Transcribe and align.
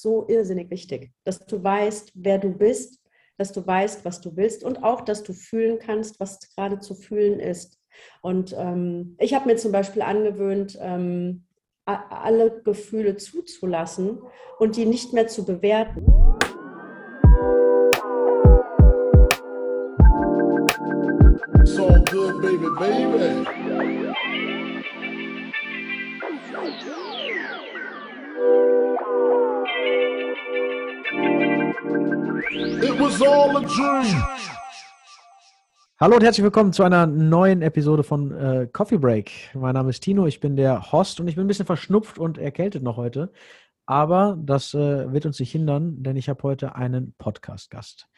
so 0.00 0.26
irrsinnig 0.28 0.70
wichtig, 0.70 1.12
dass 1.24 1.40
du 1.40 1.62
weißt, 1.62 2.12
wer 2.14 2.38
du 2.38 2.50
bist, 2.50 3.00
dass 3.36 3.52
du 3.52 3.66
weißt, 3.66 4.04
was 4.04 4.20
du 4.20 4.36
willst 4.36 4.64
und 4.64 4.84
auch, 4.84 5.00
dass 5.00 5.22
du 5.22 5.32
fühlen 5.32 5.78
kannst, 5.78 6.20
was 6.20 6.40
gerade 6.54 6.78
zu 6.78 6.94
fühlen 6.94 7.40
ist. 7.40 7.78
Und 8.22 8.54
ähm, 8.56 9.16
ich 9.18 9.34
habe 9.34 9.46
mir 9.46 9.56
zum 9.56 9.72
Beispiel 9.72 10.02
angewöhnt, 10.02 10.78
ähm, 10.80 11.44
alle 11.84 12.62
Gefühle 12.62 13.16
zuzulassen 13.16 14.22
und 14.58 14.76
die 14.76 14.86
nicht 14.86 15.12
mehr 15.12 15.26
zu 15.26 15.44
bewerten. 15.44 16.06
So 21.64 21.86
good, 22.10 22.40
baby, 22.42 22.66
baby. 22.78 23.69
It 32.52 32.98
was 32.98 33.22
all 33.22 33.56
a 33.56 33.60
dream. 33.60 34.24
Hallo 36.00 36.16
und 36.16 36.24
herzlich 36.24 36.42
willkommen 36.42 36.72
zu 36.72 36.82
einer 36.82 37.06
neuen 37.06 37.62
Episode 37.62 38.02
von 38.02 38.32
äh, 38.32 38.68
Coffee 38.72 38.98
Break. 38.98 39.30
Mein 39.54 39.74
Name 39.74 39.90
ist 39.90 40.00
Tino, 40.00 40.26
ich 40.26 40.40
bin 40.40 40.56
der 40.56 40.90
Host 40.90 41.20
und 41.20 41.28
ich 41.28 41.36
bin 41.36 41.44
ein 41.44 41.46
bisschen 41.46 41.66
verschnupft 41.66 42.18
und 42.18 42.38
erkältet 42.38 42.82
noch 42.82 42.96
heute. 42.96 43.30
Aber 43.86 44.36
das 44.42 44.74
äh, 44.74 45.12
wird 45.12 45.26
uns 45.26 45.38
nicht 45.38 45.52
hindern, 45.52 46.02
denn 46.02 46.16
ich 46.16 46.28
habe 46.28 46.42
heute 46.42 46.74
einen 46.74 47.14
Podcast-Gast. 47.18 48.08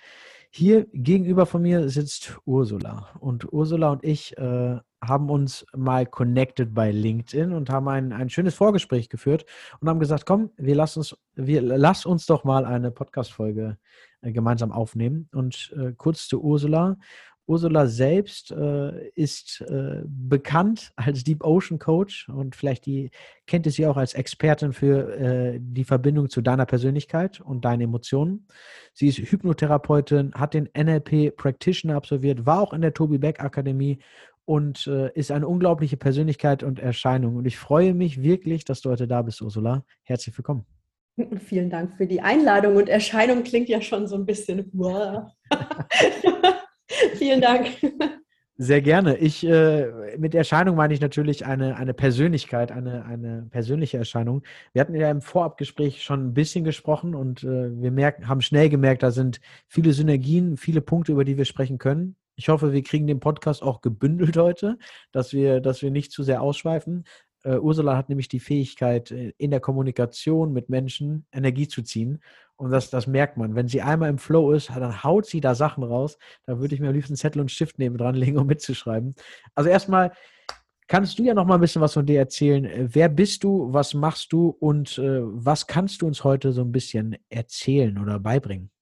Hier 0.51 0.87
gegenüber 0.95 1.45
von 1.45 1.61
mir 1.61 1.91
sitzt 1.91 2.39
Ursula. 2.47 3.11
Und 3.21 3.53
Ursula 3.53 3.91
und 3.91 4.03
ich 4.03 4.39
äh, 4.39 4.79
haben 5.03 5.31
uns 5.31 5.67
mal 5.75 6.07
connected 6.07 6.73
bei 6.73 6.93
LinkedIn 6.93 7.53
und 7.53 7.71
haben 7.71 7.89
ein, 7.89 8.13
ein 8.13 8.31
schönes 8.31 8.55
Vorgespräch 8.55 9.09
geführt 9.09 9.45
und 9.81 9.89
haben 9.89 10.01
gesagt, 10.01 10.27
komm, 10.27 10.51
wir 10.57 10.77
lass 10.77 10.97
uns, 10.97 11.17
wir 11.35 11.61
lass 11.61 12.07
uns 12.07 12.27
doch 12.27 12.45
mal 12.45 12.65
eine 12.65 12.91
Podcast-Folge 12.91 13.79
äh, 14.23 14.33
gemeinsam 14.33 14.71
aufnehmen. 14.71 15.29
Und 15.33 15.75
äh, 15.77 15.93
kurz 15.97 16.29
zu 16.29 16.43
Ursula. 16.43 16.97
Ursula 17.47 17.89
selbst 17.89 18.53
äh, 18.53 19.09
ist 19.17 19.63
äh, 19.63 20.03
bekannt 20.05 20.93
als 20.95 21.25
Deep 21.25 21.45
Ocean 21.45 21.81
Coach 21.81 22.29
und 22.29 22.55
vielleicht 22.55 22.87
die, 22.87 23.11
kennt 23.49 23.67
ihr 23.67 23.73
sie 23.73 23.87
auch 23.87 23.97
als 23.97 24.15
Expertin 24.15 24.73
für 24.73 25.13
äh, 25.19 25.59
die 25.61 25.83
Verbindung 25.83 26.31
zu 26.31 26.41
deiner 26.41 26.67
Persönlichkeit 26.67 27.41
und 27.41 27.65
deinen 27.65 27.81
Emotionen. 27.81 28.47
Sie 28.95 29.09
ist 29.09 29.19
Hypnotherapeutin, 29.19 30.33
hat 30.35 30.55
den 30.55 30.69
NLP 30.77 31.37
Practitioner 31.37 31.97
absolviert, 31.97 32.47
war 32.47 32.61
auch 32.61 32.73
in 32.73 32.81
der 32.81 32.95
Toby 32.95 33.19
Beck 33.19 33.41
Akademie 33.41 33.99
und 34.45 34.87
äh, 34.87 35.13
ist 35.15 35.31
eine 35.31 35.47
unglaubliche 35.47 35.97
Persönlichkeit 35.97 36.63
und 36.63 36.79
Erscheinung. 36.79 37.37
Und 37.37 37.47
ich 37.47 37.59
freue 37.59 37.95
mich 37.95 38.23
wirklich, 38.23 38.65
dass 38.65 38.81
du 38.81 38.91
heute 38.91 39.07
da 39.07 39.23
bist, 39.23 39.41
Ursula. 39.41 39.85
Herzlich 40.03 40.37
willkommen. 40.37 40.67
Vielen 41.39 41.71
Dank 41.71 41.97
für 41.97 42.07
die 42.07 42.21
Einladung 42.21 42.77
und 42.77 42.89
Erscheinung 42.89 43.43
klingt 43.43 43.69
ja 43.69 43.81
schon 43.81 44.07
so 44.07 44.17
ein 44.17 44.27
bisschen. 44.27 44.71
Wow. 44.73 45.31
Vielen 47.15 47.41
Dank. 47.41 47.69
Sehr 48.59 48.83
gerne. 48.83 49.17
Ich, 49.17 49.45
äh, 49.47 50.17
mit 50.19 50.35
Erscheinung 50.35 50.77
meine 50.77 50.93
ich 50.93 51.01
natürlich 51.01 51.47
eine, 51.47 51.77
eine 51.77 51.95
Persönlichkeit, 51.95 52.71
eine, 52.71 53.05
eine 53.07 53.49
persönliche 53.51 53.97
Erscheinung. 53.97 54.43
Wir 54.73 54.83
hatten 54.83 54.95
ja 54.95 55.11
im 55.11 55.23
Vorabgespräch 55.23 56.03
schon 56.03 56.27
ein 56.27 56.35
bisschen 56.35 56.63
gesprochen 56.63 57.15
und 57.15 57.43
äh, 57.43 57.81
wir 57.81 57.91
merken, 57.91 58.29
haben 58.29 58.43
schnell 58.43 58.69
gemerkt, 58.69 59.03
da 59.03 59.11
sind 59.11 59.41
viele 59.67 59.93
Synergien, 59.93 60.57
viele 60.57 60.81
Punkte, 60.81 61.13
über 61.13 61.25
die 61.25 61.39
wir 61.39 61.45
sprechen 61.45 61.79
können. 61.79 62.17
Ich 62.43 62.49
hoffe, 62.49 62.73
wir 62.73 62.83
kriegen 62.83 63.07
den 63.07 63.21
Podcast 63.21 63.63
auch 63.63 63.83
gebündelt 63.83 64.37
heute, 64.37 64.77
dass 65.13 65.33
wir, 65.33 65.61
dass 65.61 65.81
wir 65.81 65.93
nicht 65.93 66.11
zu 66.11 66.25
sehr 66.25 66.43
ausschweifen. 66.43 67.05
Uh, 67.45 67.59
Ursula 67.61 67.97
hat 67.97 68.09
nämlich 68.09 68.27
die 68.27 68.41
Fähigkeit, 68.41 69.13
äh, 69.13 69.33
in 69.39 69.53
der 69.53 69.61
Kommunikation 69.61 70.53
mit 70.53 70.69
Menschen 70.69 71.25
Energie 71.31 71.69
zu 71.69 71.83
ziehen. 71.83 72.21
Und 72.57 72.73
das, 72.73 72.91
das 72.91 73.07
merkt 73.07 73.37
man. 73.37 73.55
Wenn 73.55 73.69
sie 73.69 73.81
einmal 73.81 74.11
im 74.11 74.19
Flow 74.19 74.51
ist, 74.51 74.71
dann 74.71 75.05
haut 75.05 75.27
sie 75.27 75.41
da 75.41 75.55
Sachen 75.55 75.85
raus. 75.85 76.19
Da 76.45 76.59
würde 76.59 76.75
ich 76.75 76.81
mir 76.81 76.89
am 76.89 76.95
liebsten 76.95 77.15
Zettel 77.15 77.41
und 77.41 77.53
Stift 77.53 77.79
neben 77.79 77.97
dran 77.97 78.17
legen, 78.17 78.39
um 78.39 78.47
mitzuschreiben. 78.49 79.15
Also 79.55 79.71
erstmal 79.71 80.11
kannst 80.89 81.21
du 81.21 81.23
ja 81.23 81.35
noch 81.35 81.47
mal 81.47 81.55
ein 81.55 81.61
bisschen 81.61 81.83
was 81.83 81.95
von 81.95 82.07
dir 82.07 82.19
erzählen. 82.19 82.65
Äh, 82.65 82.89
wer 82.91 83.09
bist 83.09 83.45
du, 83.45 83.73
was 83.73 83.95
machst 83.95 84.33
du 84.33 84.49
und 84.49 84.99
äh, 84.99 85.21
was 85.23 85.69
kannst 85.69 86.03
du 86.03 86.09
uns 86.09 86.25
heute 86.25 86.51
so 86.51 86.63
ein 86.63 86.73
bisschen 86.73 87.17
erzählen 87.29 87.99
oder 87.99 88.19
beibringen? 88.19 88.73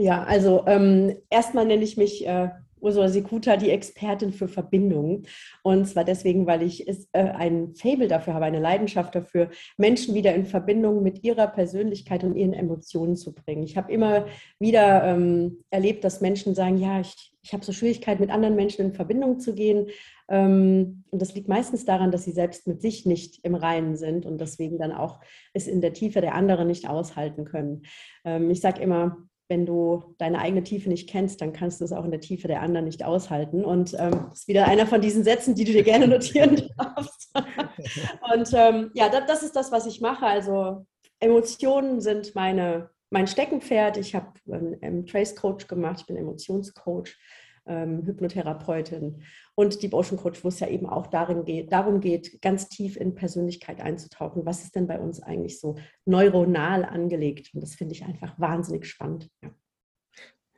Ja, 0.00 0.22
also 0.22 0.62
ähm, 0.68 1.16
erstmal 1.28 1.66
nenne 1.66 1.82
ich 1.82 1.96
mich 1.96 2.24
äh, 2.24 2.50
Ursula 2.80 3.08
Sikuta 3.08 3.56
die 3.56 3.70
Expertin 3.70 4.32
für 4.32 4.46
Verbindungen. 4.46 5.26
Und 5.64 5.88
zwar 5.88 6.04
deswegen, 6.04 6.46
weil 6.46 6.62
ich 6.62 6.86
es, 6.86 7.08
äh, 7.12 7.22
ein 7.22 7.74
Fable 7.74 8.06
dafür 8.06 8.34
habe, 8.34 8.44
eine 8.44 8.60
Leidenschaft 8.60 9.16
dafür, 9.16 9.50
Menschen 9.76 10.14
wieder 10.14 10.32
in 10.36 10.46
Verbindung 10.46 11.02
mit 11.02 11.24
ihrer 11.24 11.48
Persönlichkeit 11.48 12.22
und 12.22 12.36
ihren 12.36 12.52
Emotionen 12.52 13.16
zu 13.16 13.34
bringen. 13.34 13.64
Ich 13.64 13.76
habe 13.76 13.92
immer 13.92 14.26
wieder 14.60 15.02
ähm, 15.02 15.64
erlebt, 15.70 16.04
dass 16.04 16.20
Menschen 16.20 16.54
sagen, 16.54 16.78
ja, 16.78 17.00
ich, 17.00 17.34
ich 17.42 17.52
habe 17.52 17.64
so 17.64 17.72
Schwierigkeiten, 17.72 18.20
mit 18.20 18.30
anderen 18.30 18.54
Menschen 18.54 18.84
in 18.84 18.94
Verbindung 18.94 19.40
zu 19.40 19.52
gehen. 19.52 19.88
Ähm, 20.28 21.02
und 21.10 21.20
das 21.20 21.34
liegt 21.34 21.48
meistens 21.48 21.84
daran, 21.84 22.12
dass 22.12 22.22
sie 22.22 22.30
selbst 22.30 22.68
mit 22.68 22.82
sich 22.82 23.04
nicht 23.04 23.40
im 23.44 23.56
Reinen 23.56 23.96
sind 23.96 24.26
und 24.26 24.40
deswegen 24.40 24.78
dann 24.78 24.92
auch 24.92 25.18
es 25.54 25.66
in 25.66 25.80
der 25.80 25.92
Tiefe 25.92 26.20
der 26.20 26.36
anderen 26.36 26.68
nicht 26.68 26.88
aushalten 26.88 27.44
können. 27.44 27.82
Ähm, 28.24 28.48
ich 28.50 28.60
sage 28.60 28.80
immer, 28.80 29.27
wenn 29.48 29.64
du 29.64 30.14
deine 30.18 30.40
eigene 30.40 30.62
Tiefe 30.62 30.88
nicht 30.88 31.08
kennst, 31.08 31.40
dann 31.40 31.52
kannst 31.52 31.80
du 31.80 31.84
es 31.84 31.92
auch 31.92 32.04
in 32.04 32.10
der 32.10 32.20
Tiefe 32.20 32.48
der 32.48 32.60
anderen 32.60 32.84
nicht 32.84 33.04
aushalten. 33.04 33.64
Und 33.64 33.94
ähm, 33.98 34.26
das 34.28 34.40
ist 34.40 34.48
wieder 34.48 34.66
einer 34.66 34.86
von 34.86 35.00
diesen 35.00 35.24
Sätzen, 35.24 35.54
die 35.54 35.64
du 35.64 35.72
dir 35.72 35.82
gerne 35.82 36.06
notieren 36.06 36.68
darfst. 36.76 37.32
und 38.34 38.50
ähm, 38.52 38.90
ja, 38.94 39.08
das, 39.08 39.26
das, 39.26 39.42
ist 39.42 39.56
das, 39.56 39.72
was 39.72 39.86
ich 39.86 40.00
mache. 40.00 40.26
Also 40.26 40.86
Emotionen 41.18 42.00
sind 42.00 42.34
meine, 42.34 42.90
mein 43.10 43.26
Steckenpferd. 43.26 43.96
Ich 43.96 44.14
habe 44.14 44.32
einen 44.50 45.06
Trace 45.06 45.34
Coach 45.34 45.66
gemacht, 45.66 46.00
ich 46.00 46.06
bin 46.06 46.16
Emotionscoach 46.16 47.16
ähm, 47.68 48.02
Hypnotherapeutin 48.04 49.22
und 49.58 49.82
Deep 49.82 49.92
Ocean 49.92 50.16
Coach, 50.16 50.44
wo 50.44 50.48
es 50.48 50.60
ja 50.60 50.68
eben 50.68 50.86
auch 50.86 51.08
darin 51.08 51.44
geht, 51.44 51.72
darum 51.72 51.98
geht, 52.00 52.40
ganz 52.40 52.68
tief 52.68 52.96
in 52.96 53.16
Persönlichkeit 53.16 53.80
einzutauchen. 53.80 54.46
Was 54.46 54.62
ist 54.62 54.76
denn 54.76 54.86
bei 54.86 55.00
uns 55.00 55.20
eigentlich 55.20 55.58
so 55.58 55.74
neuronal 56.04 56.84
angelegt? 56.84 57.50
Und 57.52 57.60
das 57.64 57.74
finde 57.74 57.92
ich 57.92 58.04
einfach 58.04 58.38
wahnsinnig 58.38 58.86
spannend. 58.86 59.28
Ja. 59.42 59.50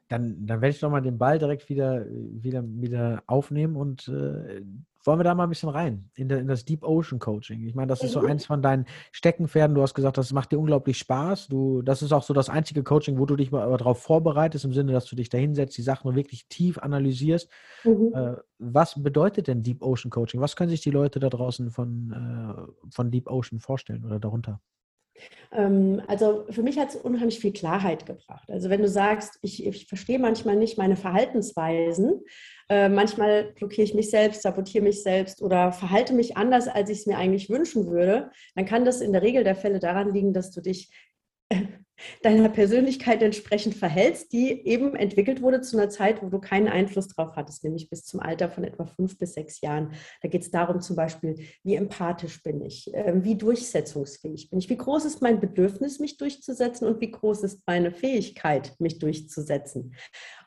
Dann, 0.09 0.45
dann 0.45 0.61
werde 0.61 0.75
ich 0.75 0.81
doch 0.81 0.91
mal 0.91 1.01
den 1.01 1.17
Ball 1.17 1.39
direkt 1.39 1.71
wieder, 1.71 2.05
wieder, 2.11 2.63
wieder 2.63 3.23
aufnehmen 3.27 3.77
und 3.77 4.07
äh, 4.09 4.61
wollen 5.05 5.19
wir 5.19 5.25
da 5.25 5.35
mal 5.35 5.45
ein 5.45 5.49
bisschen 5.49 5.69
rein 5.69 6.11
in, 6.15 6.29
in, 6.31 6.47
das 6.47 6.65
Deep 6.65 6.83
Ocean 6.83 7.19
Coaching? 7.19 7.67
Ich 7.67 7.75
meine, 7.75 7.89
das 7.89 8.03
ist 8.03 8.13
so 8.13 8.21
mhm. 8.21 8.27
eins 8.27 8.47
von 8.47 8.63
deinen 8.63 8.87
Steckenpferden. 9.13 9.75
Du 9.75 9.83
hast 9.83 9.95
gesagt, 9.95 10.19
das 10.19 10.33
macht 10.33 10.53
dir 10.53 10.59
unglaublich 10.59 10.99
Spaß. 10.99 11.49
Du, 11.49 11.83
das 11.83 12.03
ist 12.03 12.13
auch 12.13 12.23
so 12.23 12.35
das 12.35 12.49
einzige 12.49 12.83
Coaching, 12.83 13.19
wo 13.19 13.27
du 13.27 13.37
dich 13.37 13.51
mal 13.51 13.77
darauf 13.77 14.03
vorbereitest, 14.03 14.65
im 14.65 14.73
Sinne, 14.73 14.93
dass 14.93 15.07
du 15.07 15.17
dich 15.17 15.29
da 15.29 15.39
hinsetzt, 15.39 15.77
die 15.79 15.83
Sachen 15.83 16.15
wirklich 16.15 16.49
tief 16.49 16.79
analysierst. 16.79 17.51
Mhm. 17.85 18.13
Äh, 18.15 18.37
was 18.59 19.03
bedeutet 19.03 19.49
denn 19.49 19.63
Deep 19.63 19.83
Ocean 19.83 20.11
Coaching? 20.11 20.41
Was 20.41 20.57
können 20.57 20.71
sich 20.71 20.83
die 20.83 20.91
Leute 20.91 21.19
da 21.19 21.31
draußen 21.31 21.71
von, 21.71 22.13
äh, 22.13 22.91
von 22.91 23.11
Deep 23.11 23.31
Ocean 23.31 23.61
vorstellen 23.61 24.05
oder 24.05 24.21
darunter? 24.21 24.61
Ähm, 25.53 26.03
also 26.07 26.47
für 26.51 26.63
mich 26.63 26.79
hat 26.79 26.91
es 26.91 26.97
unheimlich 26.97 27.41
viel 27.41 27.53
Klarheit 27.53 28.07
gebracht. 28.07 28.51
Also 28.51 28.71
wenn 28.71 28.83
du 28.83 28.89
sagst, 28.89 29.39
ich, 29.43 29.67
ich 29.67 29.87
verstehe 29.87 30.19
manchmal 30.19 30.57
nicht 30.57 30.79
meine 30.79 30.97
Verhaltensweisen, 30.97 32.23
äh, 32.71 32.89
manchmal 32.89 33.53
blockiere 33.53 33.83
ich 33.83 33.95
mich 33.95 34.11
selbst, 34.11 34.43
sabotiere 34.43 34.85
mich 34.85 35.03
selbst 35.03 35.43
oder 35.43 35.73
verhalte 35.73 36.15
mich 36.15 36.37
anders, 36.37 36.69
als 36.69 36.89
ich 36.89 37.01
es 37.01 37.07
mir 37.07 37.19
eigentlich 37.19 37.51
wünschen 37.51 37.91
würde, 37.91 38.31
dann 38.55 38.65
kann 38.65 38.85
das 38.85 39.01
in 39.01 39.13
der 39.13 39.23
Regel 39.23 39.43
der 39.43 39.57
Fälle 39.57 39.81
daran 39.81 40.15
liegen, 40.15 40.33
dass 40.33 40.53
du 40.53 40.61
dich 40.61 40.91
deiner 42.23 42.49
Persönlichkeit 42.49 43.23
entsprechend 43.23 43.75
verhältst, 43.75 44.33
die 44.33 44.67
eben 44.67 44.95
entwickelt 44.95 45.43
wurde 45.43 45.61
zu 45.61 45.77
einer 45.77 45.91
Zeit, 45.91 46.23
wo 46.23 46.29
du 46.29 46.39
keinen 46.39 46.69
Einfluss 46.69 47.09
drauf 47.09 47.37
hattest, 47.37 47.65
nämlich 47.65 47.91
bis 47.91 48.05
zum 48.05 48.21
Alter 48.21 48.51
von 48.51 48.65
etwa 48.65 48.87
fünf 48.87 49.19
bis 49.19 49.35
sechs 49.35 49.61
Jahren. 49.61 49.93
Da 50.23 50.29
geht 50.29 50.43
es 50.43 50.51
darum 50.51 50.81
zum 50.81 50.97
Beispiel, 50.97 51.37
wie 51.63 51.75
empathisch 51.75 52.43
bin 52.43 52.65
ich, 52.65 52.91
ähm, 52.95 53.25
wie 53.25 53.37
durchsetzungsfähig 53.37 54.51
bin 54.51 54.59
ich, 54.59 54.71
wie 54.71 54.77
groß 54.77 55.05
ist 55.05 55.23
mein 55.23 55.41
Bedürfnis, 55.41 55.99
mich 55.99 56.17
durchzusetzen 56.17 56.87
und 56.87 57.01
wie 57.01 57.11
groß 57.11 57.43
ist 57.43 57.63
meine 57.67 57.91
Fähigkeit, 57.91 58.75
mich 58.79 58.99
durchzusetzen. 58.99 59.95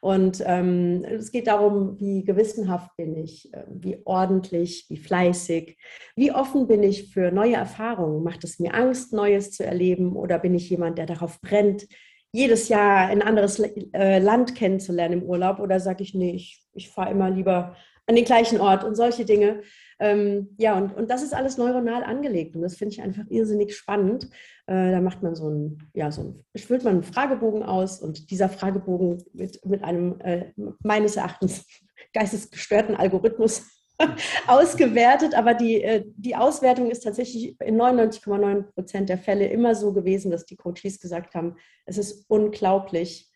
Und 0.03 0.43
ähm, 0.45 1.05
es 1.05 1.31
geht 1.31 1.47
darum, 1.47 1.97
wie 1.97 2.25
gewissenhaft 2.25 2.91
bin 2.97 3.15
ich, 3.15 3.53
äh, 3.53 3.63
wie 3.69 3.99
ordentlich, 4.03 4.85
wie 4.89 4.97
fleißig, 4.97 5.77
wie 6.17 6.33
offen 6.33 6.67
bin 6.67 6.83
ich 6.83 7.13
für 7.13 7.31
neue 7.31 7.55
Erfahrungen. 7.55 8.21
Macht 8.21 8.43
es 8.43 8.59
mir 8.59 8.73
Angst, 8.73 9.13
Neues 9.13 9.51
zu 9.53 9.65
erleben 9.65 10.17
oder 10.17 10.39
bin 10.39 10.55
ich 10.55 10.69
jemand, 10.69 10.97
der 10.97 11.05
darauf 11.05 11.39
brennt, 11.39 11.87
jedes 12.33 12.67
Jahr 12.67 13.07
ein 13.07 13.21
anderes 13.21 13.59
äh, 13.93 14.19
Land 14.19 14.55
kennenzulernen 14.55 15.21
im 15.21 15.23
Urlaub 15.23 15.59
oder 15.59 15.79
sage 15.79 16.03
ich, 16.03 16.13
nee, 16.13 16.31
ich, 16.31 16.61
ich 16.73 16.89
fahre 16.89 17.11
immer 17.11 17.29
lieber 17.29 17.77
an 18.07 18.15
den 18.15 18.25
gleichen 18.25 18.59
Ort 18.59 18.83
und 18.83 18.95
solche 18.95 19.25
Dinge. 19.25 19.61
Ähm, 19.99 20.55
ja, 20.57 20.77
und, 20.77 20.95
und 20.95 21.09
das 21.09 21.23
ist 21.23 21.33
alles 21.33 21.57
neuronal 21.57 22.03
angelegt 22.03 22.55
und 22.55 22.61
das 22.61 22.75
finde 22.75 22.93
ich 22.93 23.01
einfach 23.01 23.23
irrsinnig 23.29 23.75
spannend. 23.75 24.25
Äh, 24.67 24.91
da 24.91 25.01
macht 25.01 25.23
man 25.23 25.35
so 25.35 25.49
ein, 25.49 25.89
ja, 25.93 26.11
so 26.11 26.21
ein, 26.21 26.59
füllt 26.59 26.83
man 26.83 26.95
einen 26.95 27.03
Fragebogen 27.03 27.63
aus 27.63 28.01
und 28.01 28.29
dieser 28.31 28.49
Fragebogen 28.49 29.23
wird 29.33 29.63
mit 29.65 29.83
einem 29.83 30.19
äh, 30.19 30.51
meines 30.83 31.15
Erachtens 31.15 31.65
geistesgestörten 32.13 32.95
Algorithmus 32.95 33.63
ausgewertet, 34.47 35.35
aber 35.35 35.53
die, 35.53 35.81
äh, 35.81 36.03
die 36.17 36.35
Auswertung 36.35 36.89
ist 36.91 37.01
tatsächlich 37.01 37.59
in 37.61 37.79
99,9 37.79 38.63
Prozent 38.73 39.09
der 39.09 39.17
Fälle 39.17 39.47
immer 39.47 39.75
so 39.75 39.93
gewesen, 39.93 40.31
dass 40.31 40.45
die 40.45 40.55
Coaches 40.55 40.99
gesagt 40.99 41.35
haben, 41.35 41.55
es 41.85 41.97
ist 41.97 42.25
unglaublich, 42.29 43.29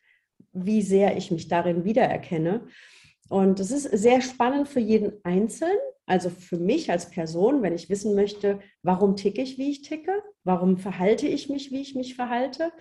wie 0.53 0.81
sehr 0.81 1.17
ich 1.17 1.31
mich 1.31 1.47
darin 1.47 1.85
wiedererkenne. 1.85 2.67
Und 3.29 3.59
es 3.59 3.71
ist 3.71 3.83
sehr 3.83 4.21
spannend 4.21 4.68
für 4.68 4.79
jeden 4.79 5.13
Einzelnen, 5.24 5.77
also 6.06 6.29
für 6.29 6.57
mich 6.57 6.89
als 6.89 7.09
Person, 7.09 7.62
wenn 7.62 7.74
ich 7.74 7.89
wissen 7.89 8.15
möchte, 8.15 8.59
warum 8.83 9.15
ticke 9.15 9.41
ich, 9.41 9.57
wie 9.57 9.71
ich 9.71 9.81
ticke, 9.81 10.24
warum 10.44 10.77
verhalte 10.77 11.27
ich 11.27 11.50
mich, 11.50 11.71
wie 11.71 11.81
ich 11.81 11.95
mich 11.95 12.15
verhalte. 12.15 12.71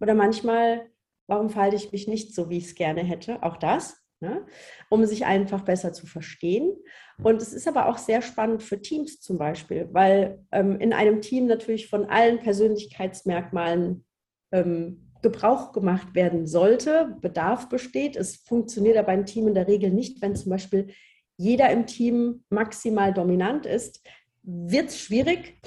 Oder 0.00 0.14
manchmal, 0.14 0.90
warum 1.26 1.48
verhalte 1.48 1.76
ich 1.76 1.92
mich 1.92 2.08
nicht 2.08 2.34
so, 2.34 2.50
wie 2.50 2.58
ich 2.58 2.66
es 2.66 2.74
gerne 2.74 3.02
hätte. 3.02 3.42
Auch 3.42 3.56
das 3.56 4.04
ne? 4.24 4.44
um 4.88 5.04
sich 5.04 5.24
einfach 5.24 5.62
besser 5.62 5.92
zu 5.92 6.06
verstehen. 6.06 6.76
Und 7.22 7.40
es 7.40 7.52
ist 7.52 7.68
aber 7.68 7.88
auch 7.88 7.98
sehr 7.98 8.22
spannend 8.22 8.62
für 8.62 8.80
Teams 8.80 9.20
zum 9.20 9.38
Beispiel, 9.38 9.88
weil 9.92 10.44
ähm, 10.50 10.80
in 10.80 10.92
einem 10.92 11.20
Team 11.20 11.46
natürlich 11.46 11.88
von 11.88 12.06
allen 12.06 12.40
Persönlichkeitsmerkmalen 12.40 14.04
ähm, 14.52 15.03
Gebrauch 15.24 15.72
gemacht 15.72 16.14
werden 16.14 16.46
sollte, 16.46 17.16
Bedarf 17.20 17.68
besteht. 17.68 18.14
Es 18.14 18.36
funktioniert 18.36 18.96
aber 18.96 19.08
ein 19.08 19.26
Team 19.26 19.48
in 19.48 19.54
der 19.54 19.66
Regel 19.66 19.90
nicht, 19.90 20.22
wenn 20.22 20.36
zum 20.36 20.50
Beispiel 20.50 20.88
jeder 21.36 21.70
im 21.70 21.86
Team 21.86 22.44
maximal 22.50 23.12
dominant 23.12 23.66
ist, 23.66 24.06
wird 24.42 24.90
es 24.90 25.00
schwierig. 25.00 25.58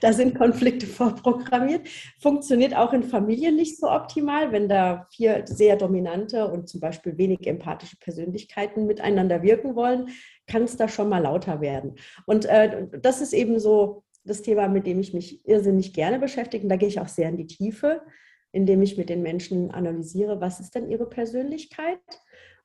Da 0.00 0.12
sind 0.12 0.36
Konflikte 0.36 0.86
vorprogrammiert. 0.86 1.88
Funktioniert 2.20 2.76
auch 2.76 2.92
in 2.92 3.02
Familien 3.02 3.56
nicht 3.56 3.78
so 3.78 3.90
optimal, 3.90 4.52
wenn 4.52 4.68
da 4.68 5.06
vier 5.10 5.42
sehr 5.46 5.76
dominante 5.76 6.46
und 6.46 6.68
zum 6.68 6.80
Beispiel 6.80 7.18
wenig 7.18 7.46
empathische 7.46 7.96
Persönlichkeiten 7.96 8.86
miteinander 8.86 9.42
wirken 9.42 9.74
wollen, 9.74 10.10
kann 10.46 10.62
es 10.62 10.76
da 10.76 10.88
schon 10.88 11.08
mal 11.08 11.22
lauter 11.22 11.60
werden. 11.60 11.96
Und 12.26 12.44
äh, 12.44 12.86
das 13.00 13.20
ist 13.20 13.32
eben 13.32 13.58
so 13.58 14.04
das 14.24 14.42
Thema, 14.42 14.68
mit 14.68 14.86
dem 14.86 15.00
ich 15.00 15.14
mich 15.14 15.46
irrsinnig 15.46 15.92
gerne 15.92 16.18
beschäftige. 16.18 16.62
Und 16.62 16.68
da 16.68 16.76
gehe 16.76 16.88
ich 16.88 17.00
auch 17.00 17.08
sehr 17.08 17.28
in 17.28 17.38
die 17.38 17.46
Tiefe, 17.46 18.02
indem 18.52 18.82
ich 18.82 18.96
mit 18.96 19.08
den 19.08 19.22
Menschen 19.22 19.70
analysiere, 19.70 20.40
was 20.40 20.60
ist 20.60 20.74
denn 20.74 20.90
ihre 20.90 21.08
Persönlichkeit? 21.08 22.00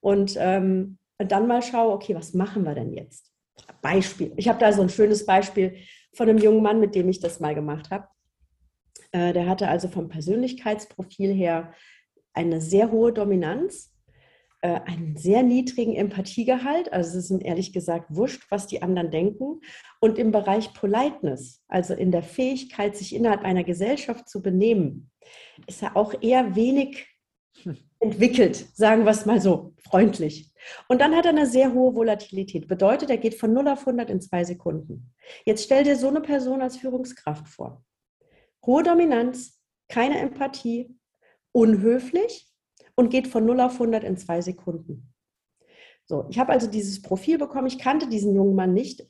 Und 0.02 0.36
ähm, 0.40 0.98
dann 1.18 1.48
mal 1.48 1.62
schaue, 1.62 1.94
okay, 1.94 2.16
was 2.16 2.34
machen 2.34 2.64
wir 2.64 2.76
denn 2.76 2.94
jetzt? 2.94 3.32
Beispiel. 3.82 4.34
Ich 4.36 4.48
habe 4.48 4.60
da 4.60 4.74
so 4.74 4.82
ein 4.82 4.90
schönes 4.90 5.26
Beispiel 5.26 5.76
von 6.14 6.30
einem 6.30 6.40
jungen 6.40 6.62
Mann, 6.62 6.80
mit 6.80 6.96
dem 6.96 7.10
ich 7.10 7.20
das 7.20 7.40
mal 7.40 7.56
gemacht 7.56 7.90
habe. 7.92 8.08
Äh, 9.12 9.34
der 9.34 9.48
hatte 9.48 9.68
also 9.68 9.88
vom 9.88 10.10
Persönlichkeitsprofil 10.10 11.34
her 11.34 11.74
eine 12.34 12.60
sehr 12.60 12.92
hohe 12.92 13.14
Dominanz, 13.14 13.94
äh, 14.62 14.82
einen 14.86 15.16
sehr 15.16 15.44
niedrigen 15.44 15.96
Empathiegehalt. 15.96 16.92
Also 16.92 17.18
es 17.18 17.30
ist 17.30 17.42
ehrlich 17.42 17.72
gesagt 17.72 18.08
wurscht, 18.10 18.46
was 18.50 18.68
die 18.68 18.82
anderen 18.82 19.12
denken. 19.12 19.62
Und 20.00 20.18
im 20.18 20.32
Bereich 20.32 20.74
Politeness, 20.74 21.64
also 21.68 21.94
in 21.94 22.12
der 22.12 22.24
Fähigkeit, 22.24 22.96
sich 22.98 23.16
innerhalb 23.16 23.44
einer 23.44 23.64
Gesellschaft 23.64 24.28
zu 24.28 24.42
benehmen, 24.42 25.12
ist 25.68 25.82
er 25.84 25.96
auch 25.96 26.14
eher 26.22 26.56
wenig 26.56 27.08
entwickelt, 28.00 28.56
sagen 28.76 29.06
wir 29.06 29.12
es 29.12 29.26
mal 29.26 29.42
so, 29.42 29.74
freundlich. 29.78 30.52
Und 30.88 31.02
dann 31.02 31.16
hat 31.16 31.26
er 31.26 31.32
eine 31.32 31.46
sehr 31.46 31.74
hohe 31.74 31.96
Volatilität. 31.96 32.68
Bedeutet, 32.68 33.10
er 33.10 33.18
geht 33.18 33.36
von 33.36 33.54
0 33.54 33.68
auf 33.68 33.80
100 33.82 34.10
in 34.10 34.22
zwei 34.22 34.44
Sekunden. 34.44 35.14
Jetzt 35.46 35.64
stell 35.64 35.84
dir 35.84 35.96
so 35.96 36.08
eine 36.08 36.22
Person 36.22 36.62
als 36.62 36.78
Führungskraft 36.78 37.48
vor. 37.48 37.84
Hohe 38.66 38.84
Dominanz, 38.84 39.62
keine 39.88 40.20
Empathie, 40.20 40.98
unhöflich 41.52 42.52
und 42.96 43.10
geht 43.10 43.28
von 43.28 43.46
0 43.46 43.62
auf 43.62 43.74
100 43.74 44.04
in 44.04 44.18
zwei 44.18 44.42
Sekunden. 44.42 45.14
So, 46.06 46.28
ich 46.30 46.38
habe 46.38 46.52
also 46.52 46.68
dieses 46.68 47.02
Profil 47.02 47.38
bekommen. 47.38 47.68
Ich 47.68 47.80
kannte 47.80 48.08
diesen 48.08 48.36
jungen 48.36 48.56
Mann 48.56 48.74
nicht. 48.74 49.08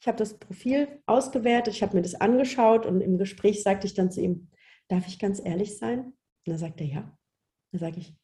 Ich 0.00 0.06
habe 0.06 0.18
das 0.18 0.38
Profil 0.38 1.00
ausgewertet, 1.06 1.74
ich 1.74 1.82
habe 1.82 1.96
mir 1.96 2.02
das 2.02 2.14
angeschaut 2.14 2.86
und 2.86 3.00
im 3.00 3.18
Gespräch 3.18 3.62
sagte 3.62 3.86
ich 3.86 3.94
dann 3.94 4.10
zu 4.10 4.20
ihm, 4.20 4.48
darf 4.88 5.06
ich 5.06 5.18
ganz 5.18 5.40
ehrlich 5.44 5.78
sein? 5.78 6.00
Und 6.00 6.14
dann 6.46 6.58
sagt 6.58 6.80
er 6.80 6.86
ja. 6.86 7.18
Dann 7.72 7.80
sage 7.80 7.98
ich, 7.98 8.14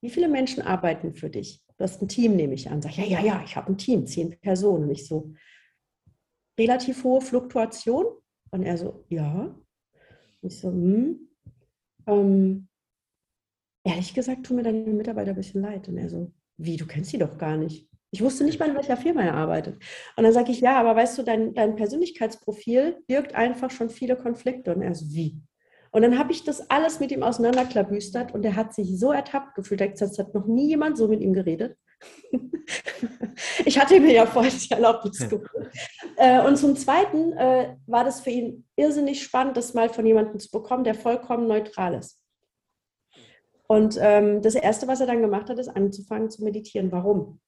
wie 0.00 0.10
viele 0.10 0.28
Menschen 0.28 0.62
arbeiten 0.62 1.14
für 1.14 1.30
dich? 1.30 1.62
Du 1.76 1.84
hast 1.84 2.00
ein 2.00 2.08
Team, 2.08 2.36
nehme 2.36 2.54
ich 2.54 2.70
an. 2.70 2.82
Sag, 2.82 2.96
ja, 2.96 3.04
ja, 3.04 3.20
ja, 3.20 3.42
ich 3.44 3.56
habe 3.56 3.72
ein 3.72 3.78
Team, 3.78 4.06
zehn 4.06 4.38
Personen. 4.40 4.84
Und 4.84 4.90
ich 4.90 5.06
so, 5.06 5.34
relativ 6.58 7.02
hohe 7.04 7.20
Fluktuation? 7.20 8.06
Und 8.50 8.62
er 8.62 8.78
so, 8.78 9.04
ja. 9.08 9.54
Und 10.42 10.52
ich 10.52 10.58
so, 10.58 10.68
hm. 10.68 11.28
Ähm, 12.06 12.68
ehrlich 13.84 14.14
gesagt, 14.14 14.46
tun 14.46 14.56
mir 14.56 14.62
deine 14.62 14.78
Mitarbeiter 14.92 15.30
ein 15.30 15.36
bisschen 15.36 15.62
leid. 15.62 15.88
Und 15.88 15.98
er 15.98 16.08
so, 16.08 16.32
wie, 16.58 16.76
du 16.76 16.86
kennst 16.86 17.10
sie 17.10 17.18
doch 17.18 17.36
gar 17.38 17.56
nicht. 17.56 17.88
Ich 18.10 18.22
wusste 18.22 18.44
nicht 18.44 18.60
mal, 18.60 18.68
in 18.68 18.76
welcher 18.76 18.96
Firma 18.96 19.22
er 19.22 19.34
arbeitet. 19.34 19.82
Und 20.16 20.22
dann 20.22 20.32
sage 20.32 20.52
ich, 20.52 20.60
ja, 20.60 20.78
aber 20.78 20.94
weißt 20.94 21.18
du, 21.18 21.24
dein, 21.24 21.54
dein 21.54 21.74
Persönlichkeitsprofil 21.74 23.02
birgt 23.08 23.34
einfach 23.34 23.72
schon 23.72 23.90
viele 23.90 24.16
Konflikte. 24.16 24.72
Und 24.72 24.82
er 24.82 24.94
so, 24.94 25.06
wie? 25.12 25.42
Und 25.94 26.02
dann 26.02 26.18
habe 26.18 26.32
ich 26.32 26.42
das 26.42 26.68
alles 26.70 26.98
mit 26.98 27.12
ihm 27.12 27.22
auseinanderklabüstert 27.22 28.34
und 28.34 28.44
er 28.44 28.56
hat 28.56 28.74
sich 28.74 28.98
so 28.98 29.12
ertappt 29.12 29.54
gefühlt. 29.54 29.80
Er 29.80 29.86
hat 29.86 29.92
gesagt, 29.92 30.10
es 30.10 30.18
hat 30.18 30.34
noch 30.34 30.44
nie 30.44 30.66
jemand 30.66 30.98
so 30.98 31.06
mit 31.06 31.20
ihm 31.20 31.32
geredet. 31.32 31.78
ich 33.64 33.78
hatte 33.78 34.00
mir 34.00 34.12
ja 34.12 34.26
vorher 34.26 34.50
die 34.50 34.72
Erlaubnis 34.72 35.28
geholt. 35.28 35.70
Äh, 36.16 36.44
und 36.44 36.56
zum 36.56 36.74
Zweiten 36.74 37.32
äh, 37.34 37.76
war 37.86 38.02
das 38.02 38.22
für 38.22 38.30
ihn 38.30 38.66
irrsinnig 38.74 39.22
spannend, 39.22 39.56
das 39.56 39.72
mal 39.72 39.88
von 39.88 40.04
jemandem 40.04 40.40
zu 40.40 40.50
bekommen, 40.50 40.82
der 40.82 40.96
vollkommen 40.96 41.46
neutral 41.46 41.94
ist. 41.94 42.20
Und 43.68 43.96
ähm, 44.00 44.42
das 44.42 44.56
Erste, 44.56 44.88
was 44.88 45.00
er 45.00 45.06
dann 45.06 45.22
gemacht 45.22 45.48
hat, 45.48 45.60
ist 45.60 45.68
anzufangen 45.68 46.28
zu 46.28 46.42
meditieren. 46.42 46.90
Warum? 46.90 47.40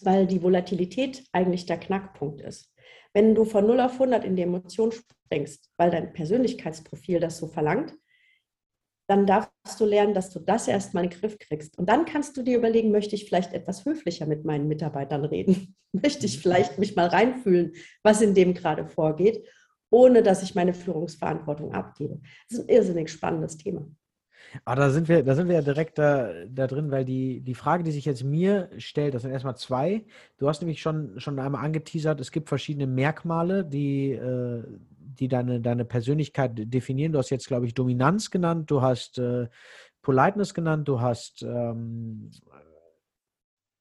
Weil 0.00 0.26
die 0.26 0.42
Volatilität 0.42 1.22
eigentlich 1.32 1.66
der 1.66 1.78
Knackpunkt 1.78 2.40
ist. 2.40 2.72
Wenn 3.18 3.34
du 3.34 3.44
von 3.44 3.66
0 3.66 3.80
auf 3.80 3.94
100 3.94 4.24
in 4.24 4.36
die 4.36 4.42
Emotion 4.42 4.92
springst, 4.92 5.72
weil 5.76 5.90
dein 5.90 6.12
Persönlichkeitsprofil 6.12 7.18
das 7.18 7.38
so 7.38 7.48
verlangt, 7.48 7.96
dann 9.08 9.26
darfst 9.26 9.80
du 9.80 9.86
lernen, 9.86 10.14
dass 10.14 10.30
du 10.30 10.38
das 10.38 10.68
erstmal 10.68 11.02
in 11.02 11.10
den 11.10 11.18
Griff 11.18 11.36
kriegst. 11.36 11.76
Und 11.78 11.88
dann 11.88 12.04
kannst 12.04 12.36
du 12.36 12.44
dir 12.44 12.56
überlegen, 12.56 12.92
möchte 12.92 13.16
ich 13.16 13.24
vielleicht 13.24 13.54
etwas 13.54 13.84
höflicher 13.84 14.26
mit 14.26 14.44
meinen 14.44 14.68
Mitarbeitern 14.68 15.24
reden? 15.24 15.74
möchte 15.92 16.26
ich 16.26 16.38
vielleicht 16.38 16.78
mich 16.78 16.94
mal 16.94 17.08
reinfühlen, 17.08 17.72
was 18.04 18.20
in 18.20 18.34
dem 18.34 18.54
gerade 18.54 18.86
vorgeht, 18.86 19.44
ohne 19.90 20.22
dass 20.22 20.44
ich 20.44 20.54
meine 20.54 20.72
Führungsverantwortung 20.72 21.74
abgebe? 21.74 22.20
Das 22.48 22.60
ist 22.60 22.66
ein 22.66 22.72
irrsinnig 22.72 23.10
spannendes 23.10 23.56
Thema. 23.56 23.90
Aber 24.64 24.80
da 24.80 24.90
sind 24.90 25.08
wir, 25.08 25.22
da 25.22 25.34
sind 25.34 25.48
wir 25.48 25.56
ja 25.56 25.62
direkt 25.62 25.98
da, 25.98 26.32
da 26.48 26.66
drin, 26.66 26.90
weil 26.90 27.04
die, 27.04 27.40
die 27.40 27.54
Frage, 27.54 27.84
die 27.84 27.92
sich 27.92 28.04
jetzt 28.04 28.24
mir 28.24 28.70
stellt, 28.78 29.14
das 29.14 29.22
sind 29.22 29.30
erstmal 29.30 29.56
zwei. 29.56 30.04
Du 30.38 30.48
hast 30.48 30.60
nämlich 30.60 30.80
schon, 30.80 31.18
schon 31.20 31.38
einmal 31.38 31.64
angeteasert, 31.64 32.20
es 32.20 32.32
gibt 32.32 32.48
verschiedene 32.48 32.86
Merkmale, 32.86 33.64
die, 33.64 34.12
äh, 34.12 34.62
die 34.98 35.28
deine, 35.28 35.60
deine 35.60 35.84
Persönlichkeit 35.84 36.52
definieren. 36.54 37.12
Du 37.12 37.18
hast 37.18 37.30
jetzt, 37.30 37.48
glaube 37.48 37.66
ich, 37.66 37.74
Dominanz 37.74 38.30
genannt, 38.30 38.70
du 38.70 38.82
hast 38.82 39.18
äh, 39.18 39.48
Politeness 40.02 40.54
genannt, 40.54 40.88
du 40.88 41.00
hast 41.00 41.42
ähm, 41.42 42.30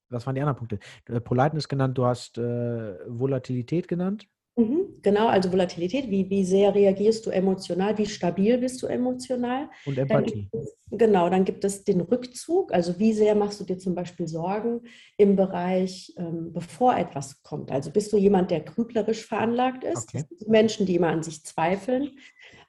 was 0.10 0.26
waren 0.26 0.36
die 0.36 0.42
anderen 0.42 0.58
Punkte? 0.58 0.80
Äh, 1.06 1.20
Politeness 1.20 1.68
genannt, 1.68 1.98
du 1.98 2.06
hast 2.06 2.38
äh, 2.38 2.96
Volatilität 3.08 3.88
genannt. 3.88 4.28
Mhm, 4.58 5.02
genau, 5.04 5.28
also 5.28 5.52
Volatilität, 5.52 6.10
wie, 6.10 6.28
wie 6.32 6.44
sehr 6.44 6.74
reagierst 6.74 7.26
du 7.28 7.30
emotional, 7.30 7.96
wie 8.00 8.08
stabil 8.08 8.58
bist 8.58 8.82
du 8.82 8.88
emotional? 8.88 9.70
Und 9.86 10.00
Empathie. 10.00 10.50
Dann 10.52 10.62
es, 10.64 10.76
genau, 10.90 11.30
dann 11.30 11.46
gibt 11.46 11.64
es 11.64 11.84
den 11.84 12.02
Rückzug, 12.02 12.74
also 12.74 12.98
wie 12.98 13.14
sehr 13.14 13.36
machst 13.36 13.60
du 13.60 13.66
dir 13.66 13.78
zum 13.78 13.94
Beispiel 13.94 14.28
Sorgen 14.28 14.82
im 15.18 15.36
Bereich, 15.36 16.12
ähm, 16.18 16.54
bevor 16.54 16.98
etwas 16.98 17.44
kommt. 17.44 17.72
Also 17.72 17.92
bist 17.92 18.12
du 18.12 18.18
jemand, 18.18 18.50
der 18.50 18.62
grüblerisch 18.62 19.26
veranlagt 19.28 19.84
ist, 19.84 20.10
okay. 20.10 20.24
Menschen, 20.48 20.88
die 20.88 20.96
immer 20.96 21.10
an 21.10 21.22
sich 21.22 21.46
zweifeln. 21.46 22.18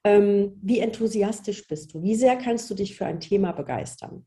Ähm, 0.05 0.59
wie 0.63 0.81
enthusiastisch 0.81 1.67
bist 1.67 1.95
du? 1.95 2.03
Wie 2.03 2.17
sehr 2.17 2.37
kannst 2.37 2.69
du 2.69 2.75
dich 2.75 2.97
für 2.97 3.07
ein 3.07 3.21
Thema 3.21 3.53
begeistern? 3.53 4.27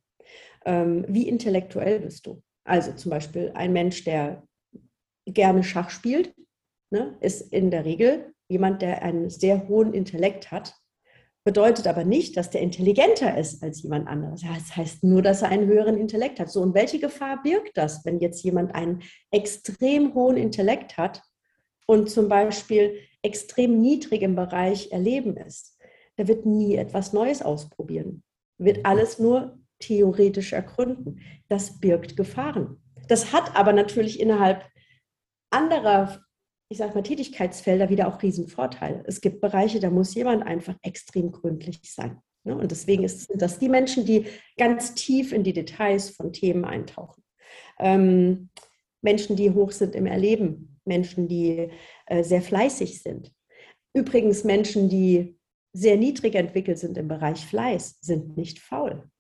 Ähm, 0.65 1.05
wie 1.07 1.27
intellektuell 1.27 1.99
bist 1.99 2.25
du? 2.25 2.41
Also 2.63 2.93
zum 2.93 3.11
Beispiel 3.11 3.51
ein 3.53 3.71
Mensch, 3.71 4.03
der 4.03 4.43
gerne 5.25 5.63
Schach 5.63 5.91
spielt, 5.91 6.33
ne, 6.91 7.17
ist 7.21 7.41
in 7.53 7.71
der 7.71 7.85
Regel 7.85 8.33
jemand, 8.49 8.81
der 8.81 9.01
einen 9.01 9.29
sehr 9.29 9.67
hohen 9.67 9.93
Intellekt 9.93 10.51
hat, 10.51 10.75
bedeutet 11.43 11.87
aber 11.87 12.03
nicht, 12.03 12.37
dass 12.37 12.51
der 12.51 12.61
intelligenter 12.61 13.37
ist 13.37 13.63
als 13.63 13.81
jemand 13.81 14.07
anderes. 14.07 14.41
Das 14.41 14.75
heißt 14.75 15.03
nur, 15.03 15.21
dass 15.21 15.41
er 15.41 15.49
einen 15.49 15.67
höheren 15.67 15.97
Intellekt 15.97 16.39
hat. 16.39 16.51
So, 16.51 16.61
und 16.61 16.75
welche 16.75 16.99
Gefahr 16.99 17.41
birgt 17.41 17.77
das, 17.77 18.05
wenn 18.05 18.19
jetzt 18.19 18.43
jemand 18.43 18.75
einen 18.75 19.01
extrem 19.31 20.13
hohen 20.13 20.37
Intellekt 20.37 20.97
hat 20.97 21.23
und 21.87 22.09
zum 22.09 22.29
Beispiel 22.29 22.99
extrem 23.23 23.81
niedrig 23.81 24.21
im 24.21 24.35
Bereich 24.35 24.91
Erleben 24.91 25.35
ist? 25.37 25.79
Der 26.17 26.27
wird 26.27 26.45
nie 26.45 26.75
etwas 26.75 27.13
Neues 27.13 27.41
ausprobieren, 27.41 28.21
wird 28.59 28.85
alles 28.85 29.17
nur 29.17 29.57
theoretisch 29.79 30.53
ergründen. 30.53 31.21
Das 31.49 31.79
birgt 31.79 32.15
Gefahren. 32.15 32.83
Das 33.07 33.33
hat 33.33 33.55
aber 33.55 33.73
natürlich 33.73 34.19
innerhalb 34.19 34.63
anderer 35.49 36.23
ich 36.71 36.77
sage 36.77 36.93
mal, 36.93 37.03
Tätigkeitsfelder 37.03 37.89
wieder 37.89 38.07
auch 38.07 38.23
Riesenvorteile. 38.23 39.03
Es 39.05 39.19
gibt 39.19 39.41
Bereiche, 39.41 39.81
da 39.81 39.89
muss 39.89 40.15
jemand 40.15 40.43
einfach 40.43 40.75
extrem 40.83 41.33
gründlich 41.33 41.81
sein. 41.83 42.21
Ne? 42.45 42.55
Und 42.55 42.71
deswegen 42.71 43.03
ist, 43.03 43.27
sind 43.27 43.41
das 43.41 43.59
die 43.59 43.67
Menschen, 43.67 44.05
die 44.05 44.25
ganz 44.57 44.93
tief 44.93 45.33
in 45.33 45.43
die 45.43 45.51
Details 45.51 46.11
von 46.11 46.31
Themen 46.31 46.63
eintauchen. 46.63 47.23
Ähm, 47.77 48.49
Menschen, 49.01 49.35
die 49.35 49.51
hoch 49.51 49.71
sind 49.71 49.95
im 49.95 50.05
Erleben, 50.05 50.79
Menschen, 50.85 51.27
die 51.27 51.69
äh, 52.05 52.23
sehr 52.23 52.41
fleißig 52.41 53.01
sind. 53.01 53.33
Übrigens, 53.93 54.45
Menschen, 54.45 54.87
die 54.87 55.37
sehr 55.73 55.97
niedrig 55.97 56.35
entwickelt 56.35 56.79
sind 56.79 56.97
im 56.97 57.09
Bereich 57.09 57.45
Fleiß, 57.45 57.97
sind 57.99 58.37
nicht 58.37 58.59
faul. 58.59 59.10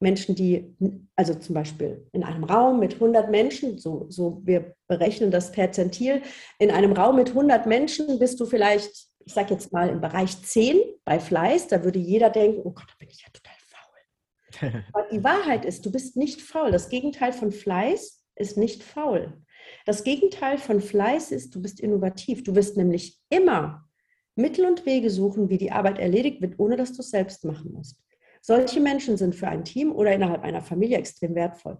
Menschen, 0.00 0.34
die, 0.34 0.76
also 1.16 1.34
zum 1.34 1.54
Beispiel 1.54 2.06
in 2.12 2.22
einem 2.22 2.44
Raum 2.44 2.78
mit 2.78 2.94
100 2.94 3.30
Menschen, 3.30 3.78
so, 3.78 4.06
so 4.08 4.40
wir 4.44 4.74
berechnen 4.86 5.30
das 5.30 5.50
perzentil, 5.50 6.22
in 6.58 6.70
einem 6.70 6.92
Raum 6.92 7.16
mit 7.16 7.30
100 7.30 7.66
Menschen 7.66 8.18
bist 8.18 8.38
du 8.38 8.46
vielleicht, 8.46 9.08
ich 9.24 9.34
sage 9.34 9.54
jetzt 9.54 9.72
mal 9.72 9.88
im 9.88 10.00
Bereich 10.00 10.40
10 10.40 10.80
bei 11.04 11.18
Fleiß, 11.18 11.66
da 11.68 11.82
würde 11.82 11.98
jeder 11.98 12.30
denken, 12.30 12.60
oh 12.64 12.70
Gott, 12.70 12.86
da 12.88 12.94
bin 12.98 13.08
ich 13.08 13.22
ja 13.22 13.28
total 13.32 13.54
faul. 13.58 14.84
Aber 14.92 15.08
die 15.10 15.24
Wahrheit 15.24 15.64
ist, 15.64 15.84
du 15.84 15.90
bist 15.90 16.16
nicht 16.16 16.40
faul. 16.42 16.70
Das 16.70 16.88
Gegenteil 16.88 17.32
von 17.32 17.50
Fleiß 17.50 18.24
ist 18.36 18.56
nicht 18.56 18.84
faul. 18.84 19.42
Das 19.84 20.04
Gegenteil 20.04 20.58
von 20.58 20.80
Fleiß 20.80 21.32
ist, 21.32 21.54
du 21.54 21.60
bist 21.60 21.80
innovativ. 21.80 22.44
Du 22.44 22.54
wirst 22.54 22.76
nämlich 22.76 23.18
immer 23.30 23.88
Mittel 24.36 24.64
und 24.64 24.86
Wege 24.86 25.10
suchen, 25.10 25.50
wie 25.50 25.58
die 25.58 25.72
Arbeit 25.72 25.98
erledigt 25.98 26.40
wird, 26.40 26.58
ohne 26.58 26.76
dass 26.76 26.92
du 26.92 27.00
es 27.00 27.10
selbst 27.10 27.44
machen 27.44 27.72
musst. 27.72 28.00
Solche 28.40 28.80
Menschen 28.80 29.16
sind 29.16 29.34
für 29.34 29.48
ein 29.48 29.64
Team 29.64 29.92
oder 29.92 30.12
innerhalb 30.12 30.42
einer 30.42 30.62
Familie 30.62 30.98
extrem 30.98 31.34
wertvoll. 31.34 31.78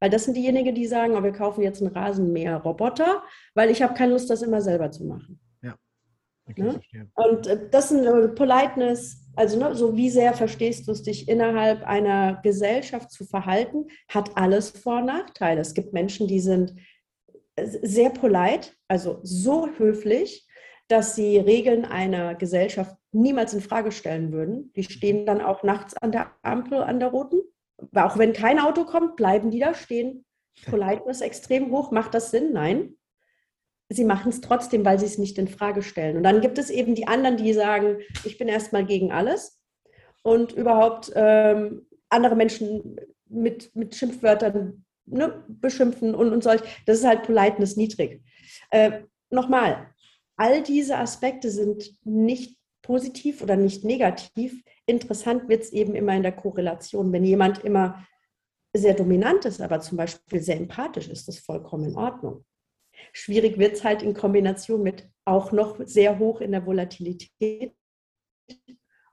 Weil 0.00 0.10
das 0.10 0.24
sind 0.24 0.36
diejenigen, 0.36 0.74
die 0.74 0.86
sagen, 0.86 1.16
oh, 1.16 1.22
wir 1.22 1.32
kaufen 1.32 1.62
jetzt 1.62 1.82
einen 1.82 1.92
Rasenmäher-Roboter, 1.92 3.22
weil 3.54 3.70
ich 3.70 3.82
habe 3.82 3.94
keine 3.94 4.12
Lust, 4.12 4.30
das 4.30 4.42
immer 4.42 4.60
selber 4.60 4.90
zu 4.90 5.04
machen. 5.04 5.40
Ja. 5.62 5.74
Okay, 6.48 6.62
ne? 6.62 6.80
Und 7.14 7.46
äh, 7.46 7.68
das 7.70 7.90
ist 7.90 7.98
eine 7.98 8.28
Politeness, 8.28 9.24
also 9.34 9.58
ne, 9.58 9.74
so 9.74 9.96
wie 9.96 10.10
sehr 10.10 10.34
verstehst 10.34 10.86
du 10.86 10.92
es, 10.92 11.02
dich 11.02 11.28
innerhalb 11.28 11.84
einer 11.84 12.40
Gesellschaft 12.42 13.10
zu 13.10 13.24
verhalten, 13.24 13.86
hat 14.08 14.36
alles 14.36 14.70
Vor- 14.70 14.98
und 14.98 15.06
Nachteile. 15.06 15.60
Es 15.60 15.74
gibt 15.74 15.92
Menschen, 15.92 16.28
die 16.28 16.40
sind 16.40 16.74
äh, 17.56 17.66
sehr 17.82 18.10
polite, 18.10 18.70
also 18.86 19.18
so 19.22 19.68
höflich, 19.78 20.46
dass 20.88 21.14
sie 21.16 21.38
Regeln 21.38 21.84
einer 21.84 22.34
Gesellschaft 22.34 22.96
niemals 23.12 23.54
in 23.54 23.60
Frage 23.60 23.92
stellen 23.92 24.32
würden. 24.32 24.72
Die 24.74 24.84
stehen 24.84 25.26
dann 25.26 25.40
auch 25.40 25.62
nachts 25.62 25.96
an 25.96 26.12
der 26.12 26.32
Ampel, 26.42 26.82
an 26.82 27.00
der 27.00 27.08
roten. 27.08 27.40
Auch 27.94 28.18
wenn 28.18 28.32
kein 28.32 28.58
Auto 28.58 28.84
kommt, 28.84 29.16
bleiben 29.16 29.50
die 29.50 29.60
da 29.60 29.74
stehen. 29.74 30.24
Politeness 30.66 31.20
extrem 31.20 31.70
hoch. 31.70 31.90
Macht 31.90 32.14
das 32.14 32.30
Sinn? 32.30 32.52
Nein. 32.52 32.94
Sie 33.90 34.04
machen 34.04 34.28
es 34.28 34.42
trotzdem, 34.42 34.84
weil 34.84 34.98
sie 34.98 35.06
es 35.06 35.16
nicht 35.16 35.38
in 35.38 35.48
Frage 35.48 35.82
stellen. 35.82 36.18
Und 36.18 36.22
dann 36.22 36.42
gibt 36.42 36.58
es 36.58 36.68
eben 36.68 36.94
die 36.94 37.08
anderen, 37.08 37.38
die 37.38 37.54
sagen, 37.54 37.98
ich 38.24 38.36
bin 38.36 38.48
erstmal 38.48 38.84
gegen 38.84 39.12
alles 39.12 39.62
und 40.22 40.52
überhaupt 40.52 41.10
ähm, 41.14 41.86
andere 42.10 42.36
Menschen 42.36 43.00
mit, 43.28 43.74
mit 43.74 43.94
Schimpfwörtern 43.94 44.84
ne, 45.06 45.42
beschimpfen 45.48 46.14
und, 46.14 46.32
und 46.32 46.44
solch. 46.44 46.60
Das 46.84 46.98
ist 46.98 47.06
halt 47.06 47.22
Politeness 47.22 47.76
niedrig. 47.76 48.22
Äh, 48.70 49.04
Nochmal, 49.30 49.94
all 50.36 50.62
diese 50.62 50.96
Aspekte 50.96 51.50
sind 51.50 51.90
nicht 52.04 52.57
positiv 52.88 53.42
oder 53.42 53.54
nicht 53.54 53.84
negativ. 53.84 54.64
Interessant 54.86 55.46
wird 55.50 55.62
es 55.62 55.72
eben 55.74 55.94
immer 55.94 56.16
in 56.16 56.22
der 56.22 56.32
Korrelation. 56.32 57.12
Wenn 57.12 57.22
jemand 57.22 57.62
immer 57.62 58.02
sehr 58.74 58.94
dominant 58.94 59.44
ist, 59.44 59.60
aber 59.60 59.80
zum 59.80 59.98
Beispiel 59.98 60.40
sehr 60.40 60.56
empathisch, 60.56 61.08
ist 61.08 61.28
das 61.28 61.38
vollkommen 61.38 61.90
in 61.90 61.96
Ordnung. 61.96 62.46
Schwierig 63.12 63.58
wird 63.58 63.74
es 63.74 63.84
halt 63.84 64.02
in 64.02 64.14
Kombination 64.14 64.82
mit 64.82 65.06
auch 65.26 65.52
noch 65.52 65.78
sehr 65.84 66.18
hoch 66.18 66.40
in 66.40 66.52
der 66.52 66.64
Volatilität 66.64 67.74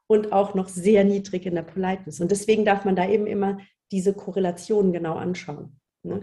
und 0.08 0.32
auch 0.32 0.56
noch 0.56 0.70
sehr 0.70 1.04
niedrig 1.04 1.46
in 1.46 1.56
der 1.56 1.64
Politeness. 1.64 2.22
Und 2.22 2.32
deswegen 2.32 2.64
darf 2.64 2.86
man 2.86 2.96
da 2.96 3.10
eben 3.10 3.28
immer 3.28 3.60
diese 3.92 4.14
Korrelationen 4.14 4.94
genau 4.94 5.16
anschauen. 5.16 5.82
Ne? 6.04 6.22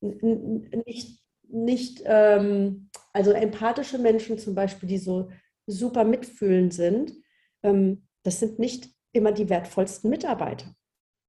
Okay. 0.00 0.82
Nicht, 0.86 1.22
nicht 1.48 2.02
ähm, 2.06 2.88
also 3.12 3.32
empathische 3.32 3.98
Menschen 3.98 4.38
zum 4.38 4.54
Beispiel, 4.54 4.88
die 4.88 4.98
so 4.98 5.28
super 5.68 6.04
mitfühlend 6.04 6.72
sind, 6.72 7.12
ähm, 7.62 8.08
das 8.24 8.40
sind 8.40 8.58
nicht 8.58 8.90
immer 9.12 9.32
die 9.32 9.48
wertvollsten 9.48 10.10
Mitarbeiter, 10.10 10.74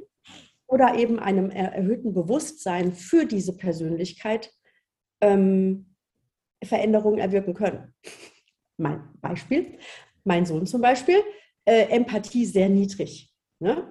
oder 0.66 0.96
eben 0.96 1.18
einem 1.18 1.48
erhöhten 1.48 2.12
Bewusstsein 2.12 2.92
für 2.92 3.24
diese 3.24 3.56
Persönlichkeit 3.56 4.52
ähm, 5.22 5.94
Veränderungen 6.62 7.18
erwirken 7.18 7.54
können. 7.54 7.94
Mein 8.76 9.08
Beispiel, 9.22 9.78
mein 10.24 10.44
Sohn 10.44 10.66
zum 10.66 10.82
Beispiel, 10.82 11.22
äh, 11.64 11.84
Empathie 11.84 12.44
sehr 12.44 12.68
niedrig. 12.68 13.32
Ne? 13.58 13.90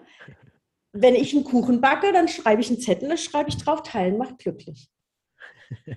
Wenn 0.92 1.16
ich 1.16 1.34
einen 1.34 1.44
Kuchen 1.44 1.82
backe, 1.82 2.14
dann 2.14 2.28
schreibe 2.28 2.62
ich 2.62 2.70
einen 2.70 2.82
Zettel, 2.82 3.10
da 3.10 3.18
schreibe 3.18 3.50
ich 3.50 3.58
drauf, 3.58 3.82
teilen 3.82 4.20
macht 4.20 4.38
glücklich. 4.38 4.92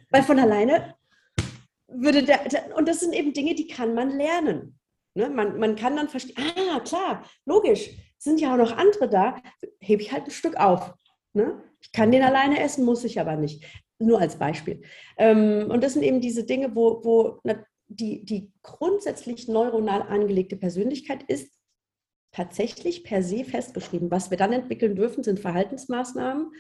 Weil 0.09 0.23
von 0.23 0.39
alleine 0.39 0.95
würde 2.01 2.23
der, 2.23 2.41
und 2.77 2.89
das 2.89 3.01
sind 3.01 3.13
eben 3.13 3.33
Dinge, 3.33 3.55
die 3.55 3.67
kann 3.67 3.95
man 3.95 4.11
lernen. 4.11 4.79
Ne? 5.15 5.31
Man, 5.31 5.59
man 5.59 5.77
kann 5.77 5.97
dann 5.97 6.09
verstehen, 6.09 6.37
ah, 6.39 6.81
klar, 6.81 7.25
logisch, 7.45 7.91
sind 8.19 8.41
ja 8.41 8.53
auch 8.53 8.59
noch 8.59 8.77
andere 8.77 9.09
da, 9.09 9.37
hebe 9.81 10.03
ich 10.03 10.13
halt 10.13 10.25
ein 10.25 10.31
Stück 10.31 10.57
auf. 10.57 10.95
Ne? 11.33 11.63
Ich 11.81 11.93
kann 11.93 12.13
den 12.13 12.23
alleine 12.23 12.61
essen, 12.61 12.85
muss 12.85 13.05
ich 13.05 13.21
aber 13.21 13.37
nicht. 13.37 13.65
Nur 13.99 14.21
als 14.21 14.37
Beispiel. 14.37 14.83
Ähm, 15.17 15.71
und 15.71 15.83
das 15.83 15.95
sind 15.95 16.03
eben 16.03 16.21
diese 16.21 16.45
Dinge, 16.45 16.75
wo, 16.75 17.03
wo 17.03 17.41
die, 17.89 18.25
die 18.25 18.53
grundsätzlich 18.63 19.49
neuronal 19.49 20.03
angelegte 20.03 20.57
Persönlichkeit 20.57 21.23
ist 21.23 21.53
tatsächlich 22.33 23.05
per 23.05 23.23
se 23.23 23.45
festgeschrieben. 23.45 24.11
Was 24.11 24.31
wir 24.31 24.37
dann 24.37 24.53
entwickeln 24.53 24.97
dürfen, 24.97 25.25
sind 25.25 25.41
Verhaltensmaßnahmen 25.41 26.53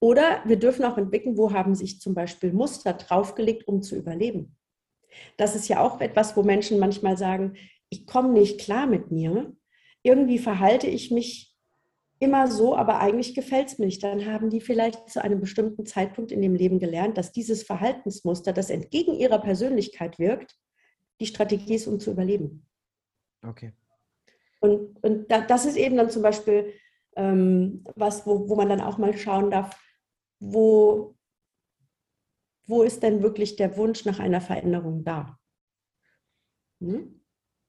oder 0.00 0.42
wir 0.44 0.58
dürfen 0.58 0.84
auch 0.84 0.98
entwickeln, 0.98 1.38
wo 1.38 1.52
haben 1.52 1.74
sich 1.74 2.00
zum 2.00 2.12
Beispiel 2.12 2.52
Muster 2.52 2.92
draufgelegt, 2.92 3.66
um 3.66 3.80
zu 3.80 3.96
überleben. 3.96 4.56
Das 5.36 5.54
ist 5.54 5.68
ja 5.68 5.80
auch 5.80 6.00
etwas, 6.00 6.36
wo 6.36 6.42
Menschen 6.42 6.78
manchmal 6.78 7.16
sagen, 7.16 7.54
ich 7.88 8.06
komme 8.06 8.32
nicht 8.32 8.60
klar 8.60 8.86
mit 8.86 9.10
mir. 9.10 9.54
Irgendwie 10.02 10.38
verhalte 10.38 10.86
ich 10.86 11.10
mich 11.10 11.54
immer 12.18 12.46
so, 12.46 12.76
aber 12.76 13.00
eigentlich 13.00 13.34
gefällt 13.34 13.68
es 13.68 13.78
mir 13.78 13.86
nicht. 13.86 14.02
Dann 14.02 14.26
haben 14.26 14.48
die 14.48 14.60
vielleicht 14.60 15.10
zu 15.10 15.22
einem 15.22 15.40
bestimmten 15.40 15.86
Zeitpunkt 15.86 16.30
in 16.30 16.40
dem 16.40 16.54
Leben 16.54 16.78
gelernt, 16.78 17.18
dass 17.18 17.32
dieses 17.32 17.64
Verhaltensmuster, 17.64 18.52
das 18.52 18.70
entgegen 18.70 19.14
ihrer 19.14 19.40
Persönlichkeit 19.40 20.18
wirkt, 20.18 20.56
die 21.20 21.26
Strategie 21.26 21.74
ist, 21.74 21.86
um 21.86 21.98
zu 21.98 22.12
überleben. 22.12 22.66
Okay. 23.44 23.72
Und, 24.60 25.02
und 25.02 25.30
das 25.30 25.66
ist 25.66 25.76
eben 25.76 25.96
dann 25.96 26.10
zum 26.10 26.22
Beispiel 26.22 26.72
ähm, 27.16 27.84
was, 27.96 28.26
wo, 28.26 28.48
wo 28.48 28.54
man 28.54 28.68
dann 28.68 28.80
auch 28.80 28.98
mal 28.98 29.16
schauen 29.16 29.50
darf, 29.50 29.76
wo 30.38 31.16
wo 32.66 32.82
ist 32.82 33.02
denn 33.02 33.22
wirklich 33.22 33.56
der 33.56 33.76
Wunsch 33.76 34.04
nach 34.04 34.18
einer 34.18 34.40
Veränderung 34.40 35.04
da? 35.04 35.38
Hm? 36.80 37.18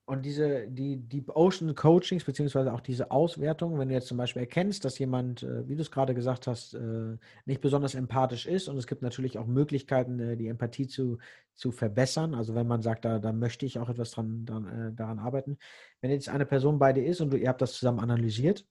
Und 0.06 0.26
diese, 0.26 0.68
die 0.68 0.98
Deep 0.98 1.30
Ocean 1.34 1.76
Coachings, 1.76 2.26
beziehungsweise 2.26 2.74
auch 2.74 2.82
diese 2.82 3.10
Auswertung, 3.10 3.80
wenn 3.80 3.88
du 3.88 3.94
jetzt 3.94 4.08
zum 4.08 4.18
Beispiel 4.18 4.42
erkennst, 4.42 4.84
dass 4.84 5.00
jemand, 5.00 5.44
äh, 5.44 5.66
wie 5.70 5.76
du 5.76 5.82
es 5.82 5.92
gerade 5.92 6.14
gesagt 6.14 6.46
hast, 6.46 6.74
äh, 6.74 7.18
nicht 7.46 7.62
besonders 7.62 7.96
empathisch 7.96 8.46
ist 8.46 8.68
und 8.68 8.78
es 8.78 8.86
gibt 8.86 9.02
natürlich 9.02 9.40
auch 9.40 9.48
Möglichkeiten, 9.48 10.20
äh, 10.20 10.36
die 10.36 10.48
Empathie 10.48 10.88
zu, 10.88 11.20
zu 11.56 11.72
verbessern. 11.72 12.36
Also 12.36 12.54
wenn 12.54 12.68
man 12.68 12.82
sagt, 12.82 13.06
da, 13.06 13.20
da 13.20 13.32
möchte 13.32 13.66
ich 13.66 13.80
auch 13.80 13.88
etwas 13.88 14.12
dran, 14.12 14.46
dran 14.46 14.94
daran 14.98 15.20
arbeiten. 15.20 15.58
Wenn 16.02 16.12
jetzt 16.12 16.28
eine 16.28 16.46
Person 16.46 16.80
bei 16.80 16.92
dir 16.92 17.06
ist 17.06 17.22
und 17.22 17.32
du, 17.32 17.38
ihr 17.38 17.48
habt 17.48 17.62
das 17.62 17.74
zusammen 17.74 18.02
analysiert, 18.02 18.68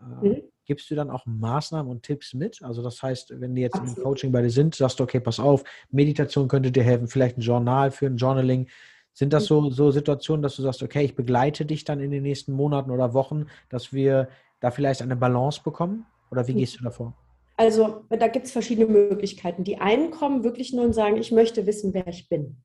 mhm 0.00 0.42
gibst 0.66 0.90
du 0.90 0.94
dann 0.94 1.10
auch 1.10 1.26
Maßnahmen 1.26 1.90
und 1.90 2.02
Tipps 2.02 2.34
mit? 2.34 2.62
Also 2.62 2.82
das 2.82 3.02
heißt, 3.02 3.40
wenn 3.40 3.54
die 3.54 3.62
jetzt 3.62 3.76
Absolut. 3.76 3.98
im 3.98 4.04
Coaching 4.04 4.32
bei 4.32 4.42
dir 4.42 4.50
sind, 4.50 4.74
sagst 4.74 4.98
du, 4.98 5.04
okay, 5.04 5.20
pass 5.20 5.40
auf, 5.40 5.64
Meditation 5.90 6.48
könnte 6.48 6.72
dir 6.72 6.82
helfen, 6.82 7.08
vielleicht 7.08 7.38
ein 7.38 7.42
Journal 7.42 7.90
für 7.90 8.06
ein 8.06 8.16
Journaling. 8.16 8.68
Sind 9.12 9.32
das 9.32 9.44
so, 9.44 9.70
so 9.70 9.90
Situationen, 9.90 10.42
dass 10.42 10.56
du 10.56 10.62
sagst, 10.62 10.82
okay, 10.82 11.04
ich 11.04 11.14
begleite 11.14 11.64
dich 11.64 11.84
dann 11.84 12.00
in 12.00 12.10
den 12.10 12.22
nächsten 12.22 12.52
Monaten 12.52 12.90
oder 12.90 13.14
Wochen, 13.14 13.46
dass 13.68 13.92
wir 13.92 14.28
da 14.60 14.70
vielleicht 14.70 15.02
eine 15.02 15.16
Balance 15.16 15.60
bekommen? 15.62 16.06
Oder 16.30 16.48
wie 16.48 16.54
gehst 16.54 16.80
du 16.80 16.84
davor? 16.84 17.14
Also 17.56 18.04
da 18.08 18.26
gibt 18.26 18.46
es 18.46 18.52
verschiedene 18.52 18.86
Möglichkeiten. 18.86 19.62
Die 19.62 19.78
einen 19.78 20.10
kommen 20.10 20.42
wirklich 20.42 20.72
nur 20.72 20.84
und 20.84 20.92
sagen, 20.92 21.16
ich 21.16 21.30
möchte 21.30 21.66
wissen, 21.66 21.94
wer 21.94 22.08
ich 22.08 22.28
bin. 22.28 22.56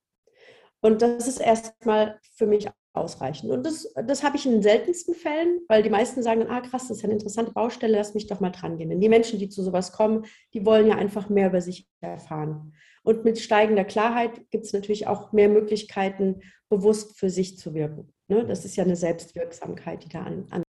Und 0.82 1.01
das 1.01 1.27
ist 1.27 1.39
erstmal 1.39 2.20
für 2.34 2.48
mich 2.48 2.68
ausreichend. 2.93 3.51
Und 3.51 3.65
das, 3.65 3.91
das 4.05 4.24
habe 4.24 4.38
ich 4.38 4.46
in 4.46 4.53
den 4.53 4.63
seltensten 4.63 5.13
Fällen, 5.13 5.62
weil 5.67 5.84
die 5.84 5.89
meisten 5.89 6.24
sagen, 6.24 6.48
ah 6.50 6.62
krass, 6.62 6.88
das 6.88 6.98
ist 6.98 7.03
eine 7.03 7.13
interessante 7.13 7.51
Baustelle, 7.51 7.98
lass 7.98 8.13
mich 8.13 8.27
doch 8.27 8.39
mal 8.39 8.50
dran 8.50 8.77
gehen. 8.77 8.89
Denn 8.89 9.01
die 9.01 9.10
Menschen, 9.10 9.39
die 9.39 9.50
zu 9.50 9.63
sowas 9.63 9.91
kommen, 9.91 10.25
die 10.53 10.65
wollen 10.65 10.88
ja 10.88 10.96
einfach 10.96 11.29
mehr 11.29 11.48
über 11.48 11.62
sich 11.62 11.88
erfahren. 12.01 12.74
Und 13.03 13.25
mit 13.25 13.39
steigender 13.39 13.86
Klarheit 13.86 14.50
gibt 14.50 14.65
es 14.65 14.74
natürlich 14.74 15.08
auch 15.08 15.31
mehr 15.31 15.50
Möglichkeiten, 15.50 16.41
bewusst 16.67 17.17
für 17.17 17.29
sich 17.29 17.58
zu 17.58 17.74
wirken. 17.74 18.13
Ne? 18.27 18.46
Das 18.46 18.65
ist 18.65 18.75
ja 18.75 18.84
eine 18.84 18.96
Selbstwirksamkeit, 18.96 20.03
die 20.03 20.10
da 20.10 20.22
an, 20.24 20.46
an 20.50 20.63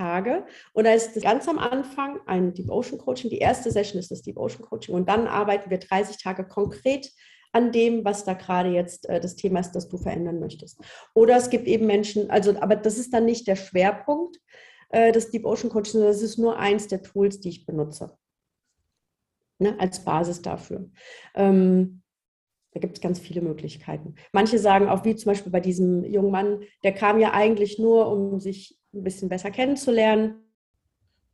Tage. 0.00 0.46
Und 0.72 0.84
da 0.84 0.92
ist 0.92 1.20
ganz 1.20 1.46
am 1.46 1.58
Anfang 1.58 2.20
ein 2.26 2.54
Deep 2.54 2.70
Ocean 2.70 2.98
Coaching. 2.98 3.28
Die 3.30 3.38
erste 3.38 3.70
Session 3.70 3.98
ist 3.98 4.10
das 4.10 4.22
Deep 4.22 4.38
Ocean 4.38 4.62
Coaching. 4.62 4.94
Und 4.94 5.08
dann 5.08 5.26
arbeiten 5.26 5.70
wir 5.70 5.78
30 5.78 6.22
Tage 6.22 6.46
konkret 6.46 7.10
an 7.52 7.72
dem, 7.72 8.04
was 8.04 8.24
da 8.24 8.34
gerade 8.34 8.70
jetzt 8.70 9.08
äh, 9.08 9.20
das 9.20 9.36
Thema 9.36 9.60
ist, 9.60 9.72
das 9.72 9.88
du 9.88 9.98
verändern 9.98 10.40
möchtest. 10.40 10.80
Oder 11.14 11.36
es 11.36 11.50
gibt 11.50 11.66
eben 11.66 11.86
Menschen, 11.86 12.30
also, 12.30 12.58
aber 12.60 12.76
das 12.76 12.98
ist 12.98 13.12
dann 13.12 13.24
nicht 13.24 13.46
der 13.46 13.56
Schwerpunkt 13.56 14.38
äh, 14.90 15.12
des 15.12 15.30
Deep 15.30 15.44
Ocean 15.44 15.70
Coaching, 15.70 15.92
sondern 15.92 16.12
das 16.12 16.22
ist 16.22 16.38
nur 16.38 16.58
eins 16.58 16.88
der 16.88 17.02
Tools, 17.02 17.40
die 17.40 17.48
ich 17.48 17.66
benutze. 17.66 18.16
Ne, 19.58 19.78
als 19.78 20.04
Basis 20.04 20.40
dafür. 20.40 20.88
Ähm, 21.34 22.02
da 22.72 22.80
gibt 22.80 22.96
es 22.96 23.02
ganz 23.02 23.18
viele 23.18 23.42
Möglichkeiten. 23.42 24.14
Manche 24.32 24.58
sagen 24.58 24.88
auch, 24.88 25.04
wie 25.04 25.16
zum 25.16 25.30
Beispiel 25.30 25.52
bei 25.52 25.60
diesem 25.60 26.04
jungen 26.04 26.30
Mann, 26.30 26.60
der 26.84 26.92
kam 26.92 27.18
ja 27.18 27.32
eigentlich 27.32 27.78
nur, 27.78 28.10
um 28.10 28.40
sich 28.40 28.78
ein 28.94 29.02
bisschen 29.02 29.28
besser 29.28 29.50
kennenzulernen. 29.50 30.36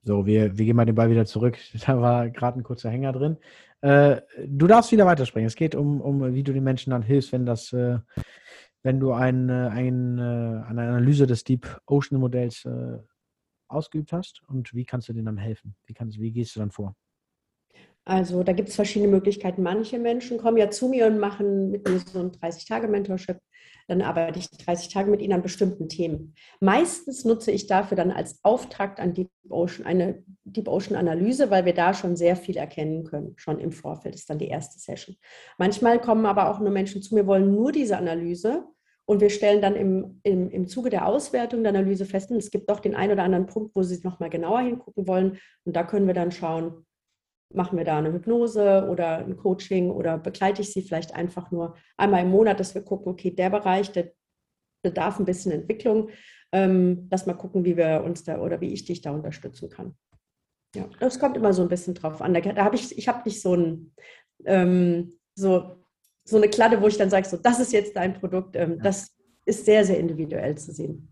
So, 0.02 0.24
wir, 0.24 0.56
wir 0.56 0.64
gehen 0.64 0.76
mal 0.76 0.86
den 0.86 0.94
Ball 0.94 1.10
wieder 1.10 1.26
zurück. 1.26 1.58
Da 1.86 2.00
war 2.00 2.30
gerade 2.30 2.58
ein 2.58 2.62
kurzer 2.62 2.90
Hänger 2.90 3.12
drin. 3.12 3.36
Äh, 3.82 4.22
du 4.46 4.66
darfst 4.66 4.92
wieder 4.92 5.06
weitersprechen. 5.06 5.46
Es 5.46 5.56
geht 5.56 5.74
um, 5.74 6.00
um, 6.00 6.34
wie 6.34 6.42
du 6.42 6.52
den 6.52 6.64
Menschen 6.64 6.90
dann 6.90 7.02
hilfst, 7.02 7.32
wenn 7.32 7.46
das, 7.46 7.72
äh, 7.72 7.98
wenn 8.82 9.00
du 9.00 9.12
ein, 9.12 9.48
äh, 9.48 9.68
ein, 9.68 10.18
äh, 10.18 10.22
eine 10.22 10.82
Analyse 10.82 11.26
des 11.26 11.44
Deep 11.44 11.80
Ocean 11.86 12.20
Modells 12.20 12.66
ausgeübt 13.68 14.12
hast 14.12 14.42
und 14.46 14.72
wie 14.74 14.84
kannst 14.84 15.08
du 15.08 15.12
denen 15.12 15.26
dann 15.26 15.38
helfen? 15.38 15.74
Wie, 15.86 15.94
kannst, 15.94 16.20
wie 16.20 16.30
gehst 16.30 16.54
du 16.54 16.60
dann 16.60 16.70
vor? 16.70 16.94
Also 18.08 18.44
da 18.44 18.52
gibt 18.52 18.68
es 18.68 18.76
verschiedene 18.76 19.10
Möglichkeiten. 19.10 19.64
Manche 19.64 19.98
Menschen 19.98 20.38
kommen 20.38 20.56
ja 20.56 20.70
zu 20.70 20.88
mir 20.88 21.08
und 21.08 21.18
machen 21.18 21.72
mit 21.72 21.88
mir 21.88 21.98
so 21.98 22.20
ein 22.20 22.30
30-Tage-Mentorship. 22.30 23.38
Dann 23.88 24.00
arbeite 24.00 24.38
ich 24.38 24.48
30 24.48 24.92
Tage 24.92 25.10
mit 25.10 25.20
ihnen 25.20 25.32
an 25.32 25.42
bestimmten 25.42 25.88
Themen. 25.88 26.34
Meistens 26.60 27.24
nutze 27.24 27.50
ich 27.50 27.66
dafür 27.66 27.96
dann 27.96 28.12
als 28.12 28.38
Auftakt 28.44 29.00
an 29.00 29.12
Deep 29.12 29.30
Ocean 29.48 29.84
eine 29.86 30.22
Deep 30.44 30.68
Ocean 30.68 30.96
Analyse, 30.96 31.50
weil 31.50 31.64
wir 31.64 31.74
da 31.74 31.94
schon 31.94 32.14
sehr 32.14 32.36
viel 32.36 32.56
erkennen 32.56 33.04
können. 33.04 33.34
Schon 33.36 33.58
im 33.58 33.72
Vorfeld 33.72 34.14
ist 34.14 34.30
dann 34.30 34.38
die 34.38 34.48
erste 34.48 34.78
Session. 34.78 35.16
Manchmal 35.58 36.00
kommen 36.00 36.26
aber 36.26 36.50
auch 36.50 36.60
nur 36.60 36.70
Menschen 36.70 37.02
zu 37.02 37.14
mir, 37.14 37.26
wollen 37.26 37.52
nur 37.52 37.72
diese 37.72 37.98
Analyse. 37.98 38.64
Und 39.04 39.20
wir 39.20 39.30
stellen 39.30 39.60
dann 39.60 39.74
im, 39.74 40.20
im, 40.22 40.50
im 40.50 40.68
Zuge 40.68 40.90
der 40.90 41.06
Auswertung 41.06 41.64
der 41.64 41.70
Analyse 41.70 42.06
fest, 42.06 42.30
es 42.32 42.50
gibt 42.50 42.70
doch 42.70 42.80
den 42.80 42.94
einen 42.94 43.12
oder 43.12 43.22
anderen 43.24 43.46
Punkt, 43.46 43.74
wo 43.74 43.82
sie 43.82 44.00
nochmal 44.02 44.30
genauer 44.30 44.60
hingucken 44.60 45.08
wollen. 45.08 45.38
Und 45.64 45.74
da 45.74 45.84
können 45.84 46.08
wir 46.08 46.14
dann 46.14 46.32
schauen, 46.32 46.84
machen 47.52 47.78
wir 47.78 47.84
da 47.84 47.98
eine 47.98 48.12
Hypnose 48.12 48.88
oder 48.90 49.18
ein 49.18 49.36
Coaching 49.36 49.90
oder 49.90 50.18
begleite 50.18 50.62
ich 50.62 50.72
sie 50.72 50.82
vielleicht 50.82 51.14
einfach 51.14 51.50
nur 51.50 51.76
einmal 51.96 52.22
im 52.22 52.30
Monat, 52.30 52.60
dass 52.60 52.74
wir 52.74 52.82
gucken, 52.82 53.12
okay, 53.12 53.30
der 53.30 53.50
Bereich, 53.50 53.92
der 53.92 54.12
bedarf 54.82 55.18
ein 55.18 55.24
bisschen 55.24 55.52
Entwicklung. 55.52 56.10
Ähm, 56.52 57.08
lass 57.10 57.26
mal 57.26 57.34
gucken, 57.34 57.64
wie 57.64 57.76
wir 57.76 58.02
uns 58.04 58.24
da 58.24 58.40
oder 58.40 58.60
wie 58.60 58.72
ich 58.72 58.84
dich 58.84 59.00
da 59.00 59.10
unterstützen 59.10 59.68
kann. 59.68 59.96
Ja, 60.74 60.88
das 61.00 61.18
kommt 61.18 61.36
immer 61.36 61.52
so 61.52 61.62
ein 61.62 61.68
bisschen 61.68 61.94
drauf 61.94 62.20
an. 62.20 62.34
Da, 62.34 62.40
da 62.40 62.64
habe 62.64 62.76
ich, 62.76 62.96
ich 62.96 63.08
habe 63.08 63.22
nicht 63.24 63.40
so 63.40 63.54
ein 63.54 63.92
ähm, 64.44 65.18
so, 65.34 65.84
so 66.24 66.36
eine 66.36 66.48
Kladde, 66.48 66.80
wo 66.80 66.88
ich 66.88 66.96
dann 66.96 67.10
sage, 67.10 67.28
so, 67.28 67.36
das 67.36 67.60
ist 67.60 67.72
jetzt 67.72 67.96
dein 67.96 68.14
Produkt. 68.14 68.56
Ähm, 68.56 68.80
das 68.82 69.14
ist 69.44 69.64
sehr, 69.64 69.84
sehr 69.84 69.98
individuell 69.98 70.56
zu 70.56 70.72
sehen. 70.72 71.08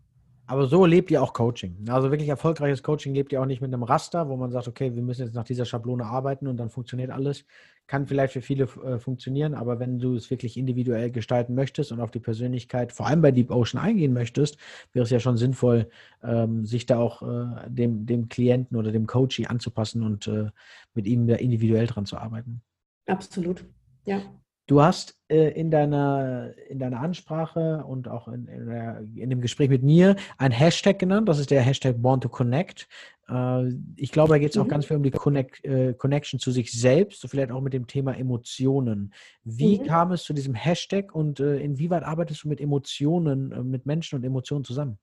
Aber 0.46 0.66
so 0.66 0.84
lebt 0.84 1.10
ihr 1.10 1.22
auch 1.22 1.32
Coaching. 1.32 1.88
Also 1.88 2.10
wirklich 2.10 2.28
erfolgreiches 2.28 2.82
Coaching 2.82 3.14
lebt 3.14 3.32
ihr 3.32 3.40
auch 3.40 3.46
nicht 3.46 3.62
mit 3.62 3.72
einem 3.72 3.82
Raster, 3.82 4.28
wo 4.28 4.36
man 4.36 4.50
sagt, 4.50 4.68
okay, 4.68 4.94
wir 4.94 5.02
müssen 5.02 5.22
jetzt 5.22 5.34
nach 5.34 5.44
dieser 5.44 5.64
Schablone 5.64 6.04
arbeiten 6.04 6.46
und 6.46 6.58
dann 6.58 6.68
funktioniert 6.68 7.10
alles. 7.10 7.46
Kann 7.86 8.06
vielleicht 8.06 8.34
für 8.34 8.42
viele 8.42 8.64
äh, 8.64 8.98
funktionieren, 8.98 9.54
aber 9.54 9.78
wenn 9.78 9.98
du 9.98 10.14
es 10.14 10.30
wirklich 10.30 10.56
individuell 10.58 11.10
gestalten 11.10 11.54
möchtest 11.54 11.92
und 11.92 12.00
auf 12.00 12.10
die 12.10 12.20
Persönlichkeit, 12.20 12.92
vor 12.92 13.06
allem 13.06 13.22
bei 13.22 13.30
Deep 13.30 13.50
Ocean 13.50 13.82
eingehen 13.82 14.12
möchtest, 14.12 14.58
wäre 14.92 15.04
es 15.04 15.10
ja 15.10 15.20
schon 15.20 15.36
sinnvoll, 15.38 15.88
ähm, 16.22 16.66
sich 16.66 16.84
da 16.84 16.98
auch 16.98 17.22
äh, 17.22 17.68
dem, 17.68 18.04
dem 18.04 18.28
Klienten 18.28 18.76
oder 18.76 18.92
dem 18.92 19.06
Coaching 19.06 19.46
anzupassen 19.46 20.02
und 20.02 20.26
äh, 20.26 20.50
mit 20.94 21.06
ihm 21.06 21.26
da 21.26 21.36
individuell 21.36 21.86
dran 21.86 22.06
zu 22.06 22.18
arbeiten. 22.18 22.60
Absolut, 23.06 23.64
ja. 24.04 24.22
Du 24.66 24.80
hast 24.80 25.18
äh, 25.28 25.50
in, 25.50 25.70
deiner, 25.70 26.52
in 26.68 26.78
deiner 26.78 27.00
Ansprache 27.00 27.84
und 27.86 28.08
auch 28.08 28.28
in, 28.28 28.46
in, 28.46 28.66
der, 28.66 29.04
in, 29.14 29.28
dem 29.28 29.42
Gespräch 29.42 29.68
mit 29.68 29.82
mir 29.82 30.16
ein 30.38 30.52
Hashtag 30.52 30.98
genannt. 30.98 31.28
Das 31.28 31.38
ist 31.38 31.50
der 31.50 31.60
Hashtag 31.60 32.00
Born 32.00 32.22
to 32.22 32.30
Connect. 32.30 32.88
Äh, 33.28 33.68
ich 33.96 34.10
glaube, 34.10 34.30
da 34.30 34.38
geht 34.38 34.50
es 34.50 34.56
mhm. 34.56 34.62
auch 34.62 34.68
ganz 34.68 34.86
viel 34.86 34.96
um 34.96 35.02
die 35.02 35.10
Connect, 35.10 35.62
äh, 35.66 35.92
Connection 35.92 36.40
zu 36.40 36.50
sich 36.50 36.72
selbst, 36.72 37.20
so 37.20 37.28
vielleicht 37.28 37.52
auch 37.52 37.60
mit 37.60 37.74
dem 37.74 37.86
Thema 37.86 38.16
Emotionen. 38.16 39.12
Wie 39.42 39.78
mhm. 39.78 39.84
kam 39.84 40.12
es 40.12 40.24
zu 40.24 40.32
diesem 40.32 40.54
Hashtag 40.54 41.14
und 41.14 41.40
äh, 41.40 41.58
inwieweit 41.58 42.02
arbeitest 42.02 42.44
du 42.44 42.48
mit 42.48 42.60
Emotionen, 42.60 43.52
äh, 43.52 43.62
mit 43.62 43.84
Menschen 43.84 44.16
und 44.16 44.24
Emotionen 44.24 44.64
zusammen? 44.64 44.98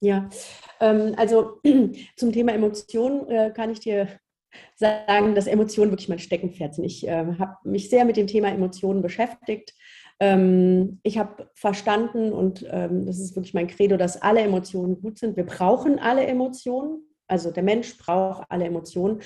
Ja, 0.00 0.28
ähm, 0.80 1.14
also 1.16 1.60
zum 2.16 2.32
Thema 2.32 2.52
Emotionen 2.52 3.28
äh, 3.28 3.52
kann 3.52 3.70
ich 3.70 3.80
dir 3.80 4.08
sagen, 4.76 5.34
dass 5.34 5.46
Emotionen 5.46 5.90
wirklich 5.90 6.08
mein 6.08 6.18
Steckenpferd 6.18 6.74
sind. 6.74 6.84
Ich 6.84 7.06
äh, 7.06 7.26
habe 7.38 7.56
mich 7.64 7.90
sehr 7.90 8.04
mit 8.04 8.16
dem 8.16 8.26
Thema 8.26 8.48
Emotionen 8.48 9.02
beschäftigt. 9.02 9.74
Ähm, 10.20 11.00
ich 11.02 11.18
habe 11.18 11.50
verstanden, 11.54 12.32
und 12.32 12.66
ähm, 12.70 13.06
das 13.06 13.18
ist 13.18 13.36
wirklich 13.36 13.54
mein 13.54 13.66
Credo, 13.66 13.96
dass 13.96 14.20
alle 14.20 14.40
Emotionen 14.40 15.00
gut 15.00 15.18
sind. 15.18 15.36
Wir 15.36 15.46
brauchen 15.46 15.98
alle 15.98 16.26
Emotionen. 16.26 17.08
Also 17.26 17.50
der 17.50 17.62
Mensch 17.62 17.96
braucht 17.98 18.44
alle 18.50 18.66
Emotionen. 18.66 19.20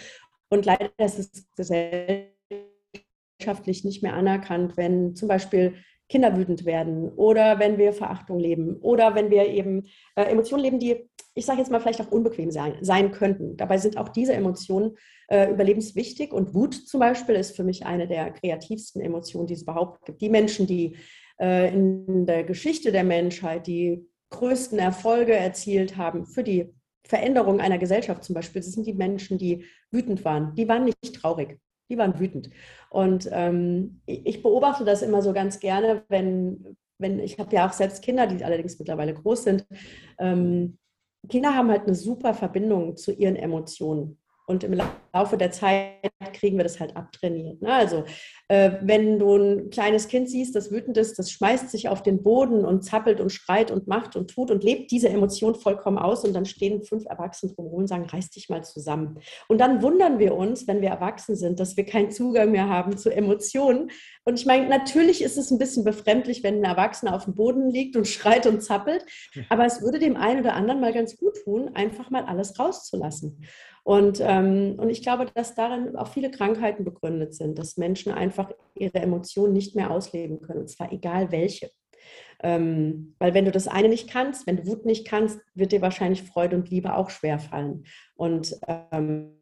Und 0.51 0.65
leider 0.65 0.91
ist 0.99 1.19
es 1.19 1.47
gesellschaftlich 1.57 3.85
nicht 3.85 4.03
mehr 4.03 4.15
anerkannt, 4.15 4.77
wenn 4.77 5.15
zum 5.15 5.29
Beispiel 5.29 5.75
Kinder 6.09 6.37
wütend 6.37 6.65
werden 6.65 7.11
oder 7.11 7.59
wenn 7.59 7.79
wir 7.79 7.93
Verachtung 7.93 8.39
leben 8.39 8.77
oder 8.77 9.15
wenn 9.15 9.31
wir 9.31 9.47
eben 9.47 9.87
äh, 10.15 10.23
Emotionen 10.23 10.63
leben, 10.63 10.79
die, 10.79 11.09
ich 11.35 11.45
sage 11.45 11.59
jetzt 11.59 11.71
mal, 11.71 11.81
vielleicht 11.81 12.01
auch 12.01 12.11
unbequem 12.11 12.51
sein, 12.51 12.77
sein 12.81 13.13
könnten. 13.13 13.57
Dabei 13.57 13.79
sind 13.79 13.99
auch 13.99 14.09
diese 14.09 14.33
Emotionen 14.33 14.97
äh, 15.29 15.51
überlebenswichtig 15.51 16.33
und 16.33 16.55
Wut 16.55 16.75
zum 16.75 17.01
Beispiel 17.01 17.35
ist 17.35 17.55
für 17.55 17.65
mich 17.65 17.85
eine 17.85 18.09
der 18.09 18.31
kreativsten 18.31 19.03
Emotionen, 19.03 19.47
die 19.47 19.55
es 19.55 19.63
überhaupt 19.63 20.07
gibt. 20.07 20.21
Die 20.23 20.31
Menschen, 20.31 20.67
die 20.67 20.97
äh, 21.39 21.73
in 21.73 22.27
der 22.27 22.45
Geschichte 22.45 22.91
der 22.91 23.05
Menschheit 23.05 23.67
die 23.67 24.07
größten 24.31 24.79
Erfolge 24.79 25.35
erzielt 25.35 25.97
haben 25.97 26.27
für 26.27 26.43
die 26.43 26.75
Veränderung 27.05 27.61
einer 27.61 27.79
Gesellschaft 27.79 28.25
zum 28.25 28.35
Beispiel, 28.35 28.61
das 28.61 28.73
sind 28.73 28.87
die 28.87 28.93
Menschen, 28.93 29.39
die 29.39 29.65
wütend 29.91 30.25
waren. 30.25 30.55
Die 30.55 30.69
waren 30.69 30.85
nicht 30.85 31.15
traurig 31.15 31.59
die 31.89 31.99
waren 31.99 32.19
wütend. 32.19 32.51
Und 32.91 33.29
ähm, 33.33 34.01
ich 34.07 34.43
beobachte 34.43 34.85
das 34.85 35.03
immer 35.03 35.23
so 35.23 35.33
ganz 35.33 35.61
gerne, 35.61 36.05
wenn, 36.09 36.77
wenn 36.99 37.19
ich 37.19 37.39
habe 37.39 37.55
ja 37.55 37.69
auch 37.69 37.73
selbst 37.73 38.03
Kinder, 38.03 38.27
die 38.27 38.45
allerdings 38.45 38.79
mittlerweile 38.79 39.15
groß 39.15 39.45
sind. 39.45 39.67
Ähm, 40.19 40.79
Kinder 41.29 41.55
haben 41.55 41.71
halt 41.71 41.83
eine 41.83 41.95
super 41.95 42.35
Verbindung 42.35 42.97
zu 42.97 43.13
ihren 43.13 43.37
Emotionen. 43.37 44.19
Und 44.49 44.65
im 44.65 44.81
Laufe 45.13 45.37
der 45.37 45.51
Zeit 45.51 46.11
kriegen 46.33 46.57
wir 46.57 46.63
das 46.63 46.81
halt 46.81 46.97
abtrainiert. 46.97 47.61
Ne? 47.61 47.71
Also 47.71 48.05
äh, 48.49 48.73
wenn 48.81 49.19
du 49.19 49.37
ein 49.37 49.69
kleines 49.69 50.09
Kind 50.09 50.31
siehst, 50.31 50.57
das 50.57 50.73
wütend 50.73 50.97
ist, 50.97 51.19
das 51.19 51.31
schmeißt 51.31 51.69
sich 51.69 51.91
auf 51.91 52.03
den 52.03 52.23
Boden 52.23 52.65
und 52.65 52.83
zappelt 52.83 53.21
und 53.21 53.31
schreit 53.31 53.71
und 53.71 53.89
macht 53.89 54.17
und 54.17 54.31
tut 54.31 54.51
und 54.51 54.65
lebt 54.65 54.91
diese 54.91 55.11
Emotion 55.11 55.55
vollkommen 55.55 55.99
aus 55.99 56.25
und 56.25 56.33
dann 56.33 56.47
stehen 56.47 56.83
fünf 56.83 57.05
Erwachsene 57.05 57.53
drumherum 57.53 57.81
und 57.81 57.89
sagen, 57.89 58.07
reiß 58.07 58.31
dich 58.31 58.49
mal 58.49 58.65
zusammen. 58.65 59.19
Und 59.49 59.59
dann 59.59 59.83
wundern 59.83 60.19
wir 60.19 60.35
uns, 60.35 60.67
wenn 60.67 60.81
wir 60.81 60.89
erwachsen 60.89 61.37
sind, 61.37 61.61
dass 61.61 61.77
wir 61.77 61.85
keinen 61.85 62.11
Zugang 62.11 62.51
mehr 62.51 62.71
haben 62.71 62.97
zu 62.97 63.11
Emotionen. 63.11 63.91
Und 64.25 64.41
ich 64.41 64.47
meine, 64.47 64.67
natürlich 64.67 65.23
ist 65.23 65.37
es 65.37 65.51
ein 65.51 65.59
bisschen 65.59 65.85
befremdlich, 65.85 66.43
wenn 66.43 66.61
ein 66.61 66.65
Erwachsener 66.65 67.15
auf 67.15 67.27
dem 67.27 67.35
Boden 67.35 67.69
liegt 67.69 67.97
und 67.97 68.09
schreit 68.09 68.47
und 68.47 68.63
zappelt, 68.63 69.05
aber 69.51 69.67
es 69.67 69.83
würde 69.83 69.99
dem 69.99 70.17
einen 70.17 70.41
oder 70.41 70.55
anderen 70.55 70.81
mal 70.81 70.95
ganz 70.95 71.19
gut 71.19 71.37
tun, 71.45 71.73
einfach 71.75 72.09
mal 72.09 72.25
alles 72.25 72.59
rauszulassen. 72.59 73.45
Und, 73.89 74.21
ähm, 74.21 74.75
und 74.77 74.91
ich 74.91 75.01
glaube, 75.01 75.25
dass 75.35 75.55
darin 75.55 75.97
auch 75.97 76.09
viele 76.09 76.31
Krankheiten 76.31 76.85
begründet 76.85 77.33
sind, 77.33 77.59
dass 77.59 77.79
Menschen 77.79 78.13
einfach 78.13 78.53
ihre 78.75 78.99
Emotionen 78.99 79.55
nicht 79.55 79.77
mehr 79.77 79.91
ausleben 79.91 80.43
können, 80.43 80.61
und 80.61 80.69
zwar 80.69 80.93
egal 80.93 81.33
welche. 81.33 81.71
Ähm, 82.43 83.15
weil 83.19 83.33
wenn 83.33 83.47
du 83.47 83.51
das 83.51 83.67
eine 83.67 83.89
nicht 83.89 84.11
kannst, 84.11 84.47
wenn 84.47 84.59
du 84.59 84.67
Wut 84.67 84.85
nicht 84.85 85.09
kannst, 85.09 85.41
wird 85.55 85.73
dir 85.73 85.81
wahrscheinlich 85.81 86.23
Freude 86.23 86.57
und 86.57 86.69
Liebe 86.69 86.95
auch 86.97 87.09
schwer 87.09 87.39
fallen. 87.39 87.85
Und 88.15 88.61
ähm, 88.91 89.39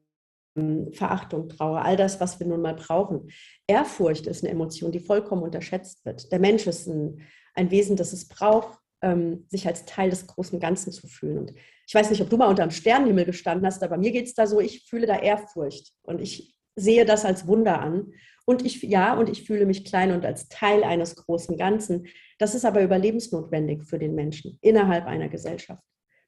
Verachtung, 0.92 1.48
Trauer, 1.48 1.82
all 1.82 1.96
das, 1.96 2.20
was 2.20 2.38
wir 2.38 2.46
nun 2.46 2.62
mal 2.62 2.76
brauchen. 2.76 3.32
Ehrfurcht 3.66 4.28
ist 4.28 4.44
eine 4.44 4.52
Emotion, 4.52 4.92
die 4.92 5.00
vollkommen 5.00 5.42
unterschätzt 5.42 6.04
wird. 6.04 6.30
Der 6.30 6.38
Mensch 6.38 6.68
ist 6.68 6.86
ein, 6.86 7.20
ein 7.54 7.72
Wesen, 7.72 7.96
das 7.96 8.12
es 8.12 8.28
braucht, 8.28 8.78
ähm, 9.02 9.44
sich 9.48 9.66
als 9.66 9.84
Teil 9.84 10.10
des 10.10 10.26
großen 10.26 10.60
Ganzen 10.60 10.92
zu 10.92 11.06
fühlen. 11.06 11.38
Und 11.38 11.54
ich 11.86 11.94
weiß 11.94 12.10
nicht, 12.10 12.20
ob 12.20 12.30
du 12.30 12.36
mal 12.36 12.48
unter 12.48 12.66
dem 12.66 12.70
Sternenhimmel 12.70 13.24
gestanden 13.24 13.66
hast, 13.66 13.82
aber 13.82 13.96
mir 13.96 14.12
geht 14.12 14.26
es 14.26 14.34
da 14.34 14.46
so, 14.46 14.60
ich 14.60 14.86
fühle 14.88 15.06
da 15.06 15.18
Ehrfurcht 15.18 15.92
und 16.02 16.20
ich 16.20 16.56
sehe 16.74 17.04
das 17.04 17.24
als 17.24 17.46
Wunder 17.46 17.80
an. 17.80 18.12
Und 18.44 18.64
ich, 18.64 18.82
ja, 18.82 19.14
und 19.14 19.28
ich 19.28 19.44
fühle 19.44 19.66
mich 19.66 19.84
klein 19.84 20.12
und 20.12 20.24
als 20.24 20.48
Teil 20.48 20.84
eines 20.84 21.16
großen 21.16 21.56
Ganzen. 21.56 22.06
Das 22.38 22.54
ist 22.54 22.64
aber 22.64 22.82
überlebensnotwendig 22.82 23.84
für 23.84 23.98
den 23.98 24.14
Menschen 24.14 24.58
innerhalb 24.60 25.06
einer 25.06 25.28
Gesellschaft. 25.28 25.82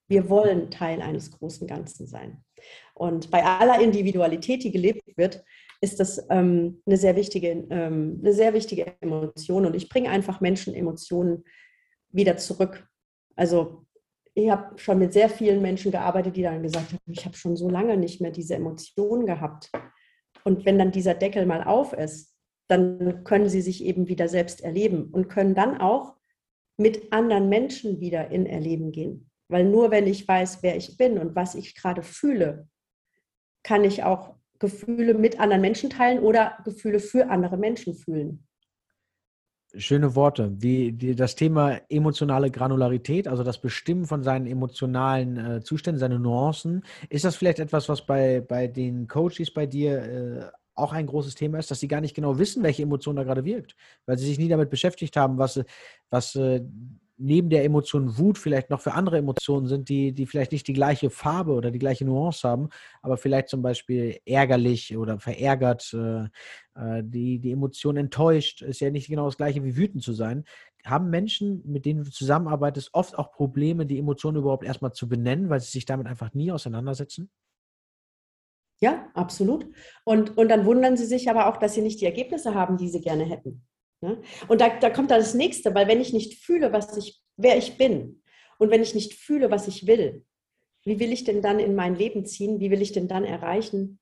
Wir 0.09 0.29
wollen 0.29 0.71
Teil 0.71 1.01
eines 1.03 1.31
großen 1.31 1.69
Ganzen 1.69 2.07
sein. 2.07 2.43
Und 2.95 3.31
bei 3.31 3.45
aller 3.45 3.81
Individualität, 3.81 4.65
die 4.65 4.73
gelebt 4.73 5.17
wird, 5.17 5.45
ist 5.81 6.01
das 6.01 6.27
ähm, 6.31 6.83
eine, 6.87 6.97
sehr 6.97 7.15
wichtige, 7.15 7.67
ähm, 7.71 8.19
eine 8.21 8.33
sehr 8.33 8.53
wichtige 8.53 8.97
Emotion. 9.01 9.67
Und 9.67 9.77
ich 9.77 9.89
bringe 9.89 10.11
einfach 10.11 10.41
Menschen 10.41 10.75
Emotionen 10.75 11.45
wieder 12.11 12.37
zurück. 12.37 12.89
Also 13.37 13.85
ich 14.35 14.51
habe 14.51 14.79
schon 14.79 14.99
mit 14.99 15.13
sehr 15.13 15.29
vielen 15.29 15.63
Menschen 15.63 15.91
gearbeitet, 15.91 16.37
die 16.37 16.43
dann 16.43 16.63
gesagt 16.63 16.93
haben, 16.93 17.13
ich 17.13 17.25
habe 17.25 17.37
schon 17.37 17.57
so 17.57 17.69
lange 17.69 17.97
nicht 17.97 18.21
mehr 18.21 18.31
diese 18.31 18.55
Emotionen 18.55 19.27
gehabt. 19.27 19.71
Und 20.45 20.65
wenn 20.65 20.79
dann 20.79 20.93
dieser 20.93 21.15
Deckel 21.15 21.45
mal 21.47 21.65
auf 21.65 21.93
ist, 21.93 22.35
dann 22.69 23.25
können 23.25 23.49
sie 23.49 23.63
sich 23.63 23.85
eben 23.85 24.09
wieder 24.09 24.29
selbst 24.29 24.63
erleben 24.63 25.09
und 25.11 25.29
können 25.29 25.55
dann 25.55 25.81
auch 25.81 26.15
mit 26.77 27.13
anderen 27.13 27.49
Menschen 27.49 28.01
wieder 28.01 28.31
in 28.31 28.47
Erleben 28.47 28.93
gehen. 28.93 29.31
Weil 29.49 29.65
nur 29.65 29.91
wenn 29.91 30.07
ich 30.07 30.29
weiß, 30.29 30.63
wer 30.63 30.77
ich 30.77 30.97
bin 30.97 31.19
und 31.19 31.35
was 31.35 31.55
ich 31.55 31.75
gerade 31.75 32.03
fühle, 32.03 32.69
kann 33.63 33.85
ich 33.85 34.05
auch 34.05 34.37
Gefühle 34.59 35.15
mit 35.15 35.41
anderen 35.41 35.63
Menschen 35.63 35.91
teilen 35.91 36.21
oder 36.21 36.59
Gefühle 36.65 37.01
für 37.01 37.31
andere 37.31 37.57
Menschen 37.57 37.95
fühlen. 37.95 38.48
Schöne 39.77 40.15
Worte. 40.15 40.51
Die, 40.51 40.93
die, 40.93 41.15
das 41.15 41.35
Thema 41.35 41.79
emotionale 41.91 42.51
Granularität, 42.51 43.29
also 43.29 43.45
das 43.45 43.61
Bestimmen 43.61 44.07
von 44.07 44.23
seinen 44.23 44.47
emotionalen 44.47 45.37
äh, 45.37 45.61
Zuständen, 45.63 46.01
seine 46.01 46.19
Nuancen, 46.19 46.85
ist 47.11 47.27
das 47.27 47.37
vielleicht 47.37 47.59
etwas, 47.59 47.89
was 47.89 48.07
bei, 48.07 48.41
bei 48.41 48.67
den 48.67 49.09
Coaches 49.09 49.53
bei 49.53 49.67
dir 49.67 50.03
äh, 50.03 50.51
auch 50.75 50.93
ein 50.93 51.07
großes 51.07 51.35
Thema 51.35 51.59
ist, 51.59 51.71
dass 51.71 51.81
sie 51.81 51.89
gar 51.89 52.01
nicht 52.01 52.15
genau 52.15 52.39
wissen, 52.39 52.63
welche 52.63 52.85
Emotion 52.85 53.17
da 53.17 53.25
gerade 53.25 53.45
wirkt, 53.45 53.77
weil 54.07 54.17
sie 54.17 54.27
sich 54.27 54.39
nie 54.39 54.49
damit 54.49 54.71
beschäftigt 54.71 55.17
haben, 55.17 55.37
was, 55.37 55.61
was 56.09 56.35
äh, 56.37 56.63
neben 57.19 57.51
der 57.51 57.65
Emotion 57.65 58.17
Wut 58.17 58.39
vielleicht 58.39 58.71
noch 58.71 58.81
für 58.81 58.93
andere 58.93 59.19
Emotionen 59.19 59.67
sind, 59.67 59.89
die, 59.89 60.13
die 60.13 60.27
vielleicht 60.27 60.53
nicht 60.53 60.69
die 60.69 60.73
gleiche 60.73 61.11
Farbe 61.11 61.53
oder 61.53 61.71
die 61.71 61.79
gleiche 61.79 62.05
Nuance 62.05 62.49
haben, 62.49 62.69
aber 63.03 63.17
vielleicht 63.17 63.49
zum 63.49 63.61
Beispiel 63.61 64.19
ärgerlich 64.25 64.97
oder 64.97 65.19
verärgert, 65.19 65.93
äh, 65.95 66.25
äh, 66.75 67.03
die, 67.05 67.41
die 67.41 67.53
Emotion 67.53 67.97
enttäuscht, 67.97 68.63
ist 68.63 68.81
ja 68.81 68.91
nicht 68.91 69.09
genau 69.09 69.27
das 69.27 69.37
gleiche 69.37 69.65
wie 69.65 69.77
wütend 69.77 70.03
zu 70.03 70.13
sein. 70.13 70.45
Haben 70.85 71.11
Menschen, 71.11 71.61
mit 71.67 71.85
denen 71.85 72.05
du 72.05 72.11
zusammenarbeitest, 72.11 72.91
oft 72.93 73.19
auch 73.19 73.33
Probleme, 73.33 73.85
die 73.85 73.99
Emotionen 73.99 74.39
überhaupt 74.39 74.65
erstmal 74.65 74.93
zu 74.93 75.09
benennen, 75.09 75.51
weil 75.51 75.61
sie 75.61 75.71
sich 75.71 75.85
damit 75.85 76.07
einfach 76.07 76.35
nie 76.35 76.53
auseinandersetzen? 76.53 77.31
Ja, 78.81 79.11
absolut. 79.15 79.67
Und, 80.05 80.39
und 80.39 80.49
dann 80.49 80.65
wundern 80.65 80.97
sie 80.97 81.07
sich 81.07 81.29
aber 81.29 81.49
auch, 81.49 81.57
dass 81.57 81.75
sie 81.75 81.83
nicht 81.83 82.01
die 82.01 82.05
Ergebnisse 82.07 82.55
haben, 82.55 82.77
die 82.77 82.89
sie 82.89 83.01
gerne 83.01 83.25
hätten. 83.25 83.67
Ne? 84.01 84.21
Und 84.49 84.61
da, 84.61 84.79
da 84.79 84.91
kommt 84.91 85.11
dann 85.11 85.21
das 85.21 85.35
Nächste, 85.35 85.75
weil 85.75 85.89
wenn 85.89 86.01
ich 86.01 86.13
nicht 86.13 86.43
fühle, 86.45 86.73
was 86.73 86.97
ich, 86.97 87.21
wer 87.37 87.57
ich 87.57 87.77
bin 87.79 88.23
und 88.59 88.71
wenn 88.71 88.83
ich 88.83 88.95
nicht 88.95 89.15
fühle, 89.15 89.51
was 89.51 89.69
ich 89.69 89.87
will, 89.87 90.25
wie 90.85 91.01
will 91.01 91.13
ich 91.13 91.25
denn 91.25 91.43
dann 91.43 91.59
in 91.59 91.75
mein 91.75 91.97
Leben 91.97 92.25
ziehen? 92.25 92.61
Wie 92.61 92.71
will 92.71 92.81
ich 92.81 92.93
denn 92.93 93.09
dann 93.09 93.25
erreichen, 93.25 93.99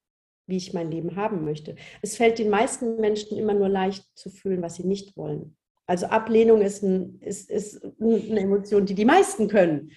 wie 0.47 0.57
ich 0.57 0.75
mein 0.75 0.91
Leben 0.91 1.17
haben 1.17 1.45
möchte? 1.45 1.77
Es 2.03 2.17
fällt 2.17 2.39
den 2.39 2.51
meisten 2.51 2.97
Menschen 2.97 3.39
immer 3.39 3.55
nur 3.55 3.69
leicht 3.69 4.05
zu 4.15 4.31
fühlen, 4.31 4.63
was 4.63 4.77
sie 4.77 4.85
nicht 4.85 5.17
wollen. 5.17 5.57
Also 5.87 6.07
Ablehnung 6.07 6.61
ist, 6.61 6.83
ein, 6.83 7.21
ist, 7.21 7.51
ist 7.51 7.85
eine 8.01 8.41
Emotion, 8.41 8.87
die 8.87 8.95
die 8.95 9.05
meisten 9.05 9.49
können. 9.49 9.93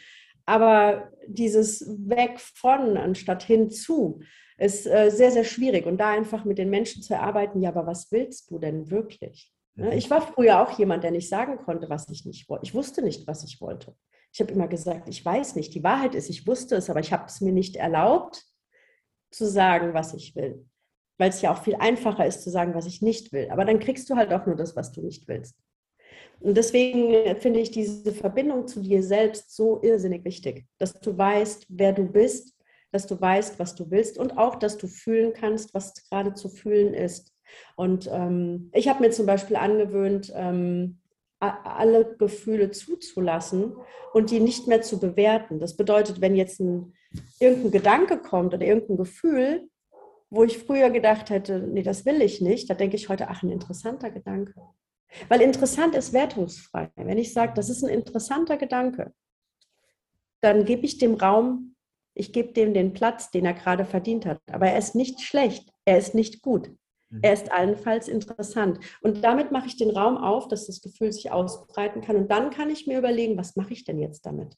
Aber 0.46 1.12
dieses 1.28 1.86
Weg 1.88 2.40
von 2.40 2.98
anstatt 2.98 3.44
hinzu 3.44 4.22
ist 4.58 4.88
äh, 4.88 5.10
sehr, 5.10 5.32
sehr 5.32 5.44
schwierig. 5.44 5.86
Und 5.86 5.98
da 5.98 6.10
einfach 6.10 6.46
mit 6.46 6.58
den 6.58 6.70
Menschen 6.70 7.04
zu 7.04 7.14
erarbeiten, 7.14 7.62
ja, 7.62 7.70
aber 7.70 7.86
was 7.86 8.12
willst 8.12 8.50
du 8.50 8.60
denn 8.60 8.90
wirklich? 8.90 9.52
Ne. 9.76 9.96
Ich 9.96 10.10
war 10.10 10.22
früher 10.22 10.62
auch 10.62 10.78
jemand, 10.78 11.04
der 11.04 11.12
nicht 11.12 11.30
sagen 11.30 11.58
konnte, 11.58 11.90
was 11.90 12.10
ich 12.10 12.26
nicht 12.26 12.50
wollte. 12.50 12.66
Ich 12.66 12.74
wusste 12.74 13.02
nicht, 13.02 13.28
was 13.28 13.44
ich 13.44 13.62
wollte. 13.62 13.96
Ich 14.32 14.40
habe 14.42 14.52
immer 14.52 14.68
gesagt, 14.68 15.10
ich 15.10 15.24
weiß 15.24 15.56
nicht. 15.56 15.74
Die 15.74 15.84
Wahrheit 15.84 16.16
ist, 16.16 16.30
ich 16.30 16.46
wusste 16.46 16.76
es, 16.76 16.90
aber 16.90 17.00
ich 17.00 17.14
habe 17.14 17.26
es 17.26 17.42
mir 17.42 17.52
nicht 17.52 17.76
erlaubt, 17.76 18.44
zu 19.32 19.46
sagen, 19.46 19.94
was 19.94 20.14
ich 20.14 20.36
will. 20.36 20.66
Weil 21.18 21.30
es 21.30 21.42
ja 21.42 21.54
auch 21.54 21.64
viel 21.64 21.76
einfacher 21.76 22.26
ist, 22.26 22.44
zu 22.44 22.50
sagen, 22.50 22.74
was 22.74 22.86
ich 22.86 23.02
nicht 23.02 23.32
will. 23.32 23.50
Aber 23.52 23.66
dann 23.66 23.80
kriegst 23.80 24.10
du 24.10 24.16
halt 24.16 24.32
auch 24.34 24.46
nur 24.46 24.56
das, 24.56 24.76
was 24.76 24.92
du 24.92 25.02
nicht 25.02 25.28
willst. 25.28 25.56
Und 26.40 26.56
deswegen 26.56 27.36
finde 27.38 27.60
ich 27.60 27.72
diese 27.72 28.14
Verbindung 28.14 28.68
zu 28.68 28.82
dir 28.82 29.04
selbst 29.04 29.56
so 29.56 29.82
irrsinnig 29.84 30.24
wichtig, 30.24 30.66
dass 30.78 30.94
du 30.94 31.18
weißt, 31.18 31.66
wer 31.70 31.92
du 31.92 32.06
bist, 32.06 32.56
dass 32.92 33.06
du 33.06 33.20
weißt, 33.20 33.60
was 33.60 33.76
du 33.76 33.92
willst 33.92 34.18
und 34.18 34.38
auch, 34.38 34.56
dass 34.56 34.78
du 34.78 34.88
fühlen 34.88 35.34
kannst, 35.34 35.74
was 35.74 35.94
gerade 35.94 36.34
zu 36.34 36.50
fühlen 36.50 36.94
ist. 36.94 37.34
Und 37.76 38.10
ähm, 38.12 38.70
ich 38.74 38.88
habe 38.88 39.02
mir 39.02 39.12
zum 39.12 39.26
Beispiel 39.26 39.56
angewöhnt, 39.56 40.32
ähm, 40.36 41.00
alle 41.40 42.16
Gefühle 42.18 42.72
zuzulassen 42.72 43.76
und 44.14 44.30
die 44.30 44.40
nicht 44.40 44.68
mehr 44.68 44.82
zu 44.82 45.00
bewerten. 45.00 45.60
Das 45.60 45.78
bedeutet, 45.78 46.20
wenn 46.20 46.36
jetzt 46.36 46.60
ein, 46.60 46.94
irgendein 47.40 47.72
Gedanke 47.72 48.18
kommt 48.18 48.54
oder 48.54 48.66
irgendein 48.66 48.98
Gefühl, 48.98 49.70
wo 50.30 50.44
ich 50.44 50.60
früher 50.60 50.90
gedacht 50.90 51.30
hätte, 51.30 51.60
nee, 51.60 51.82
das 51.82 52.06
will 52.06 52.22
ich 52.22 52.42
nicht, 52.42 52.70
da 52.70 52.74
denke 52.74 52.96
ich 52.96 53.10
heute, 53.10 53.30
ach, 53.30 53.42
ein 53.42 53.52
interessanter 53.52 54.12
Gedanke. 54.12 54.54
Weil 55.28 55.42
interessant 55.42 55.96
ist 55.96 56.14
wertungsfrei. 56.14 56.92
Wenn 56.96 57.18
ich 57.18 57.34
sage, 57.34 57.54
das 57.56 57.70
ist 57.70 57.84
ein 57.84 57.90
interessanter 57.90 58.58
Gedanke, 58.58 59.14
dann 60.42 60.66
gebe 60.66 60.86
ich 60.86 60.98
dem 60.98 61.16
Raum, 61.16 61.76
ich 62.14 62.32
gebe 62.32 62.54
dem 62.54 62.74
den 62.74 62.94
Platz, 62.94 63.32
den 63.32 63.46
er 63.46 63.54
gerade 63.54 63.86
verdient 63.86 64.26
hat. 64.26 64.40
Aber 64.52 64.68
er 64.68 64.78
ist 64.78 64.94
nicht 64.94 65.22
schlecht, 65.22 65.72
er 65.86 65.98
ist 65.98 66.14
nicht 66.14 66.42
gut. 66.42 66.72
Mhm. 67.10 67.20
Er 67.22 67.34
ist 67.34 67.52
allenfalls 67.52 68.08
interessant. 68.08 68.80
Und 69.02 69.24
damit 69.24 69.52
mache 69.52 69.68
ich 69.68 69.78
den 69.78 69.92
Raum 69.92 70.18
auf, 70.18 70.48
dass 70.48 70.68
das 70.68 70.82
Gefühl 70.82 71.12
sich 71.12 71.32
ausbreiten 71.32 72.02
kann. 72.02 72.16
Und 72.16 72.30
dann 72.30 72.50
kann 72.52 72.70
ich 72.70 72.88
mir 72.88 72.98
überlegen, 72.98 73.38
was 73.38 73.56
mache 73.56 73.74
ich 73.74 73.84
denn 73.84 74.00
jetzt 74.00 74.26
damit? 74.26 74.56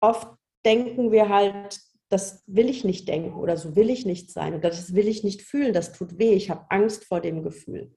Oft 0.00 0.28
denken 0.64 1.12
wir 1.12 1.28
halt, 1.28 1.80
das 2.08 2.42
will 2.46 2.68
ich 2.68 2.84
nicht 2.84 3.06
denken 3.08 3.38
oder 3.38 3.56
so 3.56 3.76
will 3.76 3.90
ich 3.90 4.06
nicht 4.06 4.30
sein 4.30 4.54
oder 4.54 4.70
das 4.70 4.94
will 4.94 5.08
ich 5.08 5.24
nicht 5.24 5.42
fühlen, 5.42 5.74
das 5.74 5.92
tut 5.92 6.18
weh, 6.18 6.32
ich 6.32 6.48
habe 6.48 6.64
Angst 6.70 7.04
vor 7.04 7.20
dem 7.20 7.42
Gefühl. 7.42 7.94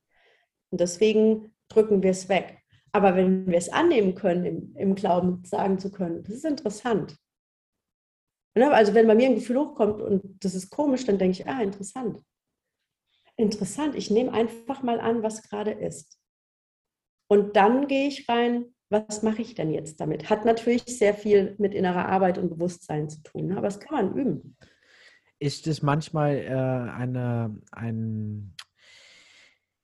Und 0.69 0.81
deswegen 0.81 1.55
drücken 1.69 2.03
wir 2.03 2.11
es 2.11 2.27
weg. 2.27 2.57
Aber 2.91 3.15
wenn 3.15 3.47
wir 3.47 3.57
es 3.57 3.69
annehmen 3.69 4.15
können, 4.15 4.45
im, 4.45 4.75
im 4.75 4.95
Glauben 4.95 5.45
sagen 5.45 5.79
zu 5.79 5.91
können, 5.91 6.23
das 6.23 6.35
ist 6.35 6.45
interessant. 6.45 7.15
Ne, 8.53 8.69
also 8.69 8.93
wenn 8.93 9.07
bei 9.07 9.15
mir 9.15 9.29
ein 9.29 9.35
Gefühl 9.35 9.59
hochkommt 9.59 10.01
und 10.01 10.43
das 10.43 10.55
ist 10.55 10.69
komisch, 10.69 11.05
dann 11.05 11.17
denke 11.17 11.39
ich, 11.39 11.47
ah, 11.47 11.61
interessant 11.61 12.21
interessant, 13.41 13.95
ich 13.95 14.11
nehme 14.11 14.31
einfach 14.31 14.83
mal 14.83 14.99
an, 14.99 15.23
was 15.23 15.43
gerade 15.43 15.71
ist. 15.71 16.19
Und 17.27 17.55
dann 17.55 17.87
gehe 17.87 18.07
ich 18.07 18.27
rein, 18.27 18.65
was 18.89 19.23
mache 19.23 19.41
ich 19.41 19.55
denn 19.55 19.71
jetzt 19.71 20.01
damit? 20.01 20.29
Hat 20.29 20.43
natürlich 20.43 20.83
sehr 20.85 21.13
viel 21.13 21.55
mit 21.57 21.73
innerer 21.73 22.09
Arbeit 22.09 22.37
und 22.37 22.49
Bewusstsein 22.49 23.09
zu 23.09 23.23
tun, 23.23 23.47
ne? 23.47 23.57
aber 23.57 23.67
das 23.67 23.79
kann 23.79 23.95
man 23.95 24.17
üben. 24.17 24.57
Ist 25.39 25.65
es 25.65 25.81
manchmal 25.81 26.35
äh, 26.35 26.91
eine, 26.91 27.57
ein, 27.71 28.53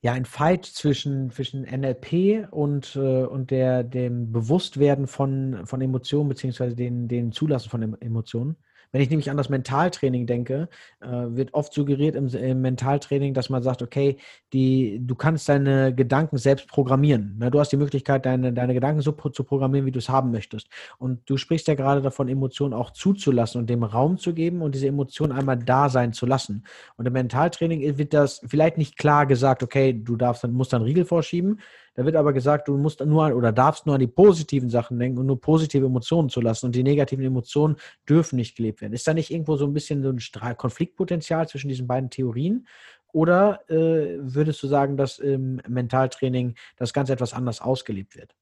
ja, 0.02 0.12
ein 0.12 0.26
Fight 0.26 0.66
zwischen, 0.66 1.32
zwischen 1.32 1.64
NLP 1.64 2.52
und, 2.52 2.96
äh, 2.98 3.24
und 3.24 3.50
der, 3.50 3.84
dem 3.84 4.32
Bewusstwerden 4.32 5.08
von, 5.08 5.66
von 5.66 5.82
Emotionen, 5.82 6.30
beziehungsweise 6.30 6.76
den, 6.76 7.08
den 7.08 7.32
Zulassen 7.32 7.70
von 7.70 8.00
Emotionen? 8.02 8.58
Wenn 8.92 9.02
ich 9.02 9.10
nämlich 9.10 9.30
an 9.30 9.38
das 9.38 9.50
Mentaltraining 9.50 10.26
denke, 10.28 10.70
äh, 11.02 11.08
wird 11.08 11.54
oft 11.54 11.74
suggeriert 11.74 12.16
im, 12.16 12.28
im, 12.28 12.62
Mentaltraining, 12.62 13.34
dass 13.34 13.50
man 13.50 13.64
sagt, 13.64 13.82
okay, 13.82 14.18
die, 14.54 15.00
du 15.02 15.16
kannst 15.16 15.50
deine 15.50 15.94
Gedanken 15.94 16.38
selbst 16.38 16.68
programmieren. 16.68 17.38
Ne? 17.38 17.52
Du 17.52 17.60
hast 17.60 17.72
die 17.72 17.78
Möglichkeit, 17.78 18.26
deine, 18.26 18.54
deine 18.54 18.74
Gedanken 18.74 19.02
so 19.02 19.12
zu 19.12 19.44
programmieren, 19.44 19.86
wie 19.86 19.92
du 19.92 20.00
es 20.00 20.10
haben 20.10 20.32
möchtest. 20.32 20.68
Und 20.98 21.30
du 21.30 21.38
sprichst 21.38 21.68
ja 21.68 21.76
gerade 21.76 22.02
davon, 22.02 22.28
Emotionen 22.28 22.74
auch 22.74 22.92
zuzulassen 22.92 23.60
und 23.62 23.70
dem 23.70 23.84
Raum 23.84 24.18
zu 24.18 24.34
geben 24.34 24.62
und 24.62 24.76
diese 24.76 24.88
Emotionen 24.88 25.32
einmal 25.32 25.58
da 25.58 25.90
sein 25.90 26.14
zu 26.14 26.26
lassen. 26.26 26.64
Und 26.96 27.06
im 27.06 27.14
Mentaltraining 27.14 27.98
wird 27.98 28.14
das 28.14 28.42
vielleicht 28.48 28.78
nicht 28.78 28.98
klar 28.98 29.26
gesagt, 29.26 29.64
okay, 29.64 29.94
du 29.94 30.16
darfst, 30.16 30.48
musst 30.48 30.74
dann 30.74 30.82
Riegel 30.82 31.06
vorschieben, 31.06 31.60
da 31.98 32.06
wird 32.06 32.16
aber 32.16 32.32
gesagt, 32.32 32.68
du 32.68 32.78
musst 32.78 33.04
nur 33.04 33.36
oder 33.36 33.52
darfst 33.52 33.88
nur 33.88 33.96
an 33.96 34.00
die 34.00 34.08
positiven 34.08 34.70
Sachen 34.70 35.00
denken 35.00 35.18
und 35.18 35.26
nur 35.26 35.42
positive 35.42 35.88
Emotionen 35.88 36.30
zu 36.30 36.42
lassen 36.42 36.68
und 36.68 36.76
die 36.76 36.84
negativen 36.84 37.26
Emotionen 37.26 37.76
dürfen 38.08 38.36
nicht 38.36 38.56
gelebt 38.56 38.82
werden. 38.82 38.94
Ist 38.94 39.08
da 39.08 39.16
nicht 39.16 39.32
irgendwo 39.32 39.56
so 39.56 39.66
ein 39.66 39.74
bisschen 39.74 40.04
so 40.04 40.10
ein 40.10 40.58
Konfliktpotenzial 40.58 41.48
zwischen 41.48 41.70
diesen 41.70 41.88
beiden 41.88 42.12
Theorien? 42.12 42.68
Oder 43.14 43.68
äh, 43.68 44.20
würdest 44.20 44.62
du 44.62 44.68
sagen, 44.68 44.96
dass 44.96 45.18
im 45.18 45.60
Mentaltraining 45.68 46.54
das 46.76 46.94
Ganze 46.94 47.14
etwas 47.14 47.34
anders 47.34 47.62
ausgelebt 47.62 48.16
wird? 48.16 48.36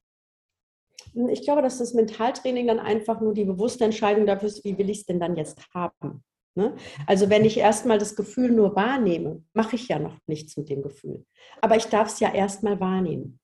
Ich 1.29 1.43
glaube, 1.43 1.61
dass 1.61 1.77
das 1.77 1.93
Mentaltraining 1.93 2.67
dann 2.67 2.79
einfach 2.79 3.21
nur 3.21 3.33
die 3.33 3.45
bewusste 3.45 3.85
Entscheidung 3.85 4.25
dafür 4.25 4.49
ist, 4.49 4.65
wie 4.65 4.77
will 4.77 4.89
ich 4.89 4.99
es 4.99 5.05
denn 5.05 5.21
dann 5.21 5.37
jetzt 5.37 5.65
haben. 5.73 6.25
Ne? 6.55 6.75
Also 7.07 7.29
wenn 7.29 7.45
ich 7.45 7.57
erstmal 7.57 7.99
das 7.99 8.17
Gefühl 8.17 8.51
nur 8.51 8.75
wahrnehme, 8.75 9.43
mache 9.53 9.77
ich 9.77 9.87
ja 9.87 9.99
noch 9.99 10.17
nichts 10.27 10.57
mit 10.57 10.69
dem 10.69 10.81
Gefühl. 10.81 11.25
Aber 11.61 11.77
ich 11.77 11.85
darf 11.85 12.09
es 12.09 12.19
ja 12.19 12.33
erstmal 12.33 12.79
wahrnehmen. 12.81 13.39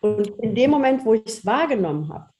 Und 0.00 0.28
in 0.40 0.54
dem 0.54 0.70
Moment, 0.70 1.04
wo 1.04 1.14
ich 1.14 1.26
es 1.26 1.46
wahrgenommen 1.46 2.08
habe, 2.08 2.30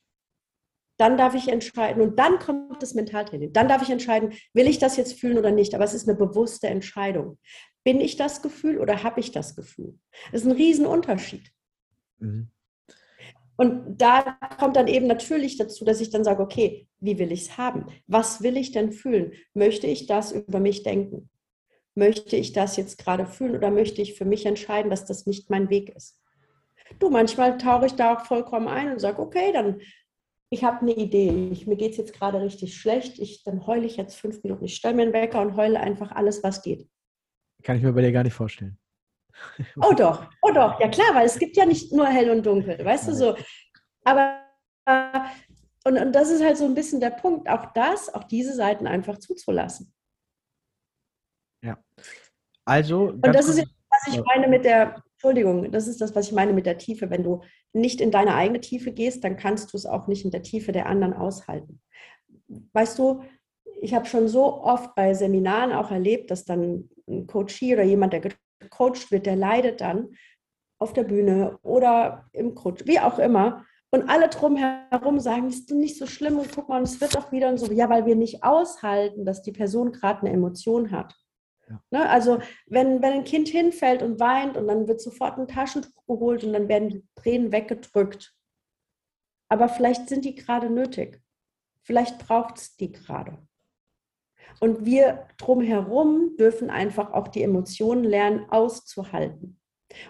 dann 0.98 1.16
darf 1.16 1.34
ich 1.34 1.48
entscheiden 1.48 2.02
und 2.02 2.18
dann 2.18 2.38
kommt 2.40 2.82
das 2.82 2.94
Mentaltraining. 2.94 3.52
Dann 3.52 3.68
darf 3.68 3.82
ich 3.82 3.90
entscheiden, 3.90 4.32
will 4.52 4.66
ich 4.66 4.78
das 4.78 4.96
jetzt 4.96 5.18
fühlen 5.18 5.38
oder 5.38 5.52
nicht. 5.52 5.74
Aber 5.74 5.84
es 5.84 5.94
ist 5.94 6.08
eine 6.08 6.18
bewusste 6.18 6.66
Entscheidung. 6.66 7.38
Bin 7.84 8.00
ich 8.00 8.16
das 8.16 8.42
Gefühl 8.42 8.78
oder 8.78 9.04
habe 9.04 9.20
ich 9.20 9.30
das 9.30 9.54
Gefühl? 9.54 9.96
Das 10.32 10.42
ist 10.42 10.46
ein 10.46 10.56
Riesenunterschied. 10.56 11.52
Mhm. 12.18 12.50
Und 13.56 14.00
da 14.00 14.38
kommt 14.58 14.76
dann 14.76 14.88
eben 14.88 15.06
natürlich 15.06 15.56
dazu, 15.56 15.84
dass 15.84 16.00
ich 16.00 16.10
dann 16.10 16.24
sage, 16.24 16.42
okay, 16.42 16.86
wie 17.00 17.18
will 17.18 17.32
ich 17.32 17.42
es 17.42 17.58
haben? 17.58 17.86
Was 18.06 18.42
will 18.42 18.56
ich 18.56 18.72
denn 18.72 18.92
fühlen? 18.92 19.32
Möchte 19.54 19.86
ich 19.86 20.06
das 20.06 20.32
über 20.32 20.60
mich 20.60 20.82
denken? 20.82 21.28
Möchte 21.94 22.36
ich 22.36 22.52
das 22.52 22.76
jetzt 22.76 22.98
gerade 22.98 23.26
fühlen 23.26 23.56
oder 23.56 23.70
möchte 23.70 24.02
ich 24.02 24.14
für 24.14 24.24
mich 24.24 24.46
entscheiden, 24.46 24.90
dass 24.90 25.04
das 25.04 25.26
nicht 25.26 25.50
mein 25.50 25.70
Weg 25.70 25.90
ist? 25.90 26.17
Du, 26.98 27.11
manchmal 27.11 27.59
tauche 27.59 27.87
ich 27.87 27.94
da 27.94 28.14
auch 28.14 28.27
vollkommen 28.27 28.68
ein 28.68 28.92
und 28.92 29.01
sage, 29.01 29.20
okay, 29.20 29.53
dann 29.53 29.81
ich 30.51 30.64
habe 30.64 30.81
eine 30.81 30.92
Idee. 30.92 31.51
Ich, 31.53 31.66
mir 31.66 31.77
geht 31.77 31.92
es 31.92 31.98
jetzt 31.98 32.14
gerade 32.14 32.40
richtig 32.40 32.77
schlecht. 32.77 33.18
Ich, 33.18 33.44
dann 33.44 33.66
heule 33.66 33.85
ich 33.85 33.96
jetzt 33.96 34.16
fünf 34.16 34.42
Minuten. 34.42 34.64
Ich 34.64 34.77
stelle 34.77 34.94
mir 34.94 35.03
einen 35.03 35.12
Wecker 35.12 35.42
und 35.42 35.57
heule 35.57 35.79
einfach 35.79 36.12
alles, 36.12 36.42
was 36.42 36.62
geht. 36.62 36.88
Kann 37.62 37.77
ich 37.77 37.83
mir 37.83 37.92
bei 37.92 38.01
dir 38.01 38.12
gar 38.12 38.24
nicht 38.24 38.35
vorstellen. 38.35 38.79
Oh 39.81 39.92
doch, 39.92 40.29
oh 40.42 40.51
doch, 40.51 40.81
ja 40.81 40.88
klar, 40.88 41.14
weil 41.14 41.27
es 41.27 41.38
gibt 41.38 41.57
ja 41.57 41.64
nicht 41.64 41.92
nur 41.92 42.07
hell 42.07 42.31
und 42.31 42.44
dunkel, 42.44 42.85
weißt 42.85 43.09
du 43.09 43.14
so. 43.14 43.37
Aber 44.05 44.40
und, 45.85 45.96
und 45.96 46.12
das 46.12 46.31
ist 46.31 46.42
halt 46.42 46.57
so 46.57 46.64
ein 46.64 46.74
bisschen 46.74 46.98
der 46.98 47.11
Punkt, 47.11 47.48
auch 47.48 47.72
das, 47.72 48.12
auch 48.12 48.24
diese 48.24 48.55
Seiten 48.55 48.87
einfach 48.87 49.18
zuzulassen. 49.18 49.92
Ja. 51.62 51.79
Also. 52.64 53.11
Und 53.11 53.22
das 53.22 53.48
ist, 53.48 53.64
was 53.90 54.14
ich 54.14 54.22
meine 54.24 54.48
mit 54.48 54.64
der, 54.64 55.03
Entschuldigung, 55.18 55.72
das 55.72 55.88
ist 55.88 56.00
das, 56.00 56.14
was 56.14 56.28
ich 56.28 56.33
meine 56.33 56.52
mit 56.52 56.64
der 56.64 56.78
Tiefe. 56.78 57.11
Wenn 57.11 57.24
du 57.24 57.40
nicht 57.72 58.00
in 58.00 58.12
deine 58.12 58.37
eigene 58.37 58.61
Tiefe 58.61 58.92
gehst, 58.92 59.24
dann 59.24 59.37
kannst 59.37 59.72
du 59.72 59.76
es 59.76 59.85
auch 59.85 60.07
nicht 60.07 60.24
in 60.24 60.31
der 60.31 60.42
Tiefe 60.42 60.70
der 60.70 60.87
anderen 60.87 61.12
aushalten. 61.12 61.81
Weißt 62.72 62.96
du, 63.00 63.22
ich 63.81 63.94
habe 63.94 64.07
schon 64.07 64.28
so 64.28 64.62
oft 64.62 64.94
bei 64.94 65.14
Seminaren 65.14 65.72
auch 65.72 65.90
erlebt, 65.90 66.31
dass 66.31 66.44
dann 66.44 66.88
ein 67.09 67.26
Coachie 67.26 67.74
oder 67.74 67.83
jemand, 67.83 68.12
der 68.12 68.20
gecoacht 68.61 69.11
wird, 69.11 69.26
der 69.26 69.35
leidet 69.35 69.81
dann 69.81 70.11
auf 70.78 70.92
der 70.92 71.02
Bühne 71.02 71.59
oder 71.62 72.28
im 72.33 72.54
Coach, 72.54 72.87
wie 72.87 73.00
auch 73.00 73.18
immer. 73.18 73.64
Und 73.90 74.09
alle 74.09 74.28
drumherum 74.28 75.18
sagen, 75.18 75.48
ist 75.48 75.72
nicht 75.72 75.98
so 75.98 76.07
schlimm 76.07 76.38
und 76.38 76.52
guck 76.54 76.68
mal, 76.68 76.81
es 76.83 77.00
wird 77.00 77.16
doch 77.16 77.33
wieder 77.33 77.48
und 77.48 77.59
so. 77.59 77.72
Ja, 77.72 77.90
weil 77.90 78.07
wir 78.07 78.14
nicht 78.14 78.44
aushalten, 78.44 79.24
dass 79.24 79.42
die 79.42 79.50
Person 79.50 79.90
gerade 79.90 80.20
eine 80.20 80.31
Emotion 80.31 80.92
hat. 80.92 81.12
Ne, 81.90 82.09
also 82.09 82.40
wenn, 82.66 83.02
wenn 83.02 83.12
ein 83.12 83.24
Kind 83.24 83.48
hinfällt 83.48 84.02
und 84.02 84.20
weint 84.20 84.57
und 84.57 84.66
dann 84.66 84.88
wird 84.88 85.00
sofort 85.00 85.38
ein 85.38 85.48
Taschentuch 85.48 86.07
geholt 86.07 86.44
und 86.44 86.52
dann 86.52 86.68
werden 86.68 86.88
die 86.88 87.07
Tränen 87.14 87.52
weggedrückt. 87.52 88.35
Aber 89.50 89.68
vielleicht 89.68 90.09
sind 90.09 90.24
die 90.24 90.35
gerade 90.35 90.70
nötig. 90.70 91.22
Vielleicht 91.83 92.18
braucht 92.18 92.59
es 92.59 92.76
die 92.76 92.92
gerade. 92.92 93.38
Und 94.61 94.85
wir 94.85 95.26
drumherum 95.38 96.37
dürfen 96.37 96.70
einfach 96.70 97.12
auch 97.12 97.28
die 97.28 97.42
Emotionen 97.42 98.04
lernen 98.04 98.46
auszuhalten. 98.50 99.61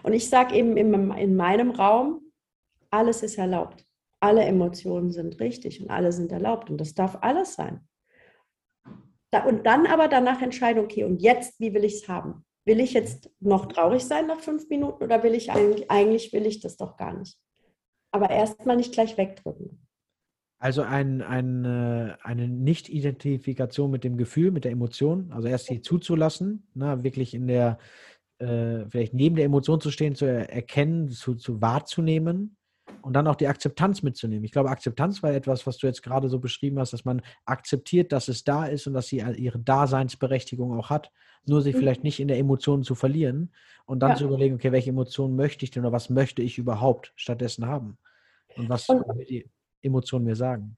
Und 0.03 0.13
ich 0.13 0.29
sage 0.29 0.55
eben 0.55 0.75
in 0.77 1.35
meinem 1.35 1.71
Raum, 1.71 2.31
alles 2.89 3.23
ist 3.23 3.37
erlaubt. 3.37 3.85
Alle 4.19 4.43
Emotionen 4.43 5.11
sind 5.11 5.39
richtig 5.39 5.81
und 5.81 5.89
alle 5.89 6.11
sind 6.11 6.31
erlaubt. 6.31 6.69
Und 6.69 6.79
das 6.81 6.93
darf 6.93 7.17
alles 7.21 7.53
sein. 7.53 7.87
Und 9.45 9.65
dann 9.65 9.85
aber 9.85 10.07
danach 10.07 10.41
entscheiden, 10.41 10.83
okay, 10.83 11.03
und 11.03 11.21
jetzt, 11.21 11.59
wie 11.59 11.73
will 11.73 11.83
ich 11.83 11.95
es 11.95 12.07
haben? 12.07 12.43
Will 12.65 12.79
ich 12.79 12.93
jetzt 12.93 13.29
noch 13.39 13.67
traurig 13.67 14.03
sein 14.03 14.27
nach 14.27 14.39
fünf 14.39 14.69
Minuten 14.69 15.03
oder 15.03 15.23
will 15.23 15.33
ich 15.33 15.51
eigentlich, 15.51 15.89
eigentlich 15.89 16.33
will 16.33 16.45
ich 16.45 16.59
das 16.61 16.77
doch 16.77 16.97
gar 16.97 17.13
nicht? 17.17 17.37
Aber 18.11 18.29
erstmal 18.29 18.75
nicht 18.75 18.93
gleich 18.93 19.17
wegdrücken. 19.17 19.85
Also 20.61 20.81
ein, 20.81 21.21
ein, 21.21 21.63
äh, 21.63 22.15
eine 22.21 22.47
Nicht-Identifikation 22.47 23.89
mit 23.89 24.03
dem 24.03 24.17
Gefühl, 24.17 24.51
mit 24.51 24.65
der 24.65 24.71
Emotion, 24.71 25.31
also 25.31 25.47
erst 25.47 25.67
sie 25.67 25.81
zuzulassen, 25.81 26.67
ne, 26.73 27.01
wirklich 27.03 27.33
in 27.33 27.47
der, 27.47 27.77
äh, 28.39 28.85
vielleicht 28.89 29.13
neben 29.13 29.35
der 29.35 29.45
Emotion 29.45 29.79
zu 29.79 29.89
stehen, 29.89 30.15
zu 30.15 30.25
erkennen, 30.25 31.09
zu, 31.09 31.35
zu 31.35 31.61
wahrzunehmen 31.61 32.57
und 33.01 33.13
dann 33.13 33.27
auch 33.27 33.35
die 33.35 33.47
Akzeptanz 33.47 34.03
mitzunehmen. 34.03 34.43
Ich 34.43 34.51
glaube, 34.51 34.69
Akzeptanz 34.69 35.23
war 35.23 35.31
etwas, 35.31 35.65
was 35.65 35.77
du 35.77 35.87
jetzt 35.87 36.03
gerade 36.03 36.29
so 36.29 36.39
beschrieben 36.39 36.79
hast, 36.79 36.93
dass 36.93 37.05
man 37.05 37.21
akzeptiert, 37.45 38.11
dass 38.11 38.27
es 38.27 38.43
da 38.43 38.65
ist 38.65 38.87
und 38.87 38.93
dass 38.93 39.07
sie 39.07 39.17
ihre 39.37 39.59
Daseinsberechtigung 39.59 40.77
auch 40.77 40.89
hat, 40.89 41.11
nur 41.45 41.61
sich 41.61 41.75
mhm. 41.75 41.79
vielleicht 41.79 42.03
nicht 42.03 42.19
in 42.19 42.27
der 42.27 42.37
Emotion 42.37 42.83
zu 42.83 42.95
verlieren 42.95 43.53
und 43.85 43.99
dann 44.01 44.11
ja. 44.11 44.15
zu 44.17 44.25
überlegen, 44.25 44.55
okay, 44.55 44.71
welche 44.71 44.91
Emotionen 44.91 45.35
möchte 45.35 45.65
ich 45.65 45.71
denn 45.71 45.83
oder 45.83 45.91
was 45.91 46.09
möchte 46.09 46.41
ich 46.41 46.57
überhaupt 46.57 47.13
stattdessen 47.15 47.65
haben? 47.65 47.97
Und 48.55 48.69
was 48.69 48.89
und, 48.89 49.03
die 49.29 49.49
Emotionen 49.81 50.25
mir 50.25 50.35
sagen? 50.35 50.77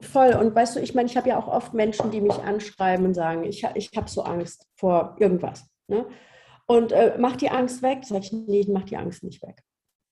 Voll. 0.00 0.34
Und 0.34 0.54
weißt 0.54 0.76
du, 0.76 0.80
ich 0.80 0.94
meine, 0.94 1.08
ich 1.08 1.16
habe 1.16 1.28
ja 1.28 1.38
auch 1.38 1.48
oft 1.48 1.72
Menschen, 1.72 2.10
die 2.10 2.20
mich 2.20 2.34
anschreiben 2.34 3.06
und 3.06 3.14
sagen, 3.14 3.44
ich, 3.44 3.66
ich 3.74 3.90
habe 3.96 4.10
so 4.10 4.22
Angst 4.22 4.66
vor 4.74 5.16
irgendwas. 5.18 5.64
Ne? 5.88 6.06
Und 6.66 6.92
äh, 6.92 7.16
mach 7.18 7.36
die 7.36 7.48
Angst 7.48 7.82
weg. 7.82 8.00
Sag 8.02 8.24
ich, 8.24 8.32
nee, 8.32 8.60
ich 8.60 8.68
mach 8.68 8.84
die 8.84 8.96
Angst 8.96 9.22
nicht 9.22 9.42
weg. 9.42 9.62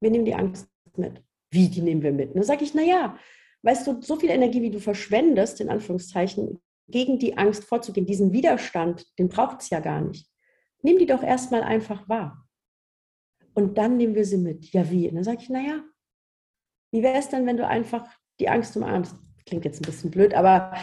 Wir 0.00 0.10
nehmen 0.10 0.24
die 0.24 0.34
Angst 0.34 0.68
mit. 0.98 1.22
Wie, 1.50 1.68
die 1.68 1.83
nehmen 1.83 2.02
wir 2.02 2.12
mit? 2.12 2.35
Ne? 2.35 2.42
Sage 2.42 2.64
ich, 2.64 2.74
naja, 2.74 3.16
weißt 3.62 3.87
du, 3.87 4.02
so 4.02 4.16
viel 4.16 4.30
Energie, 4.30 4.62
wie 4.62 4.70
du 4.70 4.80
verschwendest, 4.80 5.61
in 5.61 5.70
Anführungszeichen, 5.70 6.61
gegen 6.88 7.18
die 7.18 7.38
Angst 7.38 7.64
vorzugehen, 7.64 8.07
diesen 8.07 8.33
Widerstand, 8.33 9.07
den 9.18 9.28
braucht 9.28 9.62
es 9.62 9.70
ja 9.70 9.80
gar 9.80 10.00
nicht. 10.00 10.28
Nimm 10.83 10.98
die 10.98 11.07
doch 11.07 11.22
erstmal 11.22 11.62
einfach 11.62 12.09
wahr. 12.09 12.46
Und 13.54 13.78
dann 13.78 13.96
nehmen 13.96 14.14
wir 14.14 14.24
sie 14.24 14.37
mit. 14.37 14.72
Ja, 14.72 14.90
wie? 14.90 15.09
Und 15.09 15.14
dann 15.14 15.24
sage 15.24 15.38
ich, 15.40 15.48
naja, 15.48 15.83
wie 16.90 17.02
wäre 17.02 17.18
es 17.18 17.28
denn, 17.28 17.46
wenn 17.46 17.57
du 17.57 17.66
einfach 17.66 18.07
die 18.40 18.48
Angst 18.48 18.76
umarmst? 18.76 19.16
Klingt 19.46 19.64
jetzt 19.64 19.80
ein 19.80 19.87
bisschen 19.87 20.11
blöd, 20.11 20.35
aber 20.35 20.74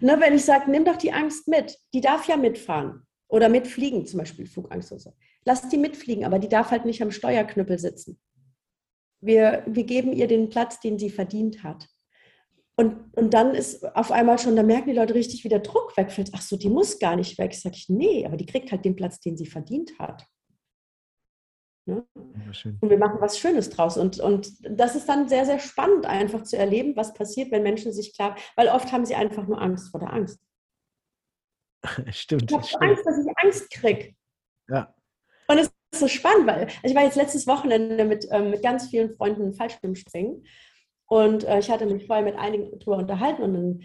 ne, 0.00 0.20
wenn 0.20 0.34
ich 0.34 0.44
sage, 0.44 0.70
nimm 0.70 0.84
doch 0.84 0.96
die 0.96 1.12
Angst 1.12 1.48
mit, 1.48 1.78
die 1.94 2.00
darf 2.00 2.28
ja 2.28 2.36
mitfahren 2.36 3.06
oder 3.28 3.48
mitfliegen, 3.48 4.06
zum 4.06 4.18
Beispiel 4.18 4.46
Flugangst 4.46 4.92
oder 4.92 5.00
so. 5.00 5.12
Lass 5.44 5.68
die 5.68 5.78
mitfliegen, 5.78 6.24
aber 6.24 6.38
die 6.38 6.48
darf 6.48 6.70
halt 6.70 6.84
nicht 6.84 7.02
am 7.02 7.10
Steuerknüppel 7.10 7.78
sitzen. 7.78 8.20
Wir, 9.22 9.62
wir 9.66 9.84
geben 9.84 10.12
ihr 10.12 10.26
den 10.26 10.50
Platz, 10.50 10.80
den 10.80 10.98
sie 10.98 11.10
verdient 11.10 11.62
hat. 11.62 11.88
Und, 12.76 13.16
und 13.16 13.32
dann 13.34 13.54
ist 13.54 13.84
auf 13.96 14.10
einmal 14.10 14.38
schon, 14.38 14.56
da 14.56 14.62
merken 14.62 14.88
die 14.88 14.96
Leute 14.96 15.14
richtig, 15.14 15.44
wie 15.44 15.48
der 15.48 15.60
Druck 15.60 15.96
wegfällt. 15.96 16.30
Ach 16.34 16.42
so, 16.42 16.56
die 16.56 16.70
muss 16.70 16.98
gar 16.98 17.16
nicht 17.16 17.38
weg. 17.38 17.54
Sag 17.54 17.74
ich, 17.74 17.88
nee, 17.88 18.26
aber 18.26 18.36
die 18.36 18.46
kriegt 18.46 18.72
halt 18.72 18.84
den 18.84 18.96
Platz, 18.96 19.20
den 19.20 19.36
sie 19.36 19.46
verdient 19.46 19.98
hat. 19.98 20.26
Ne? 21.84 22.06
Und 22.14 22.90
wir 22.90 22.98
machen 22.98 23.20
was 23.20 23.38
Schönes 23.38 23.70
draus. 23.70 23.98
Und, 23.98 24.20
und 24.20 24.52
das 24.62 24.94
ist 24.96 25.08
dann 25.08 25.28
sehr, 25.28 25.44
sehr 25.44 25.58
spannend, 25.58 26.06
einfach 26.06 26.42
zu 26.42 26.56
erleben, 26.56 26.96
was 26.96 27.12
passiert, 27.12 27.50
wenn 27.50 27.62
Menschen 27.62 27.92
sich 27.92 28.14
klar, 28.14 28.36
weil 28.56 28.68
oft 28.68 28.90
haben 28.92 29.04
sie 29.04 29.14
einfach 29.14 29.46
nur 29.46 29.60
Angst 29.60 29.90
vor 29.90 30.00
der 30.00 30.12
Angst. 30.12 30.40
Stimmt. 32.10 32.50
Ich 32.50 32.74
habe 32.74 32.86
Angst, 32.86 33.04
dass 33.04 33.18
ich 33.18 33.32
Angst 33.42 33.70
kriege. 33.70 34.14
Ja. 34.68 34.94
Und 35.48 35.58
es 35.58 35.70
so 35.94 36.08
spannend, 36.08 36.46
weil 36.46 36.64
also 36.64 36.78
ich 36.84 36.94
war 36.94 37.04
jetzt 37.04 37.16
letztes 37.16 37.46
Wochenende 37.46 38.04
mit, 38.04 38.26
ähm, 38.30 38.50
mit 38.50 38.62
ganz 38.62 38.88
vielen 38.88 39.14
Freunden 39.16 39.54
Fallschirmspringen 39.54 40.44
und 41.12 41.44
äh, 41.44 41.58
ich 41.58 41.70
hatte 41.70 41.84
mich 41.84 42.06
vorher 42.06 42.24
mit 42.24 42.36
einigen 42.36 42.70
darüber 42.78 42.96
unterhalten 42.96 43.42
und 43.42 43.52
dann, 43.52 43.80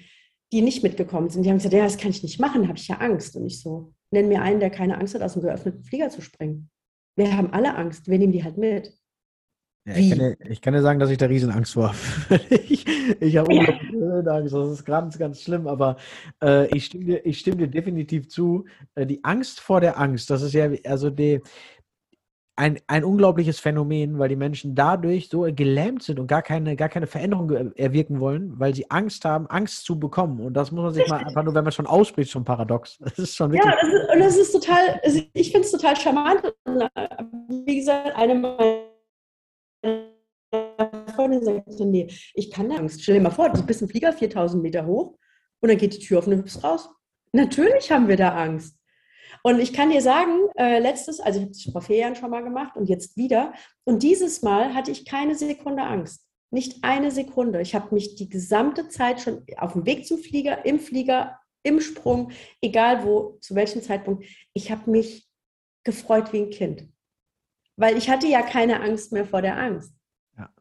die 0.54 0.62
nicht 0.62 0.82
mitgekommen 0.82 1.30
sind, 1.30 1.44
die 1.44 1.50
haben 1.50 1.58
gesagt, 1.58 1.74
ja, 1.74 1.84
das 1.84 1.98
kann 1.98 2.12
ich 2.12 2.24
nicht 2.24 2.40
machen, 2.40 2.62
da 2.62 2.70
habe 2.70 2.78
ich 2.78 2.88
ja 2.88 3.00
Angst. 3.00 3.36
Und 3.36 3.46
ich 3.46 3.62
so, 3.62 3.94
nenn 4.12 4.30
mir 4.30 4.42
einen, 4.42 4.62
der 4.62 4.70
keine 4.70 4.98
Angst 4.98 5.14
hat, 5.14 5.22
aus 5.22 5.34
dem 5.34 5.42
geöffneten 5.42 5.84
Flieger 5.84 6.10
zu 6.10 6.22
springen. 6.22 6.70
Wir 7.18 7.36
haben 7.36 7.52
alle 7.52 7.76
Angst, 7.76 8.08
wir 8.08 8.18
nehmen 8.18 8.32
die 8.32 8.46
halt 8.46 8.58
mit. 8.58 8.94
Ja, 9.86 9.96
ich, 9.98 10.10
kann 10.10 10.20
ja, 10.20 10.34
ich, 10.50 10.62
kann 10.62 10.74
ja, 10.74 10.82
sagen, 10.82 11.00
dass 11.00 11.10
ich 11.10 11.18
da 11.18 11.26
Riesenangst 11.26 11.74
vor 11.74 11.90
habe. 11.90 12.40
ich 12.70 12.86
ich 13.20 13.38
habe 13.38 13.54
unglaublich 13.54 14.28
Angst, 14.28 14.54
das 14.54 14.70
ist 14.70 14.86
ganz, 14.86 15.18
ganz 15.18 15.42
schlimm, 15.42 15.68
aber 15.68 15.98
äh, 16.44 16.68
ich, 16.76 16.86
stimme 16.86 17.06
dir, 17.06 17.26
ich 17.26 17.40
stimme 17.40 17.58
dir 17.58 17.68
definitiv 17.68 18.28
zu. 18.28 18.66
Äh, 18.96 19.06
die 19.06 19.24
Angst 19.24 19.60
vor 19.60 19.82
der 19.82 20.00
Angst, 20.00 20.30
das 20.30 20.42
ist 20.42 20.54
ja, 20.54 20.70
also 20.86 21.10
die, 21.10 21.42
ein, 22.58 22.80
ein 22.88 23.04
unglaubliches 23.04 23.60
Phänomen, 23.60 24.18
weil 24.18 24.30
die 24.30 24.36
Menschen 24.36 24.74
dadurch 24.74 25.30
so 25.30 25.42
gelähmt 25.42 26.02
sind 26.02 26.20
und 26.20 26.26
gar 26.26 26.42
keine, 26.42 26.76
gar 26.76 26.90
keine 26.90 27.06
Veränderung 27.06 27.52
erwirken 27.76 28.20
wollen, 28.20 28.60
weil 28.60 28.74
sie 28.74 28.90
Angst 28.90 29.26
haben, 29.26 29.46
Angst 29.48 29.86
zu 29.86 30.00
bekommen. 30.00 30.40
Und 30.40 30.56
das 30.56 30.72
muss 30.72 30.84
man 30.84 30.94
sich 30.94 31.08
mal 31.08 31.24
einfach 31.24 31.44
nur, 31.44 31.54
wenn 31.54 31.64
man 31.64 31.72
schon 31.72 31.86
ausspricht, 31.86 32.32
schon 32.32 32.44
paradox. 32.44 32.98
Das 33.08 33.20
ist 33.20 33.36
schon 33.36 33.52
wirklich. 33.52 33.72
Ja, 33.72 33.80
das 33.80 33.94
ist, 33.94 34.10
und 34.12 34.20
das 34.20 34.38
ist 34.38 34.52
total, 34.52 35.02
ich 35.34 35.52
finde 35.52 35.66
es 35.66 35.72
total 35.72 35.96
charmant. 35.96 36.42
Wie 37.66 37.78
gesagt, 37.78 38.16
eine 38.16 38.36
meiner 38.36 38.82
Freundinnen 41.16 41.46
sagt, 41.46 41.80
nee, 41.80 42.08
ich 42.34 42.52
kann 42.52 42.70
da 42.70 42.76
Angst. 42.76 43.04
Stell 43.04 43.16
dir 43.16 43.22
mal 43.22 43.30
vor, 43.30 43.50
du 43.50 43.64
bist 43.66 43.82
ein 43.82 43.88
Flieger 43.88 44.12
4000 44.12 44.62
Meter 44.62 44.86
hoch 44.86 45.18
und 45.60 45.70
dann 45.70 45.78
geht 45.78 45.94
die 45.94 46.00
Tür 46.00 46.20
auf 46.20 46.28
und 46.28 46.32
du 46.32 46.38
hüpfst 46.40 46.64
raus. 46.64 46.90
Natürlich 47.34 47.92
haben 47.92 48.08
wir 48.08 48.18
da 48.18 48.36
Angst. 48.36 48.77
Und 49.48 49.62
ich 49.62 49.72
kann 49.72 49.92
dir 49.92 50.02
sagen, 50.02 50.50
äh, 50.58 50.80
letztes, 50.80 51.22
also 51.22 51.40
ich 51.40 51.46
habe 51.46 51.52
es 51.52 51.72
vor 51.72 51.82
vier 51.82 51.96
Jahren 51.96 52.16
schon 52.18 52.30
mal 52.30 52.44
gemacht 52.44 52.76
und 52.76 52.90
jetzt 52.90 53.16
wieder. 53.16 53.54
Und 53.86 54.04
dieses 54.04 54.42
Mal 54.42 54.74
hatte 54.74 54.92
ich 54.92 55.06
keine 55.06 55.36
Sekunde 55.36 55.84
Angst. 55.84 56.28
Nicht 56.52 56.84
eine 56.84 57.12
Sekunde. 57.12 57.62
Ich 57.62 57.74
habe 57.74 57.96
mich 57.96 58.16
die 58.16 58.28
gesamte 58.28 58.90
Zeit 58.90 59.22
schon 59.22 59.46
auf 59.56 59.72
dem 59.72 59.86
Weg 59.86 60.06
zum 60.06 60.18
Flieger, 60.18 60.66
im 60.66 60.82
Flieger, 60.82 61.40
im 61.64 61.80
Sprung, 61.80 62.32
egal 62.60 63.06
wo, 63.06 63.38
zu 63.40 63.56
welchem 63.56 63.82
Zeitpunkt, 63.82 64.26
ich 64.52 64.70
habe 64.70 64.92
mich 64.92 65.30
gefreut 65.86 66.34
wie 66.34 66.40
ein 66.40 66.50
Kind. 66.50 66.90
Weil 67.78 67.96
ich 67.96 68.10
hatte 68.10 68.28
ja 68.28 68.42
keine 68.42 68.82
Angst 68.82 69.14
mehr 69.14 69.26
vor 69.26 69.42
der 69.42 69.58
Angst. 69.58 69.94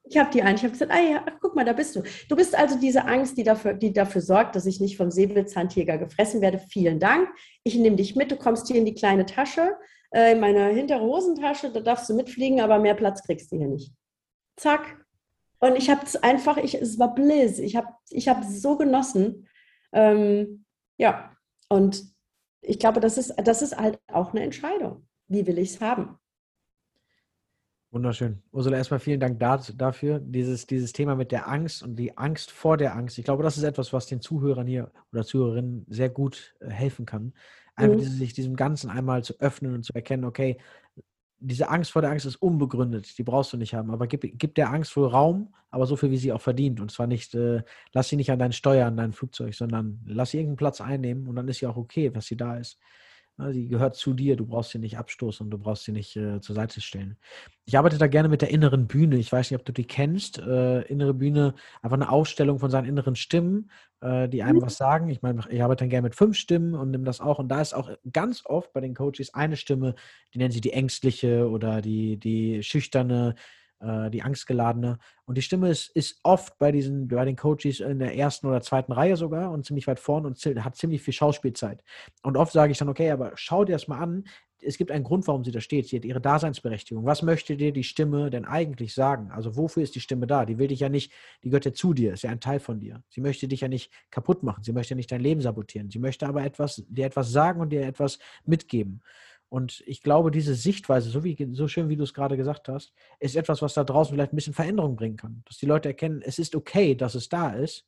Ich 0.09 0.17
habe 0.17 0.31
die 0.31 0.43
ein. 0.43 0.55
Ich 0.55 0.63
habe 0.63 0.73
gesagt, 0.73 0.93
ah 0.93 1.01
ja, 1.01 1.25
ach, 1.27 1.39
guck 1.41 1.57
mal, 1.57 1.65
da 1.65 1.73
bist 1.73 1.97
du. 1.97 2.03
Du 2.29 2.37
bist 2.37 2.57
also 2.57 2.79
diese 2.79 3.05
Angst, 3.07 3.37
die 3.37 3.43
dafür, 3.43 3.75
die 3.75 3.93
dafür 3.93 4.21
sorgt, 4.21 4.55
dass 4.55 4.67
ich 4.67 4.81
nicht 4.81 4.97
vom 4.97 5.11
Säbelzahntiger 5.11 5.99
gefressen 5.99 6.41
werde. 6.41 6.59
Vielen 6.59 7.01
Dank. 7.01 7.29
Ich 7.65 7.75
nehme 7.77 7.97
dich 7.97 8.15
mit. 8.15 8.31
Du 8.31 8.37
kommst 8.37 8.69
hier 8.69 8.77
in 8.77 8.85
die 8.85 8.95
kleine 8.95 9.27
Tasche, 9.27 9.77
äh, 10.13 10.33
in 10.33 10.41
meine 10.41 10.69
hintere 10.69 11.01
Hosentasche. 11.01 11.73
Da 11.73 11.81
darfst 11.81 12.09
du 12.09 12.15
mitfliegen, 12.15 12.61
aber 12.61 12.79
mehr 12.79 12.95
Platz 12.95 13.23
kriegst 13.23 13.51
du 13.51 13.57
hier 13.57 13.69
nicht. 13.69 13.93
Zack. 14.57 15.05
Und 15.59 15.77
ich 15.77 15.91
habe 15.91 16.05
es 16.05 16.17
einfach, 16.17 16.57
ich, 16.57 16.75
es 16.75 16.99
war 16.99 17.15
Bliss. 17.15 17.59
Ich 17.59 17.75
habe 17.75 17.89
ich 18.11 18.29
hab 18.29 18.45
so 18.45 18.77
genossen. 18.77 19.49
Ähm, 19.93 20.65
ja, 20.99 21.33
und 21.69 22.05
ich 22.61 22.79
glaube, 22.79 23.01
das 23.01 23.19
ist, 23.19 23.35
das 23.43 23.63
ist 23.63 23.77
halt 23.77 23.99
auch 24.09 24.33
eine 24.33 24.43
Entscheidung. 24.43 25.07
Wie 25.29 25.47
will 25.47 25.59
ich 25.59 25.71
es 25.71 25.81
haben? 25.81 26.19
Wunderschön. 27.91 28.43
Ursula, 28.53 28.77
erstmal 28.77 29.01
vielen 29.01 29.21
Dank 29.21 29.39
dafür. 29.39 30.19
Dieses, 30.19 30.67
dieses 30.67 30.93
Thema 30.93 31.15
mit 31.15 31.33
der 31.33 31.49
Angst 31.49 31.83
und 31.83 31.97
die 31.97 32.19
Angst 32.19 32.51
vor 32.51 32.77
der 32.77 32.95
Angst. 32.95 33.17
Ich 33.19 33.25
glaube, 33.25 33.43
das 33.43 33.57
ist 33.57 33.63
etwas, 33.63 33.93
was 33.93 34.07
den 34.07 34.21
Zuhörern 34.21 34.67
hier 34.67 34.91
oder 35.13 35.25
Zuhörerinnen 35.25 35.87
sehr 35.89 36.09
gut 36.11 36.55
äh, 36.61 36.69
helfen 36.69 37.07
kann. 37.07 37.33
Einfach 37.77 37.99
mhm. 37.99 38.03
sich 38.03 38.33
diesem 38.33 38.57
Ganzen 38.57 38.91
einmal 38.91 39.23
zu 39.23 39.39
öffnen 39.39 39.75
und 39.75 39.85
zu 39.85 39.95
erkennen, 39.95 40.25
okay, 40.25 40.59
diese 41.39 41.69
Angst 41.69 41.93
vor 41.93 42.03
der 42.03 42.11
Angst 42.11 42.27
ist 42.27 42.37
unbegründet, 42.37 43.17
die 43.19 43.23
brauchst 43.23 43.53
du 43.53 43.57
nicht 43.57 43.75
haben. 43.75 43.91
Aber 43.91 44.07
gib, 44.07 44.23
gib 44.39 44.55
der 44.55 44.71
Angst 44.71 44.97
wohl 44.97 45.07
Raum, 45.07 45.55
aber 45.71 45.87
so 45.87 45.97
viel, 45.97 46.11
wie 46.11 46.17
sie 46.17 46.33
auch 46.33 46.41
verdient. 46.41 46.81
Und 46.81 46.91
zwar 46.91 47.07
nicht, 47.07 47.35
äh, 47.35 47.63
lass 47.93 48.09
sie 48.09 48.17
nicht 48.17 48.33
an 48.33 48.39
dein 48.39 48.53
Steuer, 48.53 48.87
an 48.87 48.97
dein 48.97 49.13
Flugzeug, 49.13 49.55
sondern 49.55 50.01
lass 50.07 50.31
sie 50.31 50.39
irgendeinen 50.39 50.57
Platz 50.57 50.81
einnehmen 50.81 51.29
und 51.29 51.37
dann 51.37 51.49
ist 51.49 51.59
sie 51.59 51.67
auch 51.67 51.77
okay, 51.77 52.15
was 52.15 52.27
sie 52.27 52.37
da 52.37 52.57
ist. 52.57 52.79
Sie 53.39 53.69
gehört 53.69 53.97
zu 53.97 54.15
dir, 54.15 54.35
du 54.35 54.47
brauchst 54.47 54.71
sie 54.71 54.79
nicht 54.79 54.97
abstoßen 54.97 55.45
und 55.45 55.51
du 55.51 55.59
brauchst 55.59 55.85
sie 55.85 55.93
nicht 55.93 56.17
äh, 56.17 56.41
zur 56.41 56.55
Seite 56.55 56.81
stellen. 56.81 57.19
Ich 57.67 57.77
arbeite 57.77 57.99
da 57.99 58.07
gerne 58.07 58.31
mit 58.31 58.41
der 58.41 58.49
inneren 58.49 58.87
Bühne. 58.87 59.17
Ich 59.17 59.31
weiß 59.31 59.51
nicht, 59.51 59.61
ob 59.61 59.67
du 59.67 59.73
die 59.73 59.85
kennst. 59.85 60.39
Äh, 60.39 60.83
innere 60.83 61.13
Bühne, 61.13 61.55
einfach 61.83 61.97
eine 61.97 62.09
Aufstellung 62.09 62.59
von 62.59 62.71
seinen 62.71 62.87
inneren 62.87 63.15
Stimmen, 63.15 63.71
äh, 64.01 64.27
die 64.27 64.43
einem 64.43 64.57
mhm. 64.57 64.63
was 64.63 64.79
sagen. 64.79 65.11
Ich 65.11 65.21
meine, 65.21 65.45
ich 65.51 65.63
arbeite 65.63 65.81
dann 65.81 65.91
gerne 65.91 66.05
mit 66.05 66.15
fünf 66.15 66.37
Stimmen 66.39 66.75
und 66.75 66.91
nehme 66.91 67.05
das 67.05 67.21
auch. 67.21 67.39
Und 67.39 67.49
da 67.49 67.61
ist 67.61 67.75
auch 67.75 67.91
ganz 68.11 68.43
oft 68.47 68.73
bei 68.73 68.81
den 68.81 68.95
Coaches 68.95 69.35
eine 69.35 69.57
Stimme, 69.57 69.95
die 70.33 70.39
nennen 70.39 70.53
sie 70.53 70.63
die 70.63 70.73
ängstliche 70.73 71.51
oder 71.51 71.83
die, 71.83 72.17
die 72.19 72.63
schüchterne, 72.63 73.35
äh, 73.81 74.11
die 74.11 74.23
angstgeladene. 74.23 74.99
Und 75.25 75.37
die 75.37 75.43
Stimme 75.43 75.69
ist, 75.69 75.89
ist 75.91 76.21
oft 76.23 76.59
bei, 76.59 76.73
diesen, 76.73 77.09
bei 77.09 77.25
den 77.25 77.37
Coaches 77.37 77.81
in 77.81 77.99
der 77.99 78.17
ersten 78.17 78.47
oder 78.47 78.61
zweiten 78.63 78.93
Reihe 78.93 79.17
sogar 79.17 79.51
und 79.51 79.67
ziemlich 79.67 79.87
weit 79.87 80.01
vorn 80.01 80.25
und 80.27 80.39
hat 80.45 80.77
ziemlich 80.77 81.03
viel 81.03 81.15
Schauspielzeit. 81.15 81.83
Und 82.23 82.37
oft 82.37 82.53
sage 82.53 82.73
ich 82.73 82.79
dann, 82.79 82.89
okay, 82.89 83.11
aber 83.11 83.33
schau 83.35 83.65
dir 83.65 83.73
das 83.73 83.89
mal 83.89 83.99
an. 83.99 84.25
Es 84.63 84.79
gibt 84.79 84.91
einen 84.91 85.05
Grund, 85.05 85.27
warum 85.27 85.45
sie 85.45 85.51
da 85.51 85.61
steht. 85.61 85.87
Sie 85.89 85.97
hat 85.97 86.07
ihre 86.07 86.21
Daseinsberechtigung. 86.21 87.05
Was 87.05 87.23
möchte 87.23 87.57
dir 87.57 87.73
die 87.73 87.85
Stimme 87.85 88.31
denn 88.31 88.47
eigentlich 88.47 88.95
sagen? 88.95 89.31
Also 89.31 89.57
wofür 89.57 89.83
ist 89.83 89.95
die 89.95 90.01
Stimme 90.01 90.27
da? 90.27 90.47
Die 90.47 90.59
will 90.59 90.69
dich 90.69 90.81
ja 90.81 90.89
nicht, 90.89 91.13
die 91.45 91.51
gehört 91.51 91.67
ja 91.67 91.75
zu 91.75 91.93
dir, 91.93 92.15
ist 92.15 92.23
ja 92.23 92.31
ein 92.31 92.41
Teil 92.41 92.59
von 92.59 92.81
dir. 92.81 93.03
Sie 93.11 93.21
möchte 93.21 93.47
dich 93.47 93.61
ja 93.61 93.69
nicht 93.69 93.93
kaputt 94.11 94.43
machen. 94.43 94.65
Sie 94.65 94.73
möchte 94.73 94.97
nicht 94.97 95.13
dein 95.13 95.21
Leben 95.21 95.43
sabotieren. 95.43 95.91
Sie 95.91 95.99
möchte 95.99 96.27
aber 96.27 96.43
etwas, 96.43 96.83
dir 96.89 97.05
etwas 97.05 97.31
sagen 97.31 97.61
und 97.61 97.69
dir 97.69 97.87
etwas 97.87 98.19
mitgeben. 98.47 99.03
Und 99.49 99.83
ich 99.87 100.03
glaube, 100.03 100.31
diese 100.31 100.55
Sichtweise, 100.55 101.09
so, 101.09 101.23
wie, 101.23 101.37
so 101.53 101.69
schön 101.69 101.89
wie 101.89 101.97
du 101.97 102.03
es 102.03 102.15
gerade 102.15 102.37
gesagt 102.37 102.69
hast, 102.69 102.93
ist 103.21 103.37
etwas, 103.37 103.63
was 103.63 103.75
da 103.75 103.85
draußen 103.85 104.15
vielleicht 104.15 104.33
ein 104.33 104.37
bisschen 104.37 104.55
Veränderung 104.55 104.97
bringen 104.97 105.17
kann. 105.17 105.43
Dass 105.47 105.59
die 105.59 105.67
Leute 105.67 105.89
erkennen, 105.89 106.21
es 106.23 106.39
ist 106.39 106.57
okay, 106.57 106.95
dass 106.95 107.15
es 107.15 107.29
da 107.29 107.51
ist, 107.51 107.87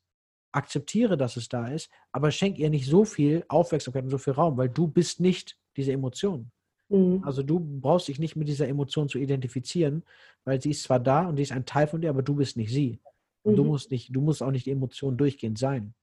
akzeptiere, 0.51 1.17
dass 1.17 1.37
es 1.37 1.49
da 1.49 1.67
ist, 1.67 1.91
aber 2.11 2.31
schenk 2.31 2.57
ihr 2.57 2.69
nicht 2.69 2.87
so 2.87 3.05
viel 3.05 3.43
Aufmerksamkeit 3.49 4.03
und 4.03 4.09
so 4.09 4.17
viel 4.17 4.33
Raum, 4.33 4.57
weil 4.57 4.69
du 4.69 4.87
bist 4.87 5.19
nicht 5.19 5.57
diese 5.75 5.91
Emotion. 5.91 6.51
Mhm. 6.89 7.23
Also 7.23 7.43
du 7.43 7.59
brauchst 7.59 8.07
dich 8.07 8.19
nicht 8.19 8.35
mit 8.35 8.47
dieser 8.47 8.67
Emotion 8.67 9.09
zu 9.09 9.19
identifizieren, 9.19 10.03
weil 10.45 10.61
sie 10.61 10.71
ist 10.71 10.83
zwar 10.83 10.99
da 10.99 11.27
und 11.27 11.37
sie 11.37 11.43
ist 11.43 11.51
ein 11.51 11.65
Teil 11.65 11.87
von 11.87 12.01
dir, 12.01 12.09
aber 12.09 12.23
du 12.23 12.35
bist 12.35 12.57
nicht 12.57 12.71
sie. 12.71 12.99
Und 13.43 13.53
mhm. 13.53 13.57
du 13.57 13.63
musst 13.65 13.91
nicht, 13.91 14.15
du 14.15 14.21
musst 14.21 14.41
auch 14.41 14.51
nicht 14.51 14.65
die 14.65 14.71
Emotion 14.71 15.17
durchgehend 15.17 15.57
sein. 15.57 15.93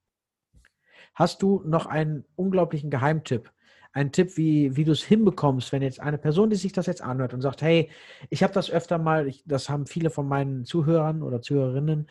Hast 1.15 1.43
du 1.43 1.63
noch 1.65 1.87
einen 1.87 2.25
unglaublichen 2.37 2.91
Geheimtipp, 2.91 3.53
ein 3.93 4.13
Tipp, 4.13 4.37
wie, 4.37 4.77
wie 4.77 4.85
du 4.85 4.93
es 4.93 5.03
hinbekommst, 5.03 5.73
wenn 5.73 5.83
jetzt 5.83 6.01
eine 6.01 6.19
Person, 6.19 6.51
die 6.51 6.57
sich 6.57 6.73
das 6.73 6.87
jetzt 6.87 7.03
anhört 7.03 7.35
und 7.35 7.41
sagt, 7.41 7.63
hey, 7.63 7.91
ich 8.31 8.43
habe 8.43 8.53
das 8.53 8.71
öfter 8.71 8.99
mal, 8.99 9.27
ich, 9.27 9.43
das 9.47 9.69
haben 9.69 9.87
viele 9.87 10.11
von 10.11 10.29
meinen 10.29 10.65
Zuhörern 10.65 11.23
oder 11.23 11.43
Zuhörerinnen, 11.43 12.09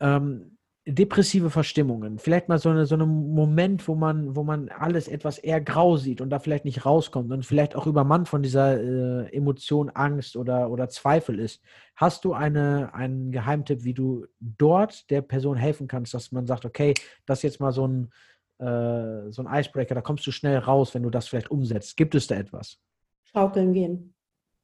ähm, 0.00 0.54
depressive 0.86 1.48
Verstimmungen, 1.48 2.18
vielleicht 2.18 2.48
mal 2.50 2.58
so, 2.58 2.68
eine, 2.68 2.84
so 2.84 2.94
einen 2.94 3.32
Moment, 3.32 3.88
wo 3.88 3.94
man, 3.94 4.36
wo 4.36 4.42
man 4.42 4.68
alles 4.68 5.08
etwas 5.08 5.38
eher 5.38 5.62
grau 5.62 5.96
sieht 5.96 6.20
und 6.20 6.28
da 6.28 6.38
vielleicht 6.38 6.66
nicht 6.66 6.84
rauskommt 6.84 7.32
und 7.32 7.46
vielleicht 7.46 7.74
auch 7.74 7.86
übermannt 7.86 8.28
von 8.28 8.42
dieser 8.42 8.78
äh, 8.78 9.34
Emotion 9.34 9.88
Angst 9.88 10.36
oder, 10.36 10.70
oder 10.70 10.90
Zweifel 10.90 11.38
ist. 11.38 11.62
Hast 11.96 12.26
du 12.26 12.34
eine, 12.34 12.92
einen 12.92 13.32
Geheimtipp, 13.32 13.82
wie 13.84 13.94
du 13.94 14.26
dort 14.40 15.08
der 15.10 15.22
Person 15.22 15.56
helfen 15.56 15.88
kannst, 15.88 16.12
dass 16.12 16.32
man 16.32 16.46
sagt, 16.46 16.66
okay, 16.66 16.92
das 17.24 17.38
ist 17.38 17.44
jetzt 17.44 17.60
mal 17.60 17.72
so 17.72 17.88
ein, 17.88 18.10
äh, 18.58 19.30
so 19.30 19.42
ein 19.44 19.60
Icebreaker, 19.60 19.94
da 19.94 20.00
kommst 20.00 20.26
du 20.26 20.30
schnell 20.30 20.58
raus, 20.58 20.94
wenn 20.94 21.02
du 21.02 21.10
das 21.10 21.28
vielleicht 21.28 21.50
umsetzt. 21.50 21.96
Gibt 21.96 22.14
es 22.14 22.26
da 22.26 22.36
etwas? 22.36 22.78
Schaukeln 23.24 23.72
gehen. 23.72 24.14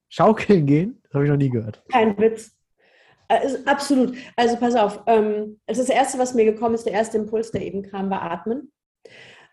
Schaukeln 0.09 0.67
gehen? 0.67 1.01
Das 1.05 1.15
habe 1.15 1.25
ich 1.25 1.31
noch 1.31 1.37
nie 1.37 1.51
gehört. 1.51 1.83
Kein 1.89 2.17
Witz. 2.19 2.57
Also, 3.29 3.59
absolut. 3.65 4.17
Also 4.35 4.57
pass 4.57 4.75
auf. 4.75 5.03
Ähm, 5.07 5.61
das 5.67 5.89
erste, 5.89 6.19
was 6.19 6.35
mir 6.35 6.45
gekommen 6.45 6.75
ist, 6.75 6.85
der 6.85 6.95
erste 6.95 7.19
Impuls, 7.19 7.53
der 7.53 7.63
eben 7.63 7.83
kam, 7.83 8.11
war 8.11 8.23
Atmen. 8.23 8.73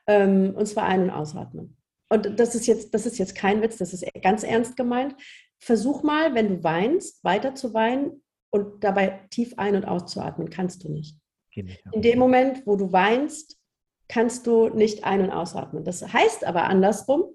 Ähm, 0.08 0.56
und 0.56 0.66
zwar 0.66 0.86
ein- 0.86 1.04
und 1.04 1.10
ausatmen. 1.12 1.78
Und 2.10 2.40
das 2.40 2.56
ist 2.56 2.66
jetzt, 2.68 2.94
das 2.94 3.06
ist 3.06 3.18
jetzt 3.18 3.36
kein 3.36 3.62
Witz, 3.62 3.78
das 3.78 3.94
ist 3.94 4.06
ganz 4.22 4.44
ernst 4.44 4.78
gemeint. 4.78 5.16
Versuch 5.60 6.04
mal, 6.04 6.34
wenn 6.34 6.48
du 6.50 6.64
weinst, 6.64 7.24
weiter 7.24 7.54
zu 7.54 7.74
weinen 7.74 8.24
und 8.50 8.84
dabei 8.84 9.28
tief 9.30 9.54
ein- 9.58 9.76
und 9.76 9.86
auszuatmen. 9.86 10.50
Kannst 10.50 10.84
du 10.84 10.92
nicht. 10.92 11.18
nicht 11.54 11.84
In 11.92 12.02
dem 12.02 12.18
Moment, 12.18 12.66
wo 12.66 12.78
du 12.78 12.92
weinst, 12.92 13.58
kannst 14.08 14.48
du 14.48 14.70
nicht 14.70 15.04
ein- 15.04 15.22
und 15.22 15.32
ausatmen. 15.32 15.84
Das 15.84 16.14
heißt 16.14 16.46
aber 16.46 16.66
andersrum, 16.66 17.26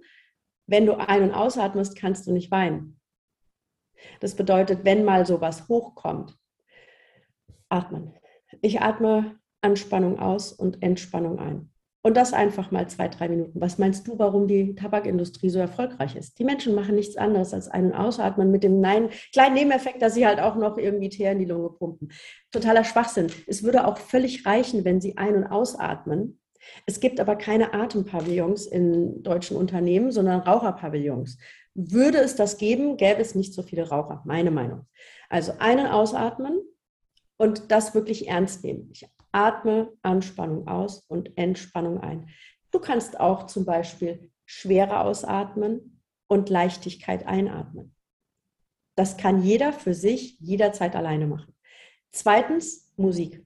wenn 0.66 0.86
du 0.86 0.94
ein- 0.94 1.22
und 1.22 1.34
ausatmest, 1.34 1.96
kannst 1.96 2.26
du 2.26 2.32
nicht 2.32 2.50
weinen. 2.50 3.00
Das 4.20 4.34
bedeutet, 4.34 4.84
wenn 4.84 5.04
mal 5.04 5.26
sowas 5.26 5.68
hochkommt, 5.68 6.36
atmen. 7.68 8.14
Ich 8.60 8.80
atme 8.80 9.38
Anspannung 9.60 10.18
aus 10.18 10.52
und 10.52 10.82
Entspannung 10.82 11.38
ein. 11.38 11.68
Und 12.04 12.16
das 12.16 12.32
einfach 12.32 12.72
mal 12.72 12.88
zwei, 12.88 13.06
drei 13.06 13.28
Minuten. 13.28 13.60
Was 13.60 13.78
meinst 13.78 14.08
du, 14.08 14.18
warum 14.18 14.48
die 14.48 14.74
Tabakindustrie 14.74 15.50
so 15.50 15.60
erfolgreich 15.60 16.16
ist? 16.16 16.36
Die 16.40 16.44
Menschen 16.44 16.74
machen 16.74 16.96
nichts 16.96 17.16
anderes 17.16 17.54
als 17.54 17.68
ein- 17.68 17.86
und 17.86 17.94
ausatmen 17.94 18.50
mit 18.50 18.64
dem 18.64 18.80
Nein, 18.80 19.10
kleinen 19.32 19.54
Nebeneffekt, 19.54 20.02
dass 20.02 20.14
sie 20.14 20.26
halt 20.26 20.40
auch 20.40 20.56
noch 20.56 20.78
irgendwie 20.78 21.10
Teer 21.10 21.30
in 21.30 21.38
die 21.38 21.44
Lunge 21.44 21.70
pumpen. 21.70 22.10
Totaler 22.50 22.82
Schwachsinn. 22.82 23.28
Es 23.46 23.62
würde 23.62 23.86
auch 23.86 23.98
völlig 23.98 24.44
reichen, 24.44 24.84
wenn 24.84 25.00
sie 25.00 25.16
ein- 25.16 25.36
und 25.36 25.46
ausatmen 25.46 26.40
es 26.86 27.00
gibt 27.00 27.20
aber 27.20 27.36
keine 27.36 27.74
Atempavillons 27.74 28.66
in 28.66 29.22
deutschen 29.22 29.56
Unternehmen, 29.56 30.10
sondern 30.12 30.40
Raucherpavillons. 30.40 31.38
Würde 31.74 32.18
es 32.18 32.36
das 32.36 32.58
geben, 32.58 32.96
gäbe 32.96 33.20
es 33.20 33.34
nicht 33.34 33.54
so 33.54 33.62
viele 33.62 33.88
Raucher, 33.88 34.22
meine 34.24 34.50
Meinung. 34.50 34.86
Also 35.28 35.52
einen 35.58 35.86
ausatmen 35.86 36.60
und 37.36 37.70
das 37.70 37.94
wirklich 37.94 38.28
ernst 38.28 38.64
nehmen. 38.64 38.90
Ich 38.92 39.08
atme 39.32 39.92
Anspannung 40.02 40.68
aus 40.68 41.04
und 41.08 41.36
Entspannung 41.38 42.00
ein. 42.00 42.28
Du 42.70 42.78
kannst 42.78 43.18
auch 43.18 43.46
zum 43.46 43.64
Beispiel 43.64 44.30
schwerer 44.44 45.04
ausatmen 45.04 46.02
und 46.26 46.50
Leichtigkeit 46.50 47.26
einatmen. 47.26 47.94
Das 48.94 49.16
kann 49.16 49.42
jeder 49.42 49.72
für 49.72 49.94
sich 49.94 50.38
jederzeit 50.40 50.94
alleine 50.94 51.26
machen. 51.26 51.54
Zweitens, 52.10 52.92
Musik 52.96 53.42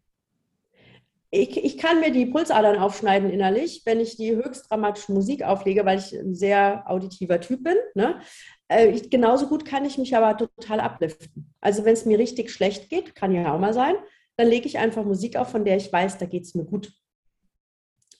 ich, 1.30 1.64
ich 1.64 1.78
kann 1.78 2.00
mir 2.00 2.12
die 2.12 2.26
Pulsadern 2.26 2.78
aufschneiden 2.78 3.30
innerlich, 3.30 3.82
wenn 3.84 4.00
ich 4.00 4.16
die 4.16 4.36
höchst 4.36 4.70
dramatische 4.70 5.12
Musik 5.12 5.42
auflege, 5.42 5.84
weil 5.84 5.98
ich 5.98 6.12
ein 6.12 6.34
sehr 6.34 6.84
auditiver 6.86 7.40
Typ 7.40 7.64
bin. 7.64 7.76
Ne? 7.94 8.20
Äh, 8.68 8.90
ich, 8.90 9.10
genauso 9.10 9.48
gut 9.48 9.64
kann 9.64 9.84
ich 9.84 9.98
mich 9.98 10.16
aber 10.16 10.36
total 10.36 10.80
abliften. 10.80 11.52
Also 11.60 11.84
wenn 11.84 11.94
es 11.94 12.04
mir 12.04 12.18
richtig 12.18 12.50
schlecht 12.50 12.88
geht, 12.88 13.14
kann 13.14 13.32
ja 13.32 13.54
auch 13.54 13.58
mal 13.58 13.74
sein, 13.74 13.96
dann 14.36 14.48
lege 14.48 14.66
ich 14.66 14.78
einfach 14.78 15.04
Musik 15.04 15.36
auf, 15.36 15.50
von 15.50 15.64
der 15.64 15.76
ich 15.76 15.92
weiß, 15.92 16.18
da 16.18 16.26
geht 16.26 16.44
es 16.44 16.54
mir 16.54 16.64
gut. 16.64 16.92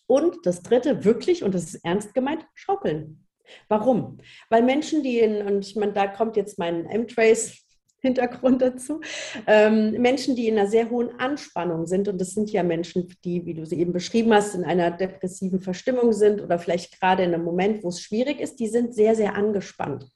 Und 0.07 0.45
das 0.45 0.63
Dritte, 0.63 1.05
wirklich, 1.05 1.43
und 1.43 1.55
das 1.55 1.65
ist 1.65 1.85
ernst 1.85 2.15
gemeint, 2.15 2.47
schaukeln. 2.55 3.27
Warum? 3.69 4.19
Weil 4.49 4.63
Menschen, 4.63 5.03
die 5.03 5.21
in, 5.21 5.43
und 5.47 5.65
ich 5.65 5.77
meine, 5.77 5.93
da 5.93 6.07
kommt 6.07 6.37
jetzt 6.37 6.59
mein 6.59 6.87
M-Trace 6.87 7.66
Hintergrund 8.07 8.63
dazu. 8.63 9.01
Ähm, 9.47 9.93
Menschen, 10.01 10.37
die 10.37 10.49
in 10.49 10.59
einer 10.59 10.69
sehr 10.69 10.91
hohen 10.91 11.19
Anspannung 11.19 11.87
sind, 11.87 12.09
und 12.09 12.21
das 12.21 12.31
sind 12.31 12.51
ja 12.51 12.63
Menschen, 12.63 13.09
die, 13.25 13.45
wie 13.45 13.55
du 13.55 13.67
sie 13.67 13.79
eben 13.79 13.93
beschrieben 13.93 14.33
hast, 14.33 14.55
in 14.55 14.65
einer 14.65 14.91
depressiven 14.91 15.61
Verstimmung 15.61 16.13
sind 16.13 16.41
oder 16.41 16.59
vielleicht 16.59 16.99
gerade 16.99 17.25
in 17.25 17.35
einem 17.35 17.45
Moment, 17.45 17.83
wo 17.83 17.89
es 17.89 18.01
schwierig 18.01 18.41
ist, 18.41 18.57
die 18.57 18.69
sind 18.69 18.95
sehr, 18.95 19.15
sehr 19.15 19.35
angespannt. 19.35 20.09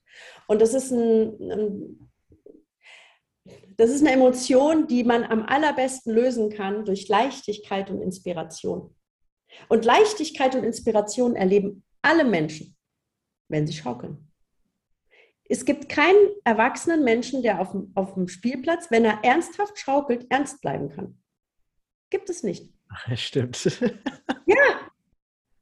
Und 0.47 0.63
das 0.63 0.75
ist 0.75 0.91
ein, 0.91 1.51
ein 1.51 2.11
das 3.77 3.91
ist 3.91 4.03
eine 4.03 4.13
Emotion, 4.13 4.87
die 4.87 5.05
man 5.05 5.25
am 5.25 5.43
allerbesten 5.43 6.13
lösen 6.13 6.51
kann 6.51 6.85
durch 6.85 7.09
Leichtigkeit 7.09 7.91
und 7.91 8.03
Inspiration. 8.03 8.95
Und 9.69 9.85
Leichtigkeit 9.85 10.55
und 10.55 10.65
Inspiration 10.65 11.35
erleben 11.35 11.83
alle 12.03 12.25
Menschen, 12.25 12.77
wenn 13.49 13.67
sie 13.67 13.73
schaukeln 13.73 14.30
Es 15.51 15.65
gibt 15.65 15.89
keinen 15.89 16.29
erwachsenen 16.45 17.03
Menschen, 17.03 17.43
der 17.43 17.61
auf 17.61 17.73
dem, 17.73 17.91
auf 17.97 18.15
dem 18.15 18.29
Spielplatz, 18.29 18.91
wenn 18.93 19.05
er 19.05 19.25
ernsthaft 19.25 19.81
schaukelt, 19.81 20.27
ernst 20.31 20.61
bleiben 20.61 20.91
kann. 20.91 21.19
Gibt 22.09 22.31
es 22.31 22.45
nicht. 22.45 22.73
Stimmt. 23.17 23.65
ja. 24.47 24.91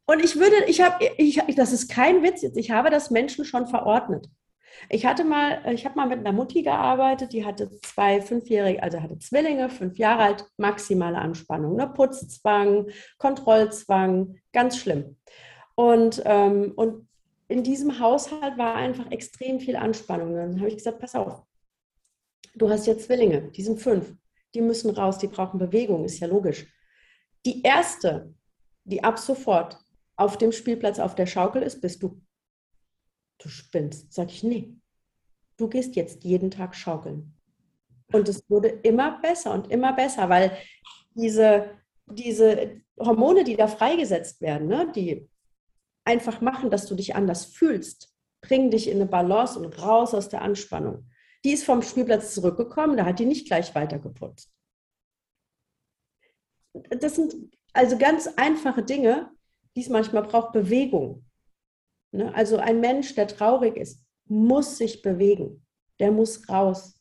Und 0.04 0.22
ich 0.22 0.36
würde, 0.36 0.64
ich 0.66 0.82
habe, 0.82 1.04
ich, 1.16 1.40
das 1.56 1.72
ist 1.72 1.88
kein 1.88 2.22
Witz 2.22 2.42
jetzt, 2.42 2.58
ich 2.58 2.70
habe 2.70 2.90
das 2.90 3.10
Menschen 3.10 3.46
schon 3.46 3.66
verordnet. 3.66 4.26
Ich 4.90 5.06
hatte 5.06 5.24
mal, 5.24 5.62
ich 5.72 5.86
habe 5.86 5.96
mal 5.96 6.06
mit 6.06 6.18
einer 6.18 6.32
Mutti 6.32 6.62
gearbeitet, 6.62 7.32
die 7.32 7.46
hatte 7.46 7.70
zwei 7.80 8.20
fünfjährige, 8.20 8.82
also 8.82 9.02
hatte 9.02 9.18
Zwillinge, 9.18 9.70
fünf 9.70 9.96
Jahre 9.96 10.22
alt, 10.22 10.44
maximale 10.58 11.18
Anspannung, 11.18 11.76
ne? 11.76 11.88
Putzzwang, 11.88 12.88
Kontrollzwang, 13.16 14.36
ganz 14.52 14.76
schlimm. 14.76 15.16
Und, 15.74 16.22
ähm, 16.26 16.72
und 16.76 17.07
in 17.48 17.62
diesem 17.62 17.98
Haushalt 17.98 18.58
war 18.58 18.74
einfach 18.74 19.10
extrem 19.10 19.58
viel 19.58 19.76
Anspannung. 19.76 20.34
Dann 20.34 20.58
habe 20.58 20.68
ich 20.68 20.76
gesagt, 20.76 21.00
pass 21.00 21.14
auf, 21.14 21.42
du 22.54 22.68
hast 22.68 22.86
jetzt 22.86 23.06
Zwillinge, 23.06 23.50
die 23.50 23.62
sind 23.62 23.80
fünf, 23.80 24.14
die 24.54 24.60
müssen 24.60 24.90
raus, 24.90 25.18
die 25.18 25.28
brauchen 25.28 25.58
Bewegung, 25.58 26.04
ist 26.04 26.20
ja 26.20 26.26
logisch. 26.26 26.66
Die 27.46 27.62
erste, 27.62 28.34
die 28.84 29.02
ab 29.02 29.18
sofort 29.18 29.78
auf 30.16 30.36
dem 30.36 30.52
Spielplatz 30.52 30.98
auf 30.98 31.14
der 31.14 31.26
Schaukel 31.26 31.62
ist, 31.62 31.80
bist 31.80 32.02
du. 32.02 32.20
Du 33.38 33.48
spinnst. 33.48 34.12
Sag 34.12 34.30
ich, 34.30 34.42
nee. 34.42 34.74
Du 35.56 35.68
gehst 35.68 35.96
jetzt 35.96 36.24
jeden 36.24 36.50
Tag 36.50 36.74
schaukeln. 36.74 37.34
Und 38.12 38.28
es 38.28 38.48
wurde 38.50 38.68
immer 38.68 39.20
besser 39.20 39.52
und 39.52 39.70
immer 39.70 39.92
besser, 39.92 40.28
weil 40.28 40.56
diese, 41.14 41.70
diese 42.06 42.80
Hormone, 42.98 43.44
die 43.44 43.56
da 43.56 43.68
freigesetzt 43.68 44.40
werden, 44.40 44.66
ne, 44.66 44.90
die 44.94 45.28
einfach 46.08 46.40
machen, 46.40 46.70
dass 46.70 46.86
du 46.86 46.94
dich 46.94 47.14
anders 47.14 47.44
fühlst, 47.44 48.14
bringen 48.40 48.70
dich 48.70 48.88
in 48.88 48.96
eine 48.96 49.06
Balance 49.06 49.58
und 49.58 49.80
raus 49.82 50.14
aus 50.14 50.30
der 50.30 50.40
Anspannung. 50.40 51.10
Die 51.44 51.52
ist 51.52 51.64
vom 51.64 51.82
Spielplatz 51.82 52.34
zurückgekommen, 52.34 52.96
da 52.96 53.04
hat 53.04 53.18
die 53.18 53.26
nicht 53.26 53.46
gleich 53.46 53.74
weitergeputzt. 53.74 54.50
Das 56.72 57.14
sind 57.14 57.34
also 57.74 57.98
ganz 57.98 58.26
einfache 58.36 58.82
Dinge, 58.82 59.30
die 59.76 59.82
es 59.82 59.90
manchmal 59.90 60.22
braucht, 60.22 60.52
Bewegung. 60.52 61.26
Ne? 62.10 62.34
Also 62.34 62.56
ein 62.56 62.80
Mensch, 62.80 63.14
der 63.14 63.28
traurig 63.28 63.76
ist, 63.76 64.02
muss 64.24 64.78
sich 64.78 65.02
bewegen. 65.02 65.66
Der 66.00 66.10
muss 66.10 66.48
raus. 66.48 66.94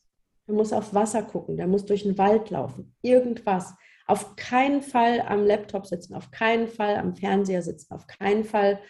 Der 0.46 0.54
muss 0.54 0.72
auf 0.72 0.92
Wasser 0.92 1.22
gucken. 1.22 1.56
Der 1.56 1.66
muss 1.66 1.86
durch 1.86 2.02
den 2.02 2.18
Wald 2.18 2.50
laufen. 2.50 2.94
Irgendwas. 3.02 3.74
Auf 4.08 4.36
keinen 4.36 4.82
Fall 4.82 5.20
am 5.20 5.44
Laptop 5.44 5.86
sitzen. 5.86 6.14
Auf 6.14 6.30
keinen 6.30 6.66
Fall 6.66 6.96
am 6.96 7.14
Fernseher 7.14 7.62
sitzen. 7.62 7.92
Auf 7.92 8.06
keinen 8.06 8.44
Fall 8.44 8.80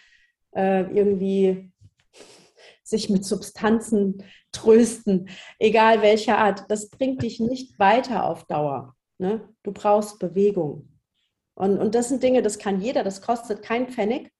äh, 0.55 0.81
irgendwie 0.91 1.71
sich 2.83 3.09
mit 3.09 3.25
Substanzen 3.25 4.23
trösten. 4.51 5.29
Egal 5.59 6.01
welcher 6.01 6.37
Art. 6.37 6.65
Das 6.69 6.89
bringt 6.89 7.21
dich 7.21 7.39
nicht 7.39 7.77
weiter 7.77 8.25
auf 8.25 8.45
Dauer. 8.45 8.95
Ne? 9.19 9.47
Du 9.63 9.71
brauchst 9.71 10.19
Bewegung. 10.19 10.89
Und, 11.53 11.77
und 11.77 11.93
das 11.93 12.07
sind 12.07 12.23
Dinge, 12.23 12.41
das 12.41 12.57
kann 12.57 12.79
jeder, 12.79 13.03
das 13.03 13.21
kostet 13.21 13.61
kein 13.61 13.89
Pfennig 13.89 14.31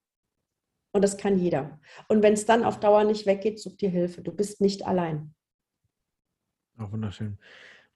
und 0.94 1.04
das 1.04 1.18
kann 1.18 1.38
jeder. 1.38 1.80
Und 2.08 2.24
wenn 2.24 2.34
es 2.34 2.46
dann 2.46 2.64
auf 2.64 2.80
Dauer 2.80 3.04
nicht 3.04 3.26
weggeht, 3.26 3.60
such 3.60 3.76
dir 3.76 3.90
Hilfe. 3.90 4.22
Du 4.22 4.32
bist 4.32 4.62
nicht 4.62 4.88
allein. 4.88 5.36
Auch 6.78 6.94
wunderschön. 6.94 7.38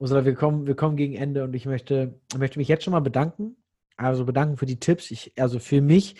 Ursula, 0.03 0.25
wir 0.25 0.35
kommen, 0.35 0.67
wir 0.67 0.75
kommen 0.75 0.97
gegen 0.97 1.15
Ende 1.15 1.45
und 1.45 1.53
ich 1.53 1.65
möchte, 1.65 2.19
möchte 2.37 2.59
mich 2.59 2.67
jetzt 2.67 2.83
schon 2.83 2.91
mal 2.91 2.99
bedanken. 2.99 3.55
Also 3.95 4.25
bedanken 4.25 4.57
für 4.57 4.65
die 4.65 4.77
Tipps. 4.77 5.11
Ich, 5.11 5.31
also 5.37 5.59
für 5.59 5.79
mich 5.79 6.17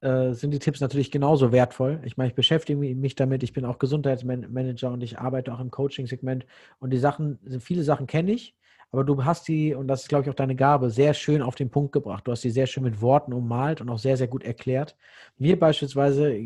äh, 0.00 0.32
sind 0.32 0.50
die 0.52 0.58
Tipps 0.58 0.80
natürlich 0.80 1.10
genauso 1.10 1.52
wertvoll. 1.52 2.00
Ich 2.06 2.16
meine, 2.16 2.30
ich 2.30 2.34
beschäftige 2.34 2.78
mich 2.78 3.14
damit. 3.14 3.42
Ich 3.42 3.52
bin 3.52 3.66
auch 3.66 3.78
Gesundheitsmanager 3.78 4.90
und 4.90 5.02
ich 5.02 5.18
arbeite 5.18 5.52
auch 5.52 5.60
im 5.60 5.70
Coaching-Segment. 5.70 6.46
Und 6.78 6.88
die 6.88 6.96
Sachen, 6.96 7.38
viele 7.60 7.82
Sachen 7.82 8.06
kenne 8.06 8.32
ich 8.32 8.56
aber 8.92 9.04
du 9.04 9.24
hast 9.24 9.48
die, 9.48 9.74
und 9.74 9.88
das 9.88 10.02
ist, 10.02 10.08
glaube 10.08 10.24
ich, 10.24 10.30
auch 10.30 10.34
deine 10.34 10.54
Gabe, 10.54 10.90
sehr 10.90 11.14
schön 11.14 11.40
auf 11.40 11.54
den 11.54 11.70
Punkt 11.70 11.92
gebracht. 11.92 12.26
Du 12.26 12.32
hast 12.32 12.42
sie 12.42 12.50
sehr 12.50 12.66
schön 12.66 12.82
mit 12.82 13.00
Worten 13.00 13.32
ummalt 13.32 13.80
und 13.80 13.88
auch 13.88 13.98
sehr, 13.98 14.18
sehr 14.18 14.28
gut 14.28 14.44
erklärt. 14.44 14.96
Mir 15.38 15.58
beispielsweise, 15.58 16.36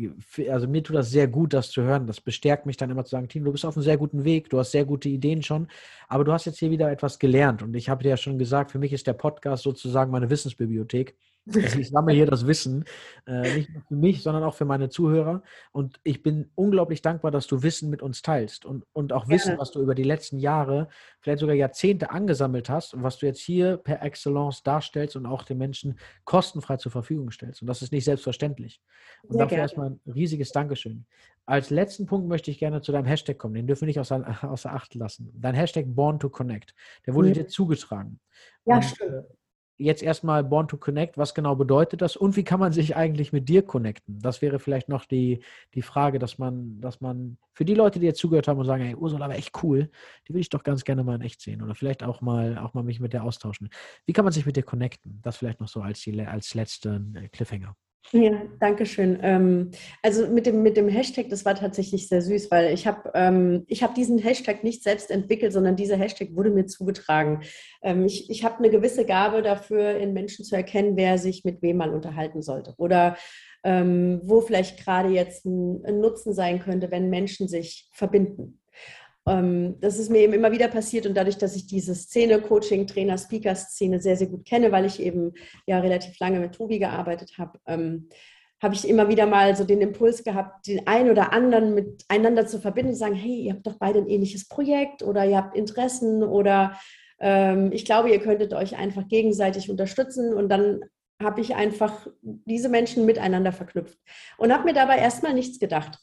also 0.49 0.67
mir 0.67 0.81
tut 0.81 0.95
das 0.95 1.09
sehr 1.11 1.27
gut, 1.27 1.53
das 1.53 1.71
zu 1.71 1.81
hören. 1.81 2.07
Das 2.07 2.21
bestärkt 2.21 2.65
mich 2.65 2.77
dann 2.77 2.89
immer 2.89 3.03
zu 3.03 3.11
sagen, 3.11 3.27
Team, 3.27 3.43
du 3.43 3.51
bist 3.51 3.65
auf 3.65 3.75
einem 3.75 3.83
sehr 3.83 3.97
guten 3.97 4.23
Weg, 4.23 4.49
du 4.49 4.59
hast 4.59 4.71
sehr 4.71 4.85
gute 4.85 5.09
Ideen 5.09 5.43
schon, 5.43 5.67
aber 6.07 6.23
du 6.23 6.31
hast 6.31 6.45
jetzt 6.45 6.59
hier 6.59 6.71
wieder 6.71 6.89
etwas 6.89 7.19
gelernt. 7.19 7.63
Und 7.63 7.75
ich 7.75 7.89
habe 7.89 8.03
dir 8.03 8.09
ja 8.09 8.17
schon 8.17 8.39
gesagt, 8.39 8.71
für 8.71 8.79
mich 8.79 8.93
ist 8.93 9.07
der 9.07 9.13
Podcast 9.13 9.63
sozusagen 9.63 10.09
meine 10.11 10.29
Wissensbibliothek. 10.29 11.17
Also 11.53 11.79
ich 11.79 11.89
sammle 11.89 12.13
hier 12.13 12.25
das 12.25 12.47
Wissen, 12.47 12.85
äh, 13.25 13.55
nicht 13.55 13.73
nur 13.73 13.83
für 13.83 13.95
mich, 13.95 14.23
sondern 14.23 14.43
auch 14.43 14.53
für 14.53 14.65
meine 14.65 14.89
Zuhörer. 14.89 15.43
Und 15.71 15.99
ich 16.03 16.23
bin 16.23 16.49
unglaublich 16.55 17.01
dankbar, 17.01 17.31
dass 17.31 17.47
du 17.47 17.63
Wissen 17.63 17.89
mit 17.89 18.01
uns 18.01 18.21
teilst 18.21 18.65
und, 18.65 18.85
und 18.93 19.13
auch 19.13 19.27
Wissen, 19.27 19.49
Gerne. 19.49 19.61
was 19.61 19.71
du 19.71 19.81
über 19.81 19.95
die 19.95 20.03
letzten 20.03 20.39
Jahre, 20.39 20.89
vielleicht 21.21 21.39
sogar 21.39 21.55
Jahrzehnte 21.55 22.11
angesammelt 22.11 22.69
hast 22.69 22.93
und 22.93 23.03
was 23.03 23.17
du 23.17 23.25
jetzt 23.25 23.39
hier 23.39 23.77
per 23.77 24.01
Excellence 24.01 24.63
darstellst 24.63 25.15
und 25.15 25.25
auch 25.25 25.43
den 25.43 25.57
Menschen 25.57 25.99
kostenfrei 26.25 26.77
zur 26.77 26.91
Verfügung 26.91 27.31
stellst. 27.31 27.61
Und 27.61 27.67
das 27.67 27.81
ist 27.81 27.91
nicht 27.91 28.05
selbstverständlich. 28.05 28.81
Und 29.23 29.33
Sehr 29.33 29.39
dafür 29.39 29.49
gerne. 29.49 29.61
erstmal 29.61 29.89
ein 29.91 29.99
riesiges 30.13 30.51
Dankeschön. 30.51 31.05
Als 31.45 31.69
letzten 31.69 32.05
Punkt 32.05 32.27
möchte 32.27 32.51
ich 32.51 32.59
gerne 32.59 32.81
zu 32.81 32.91
deinem 32.91 33.05
Hashtag 33.05 33.37
kommen. 33.37 33.53
Den 33.53 33.67
dürfen 33.67 33.81
wir 33.81 33.87
nicht 33.87 33.99
außer, 33.99 34.43
außer 34.43 34.73
Acht 34.73 34.95
lassen. 34.95 35.31
Dein 35.33 35.55
Hashtag 35.55 35.85
Born 35.87 36.19
to 36.19 36.29
Connect. 36.29 36.75
Der 37.05 37.13
wurde 37.13 37.29
mhm. 37.29 37.33
dir 37.33 37.47
zugetragen. 37.47 38.19
Ja, 38.65 38.75
und, 38.75 38.83
stimmt 38.83 39.11
äh, 39.11 39.23
jetzt 39.77 40.03
erstmal 40.03 40.43
Born 40.43 40.67
to 40.67 40.77
Connect, 40.77 41.17
was 41.17 41.33
genau 41.33 41.55
bedeutet 41.55 42.01
das 42.01 42.15
und 42.15 42.35
wie 42.35 42.43
kann 42.43 42.59
man 42.59 42.71
sich 42.71 42.95
eigentlich 42.95 43.31
mit 43.31 43.47
dir 43.49 43.61
connecten? 43.61 44.19
Das 44.19 44.41
wäre 44.41 44.59
vielleicht 44.59 44.89
noch 44.89 45.05
die, 45.05 45.41
die 45.73 45.81
Frage, 45.81 46.19
dass 46.19 46.37
man, 46.37 46.81
dass 46.81 47.01
man 47.01 47.37
für 47.53 47.65
die 47.65 47.75
Leute, 47.75 47.99
die 47.99 48.05
jetzt 48.05 48.19
zugehört 48.19 48.47
haben 48.47 48.59
und 48.59 48.65
sagen, 48.65 48.83
hey, 48.83 48.95
Ursula 48.95 49.27
war 49.27 49.35
echt 49.35 49.63
cool, 49.63 49.89
die 50.27 50.33
will 50.33 50.41
ich 50.41 50.49
doch 50.49 50.63
ganz 50.63 50.83
gerne 50.83 51.03
mal 51.03 51.15
in 51.15 51.21
echt 51.21 51.41
sehen 51.41 51.61
oder 51.61 51.75
vielleicht 51.75 52.03
auch 52.03 52.21
mal, 52.21 52.57
auch 52.57 52.73
mal 52.73 52.83
mich 52.83 52.99
mit 52.99 53.13
der 53.13 53.23
austauschen. 53.23 53.69
Wie 54.05 54.13
kann 54.13 54.25
man 54.25 54.33
sich 54.33 54.45
mit 54.45 54.55
dir 54.55 54.63
connecten? 54.63 55.19
Das 55.23 55.37
vielleicht 55.37 55.59
noch 55.59 55.67
so 55.67 55.81
als, 55.81 56.01
die, 56.01 56.19
als 56.21 56.53
letzten 56.53 57.15
äh, 57.15 57.29
Cliffhanger. 57.29 57.75
Ja, 58.13 58.41
danke 58.61 58.85
schön. 58.85 59.19
Ähm, 59.21 59.71
also 60.01 60.27
mit 60.27 60.45
dem, 60.45 60.63
mit 60.63 60.77
dem 60.77 60.87
Hashtag, 60.87 61.27
das 61.29 61.43
war 61.43 61.55
tatsächlich 61.55 62.07
sehr 62.07 62.21
süß, 62.21 62.49
weil 62.51 62.73
ich 62.73 62.87
habe 62.87 63.11
ähm, 63.13 63.65
hab 63.69 63.95
diesen 63.95 64.17
Hashtag 64.17 64.63
nicht 64.63 64.81
selbst 64.81 65.11
entwickelt, 65.11 65.51
sondern 65.51 65.75
dieser 65.75 65.97
Hashtag 65.97 66.29
wurde 66.33 66.49
mir 66.49 66.67
zugetragen. 66.67 67.41
Ähm, 67.83 68.05
ich 68.05 68.29
ich 68.29 68.45
habe 68.45 68.59
eine 68.59 68.69
gewisse 68.69 69.05
Gabe 69.05 69.41
dafür, 69.41 69.97
in 69.97 70.13
Menschen 70.13 70.45
zu 70.45 70.55
erkennen, 70.55 70.95
wer 70.95 71.17
sich 71.17 71.43
mit 71.43 71.61
wem 71.61 71.77
mal 71.77 71.93
unterhalten 71.93 72.41
sollte 72.41 72.73
oder 72.77 73.17
ähm, 73.65 74.21
wo 74.23 74.39
vielleicht 74.39 74.79
gerade 74.83 75.09
jetzt 75.09 75.45
ein, 75.45 75.83
ein 75.85 75.99
Nutzen 75.99 76.33
sein 76.33 76.59
könnte, 76.61 76.89
wenn 76.91 77.09
Menschen 77.09 77.49
sich 77.49 77.89
verbinden. 77.91 78.61
Ähm, 79.27 79.75
das 79.81 79.99
ist 79.99 80.09
mir 80.09 80.19
eben 80.19 80.33
immer 80.33 80.51
wieder 80.51 80.67
passiert 80.67 81.05
und 81.05 81.15
dadurch, 81.15 81.37
dass 81.37 81.55
ich 81.55 81.67
diese 81.67 81.93
Szene, 81.93 82.41
Coaching, 82.41 82.87
Trainer, 82.87 83.17
Speaker-Szene 83.17 83.99
sehr, 83.99 84.15
sehr 84.15 84.27
gut 84.27 84.45
kenne, 84.45 84.71
weil 84.71 84.85
ich 84.85 85.01
eben 85.01 85.33
ja 85.65 85.79
relativ 85.79 86.17
lange 86.19 86.39
mit 86.39 86.53
Tobi 86.53 86.79
gearbeitet 86.79 87.33
habe, 87.37 87.59
ähm, 87.67 88.09
habe 88.61 88.73
ich 88.73 88.87
immer 88.87 89.07
wieder 89.07 89.27
mal 89.27 89.55
so 89.55 89.63
den 89.63 89.81
Impuls 89.81 90.23
gehabt, 90.23 90.67
den 90.67 90.87
einen 90.87 91.11
oder 91.11 91.31
anderen 91.31 91.75
miteinander 91.75 92.47
zu 92.47 92.59
verbinden 92.59 92.91
und 92.91 92.97
sagen, 92.97 93.13
hey, 93.13 93.41
ihr 93.41 93.53
habt 93.53 93.67
doch 93.67 93.77
beide 93.77 93.99
ein 93.99 94.07
ähnliches 94.07 94.47
Projekt 94.47 95.03
oder 95.03 95.25
ihr 95.25 95.37
habt 95.37 95.55
Interessen 95.55 96.23
oder 96.23 96.79
ähm, 97.19 97.71
ich 97.71 97.85
glaube, 97.85 98.09
ihr 98.09 98.19
könntet 98.19 98.53
euch 98.53 98.77
einfach 98.77 99.07
gegenseitig 99.07 99.69
unterstützen 99.69 100.33
und 100.33 100.49
dann 100.49 100.81
habe 101.21 101.41
ich 101.41 101.55
einfach 101.55 102.07
diese 102.21 102.69
Menschen 102.69 103.05
miteinander 103.05 103.51
verknüpft 103.51 103.97
und 104.37 104.53
habe 104.53 104.65
mir 104.65 104.73
dabei 104.73 104.97
erstmal 104.97 105.33
nichts 105.33 105.59
gedacht. 105.59 105.99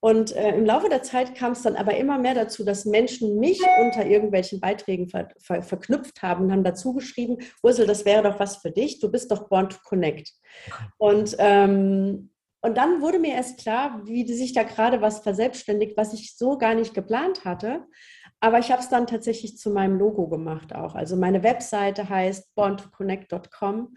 Und 0.00 0.36
äh, 0.36 0.54
im 0.54 0.64
Laufe 0.64 0.88
der 0.88 1.02
Zeit 1.02 1.34
kam 1.34 1.52
es 1.52 1.62
dann 1.62 1.76
aber 1.76 1.96
immer 1.96 2.18
mehr 2.18 2.34
dazu, 2.34 2.64
dass 2.64 2.84
Menschen 2.84 3.38
mich 3.38 3.60
unter 3.80 4.06
irgendwelchen 4.06 4.60
Beiträgen 4.60 5.08
ver 5.08 5.28
ver 5.38 5.62
verknüpft 5.62 6.22
haben 6.22 6.44
und 6.44 6.52
haben 6.52 6.64
dazu 6.64 6.94
geschrieben, 6.94 7.38
Ursel, 7.62 7.86
das 7.86 8.04
wäre 8.04 8.22
doch 8.22 8.38
was 8.38 8.58
für 8.58 8.70
dich, 8.70 9.00
du 9.00 9.10
bist 9.10 9.30
doch 9.30 9.48
born 9.48 9.68
to 9.68 9.78
connect. 9.84 10.32
Und, 10.98 11.34
ähm, 11.38 12.30
und 12.60 12.76
dann 12.76 13.00
wurde 13.00 13.18
mir 13.18 13.34
erst 13.34 13.58
klar, 13.58 14.02
wie 14.04 14.26
sich 14.32 14.52
da 14.52 14.64
gerade 14.64 15.00
was 15.00 15.20
verselbstständigt, 15.20 15.96
was 15.96 16.12
ich 16.12 16.36
so 16.36 16.58
gar 16.58 16.74
nicht 16.74 16.94
geplant 16.94 17.44
hatte. 17.44 17.84
Aber 18.40 18.58
ich 18.58 18.70
habe 18.70 18.82
es 18.82 18.88
dann 18.88 19.06
tatsächlich 19.06 19.56
zu 19.56 19.70
meinem 19.70 19.98
Logo 19.98 20.28
gemacht 20.28 20.74
auch. 20.74 20.94
Also 20.94 21.16
meine 21.16 21.42
Webseite 21.42 22.08
heißt 22.08 22.54
borntoconnect.com. 22.54 23.96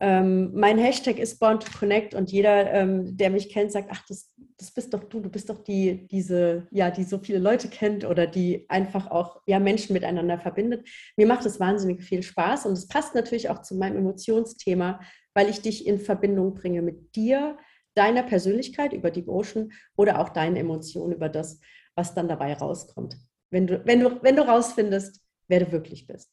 Ähm, 0.00 0.52
mein 0.54 0.78
Hashtag 0.78 1.18
ist 1.18 1.40
Born 1.40 1.58
to 1.58 1.70
Connect 1.76 2.14
und 2.14 2.30
jeder, 2.30 2.72
ähm, 2.72 3.16
der 3.16 3.30
mich 3.30 3.48
kennt, 3.48 3.72
sagt, 3.72 3.88
ach, 3.90 4.04
das, 4.08 4.32
das 4.56 4.70
bist 4.70 4.94
doch 4.94 5.02
du, 5.02 5.20
du 5.20 5.28
bist 5.28 5.50
doch 5.50 5.58
die, 5.58 6.06
diese, 6.06 6.68
ja, 6.70 6.90
die 6.90 7.02
so 7.02 7.18
viele 7.18 7.40
Leute 7.40 7.68
kennt 7.68 8.04
oder 8.04 8.28
die 8.28 8.64
einfach 8.68 9.10
auch 9.10 9.40
ja, 9.46 9.58
Menschen 9.58 9.94
miteinander 9.94 10.38
verbindet. 10.38 10.88
Mir 11.16 11.26
macht 11.26 11.44
es 11.46 11.58
wahnsinnig 11.58 12.02
viel 12.04 12.22
Spaß 12.22 12.66
und 12.66 12.74
es 12.74 12.86
passt 12.86 13.16
natürlich 13.16 13.50
auch 13.50 13.62
zu 13.62 13.74
meinem 13.74 13.96
Emotionsthema, 13.96 15.00
weil 15.34 15.48
ich 15.48 15.62
dich 15.62 15.84
in 15.84 15.98
Verbindung 15.98 16.54
bringe 16.54 16.82
mit 16.82 17.16
dir, 17.16 17.58
deiner 17.96 18.22
Persönlichkeit 18.22 18.92
über 18.92 19.10
die 19.10 19.26
Ocean 19.26 19.72
oder 19.96 20.20
auch 20.20 20.28
deinen 20.28 20.54
Emotionen 20.54 21.12
über 21.12 21.28
das, 21.28 21.60
was 21.96 22.14
dann 22.14 22.28
dabei 22.28 22.54
rauskommt. 22.54 23.16
Wenn 23.50 23.66
du, 23.66 23.84
wenn 23.84 23.98
du, 23.98 24.22
wenn 24.22 24.36
du 24.36 24.46
rausfindest, 24.46 25.20
wer 25.48 25.60
du 25.60 25.72
wirklich 25.72 26.06
bist. 26.06 26.30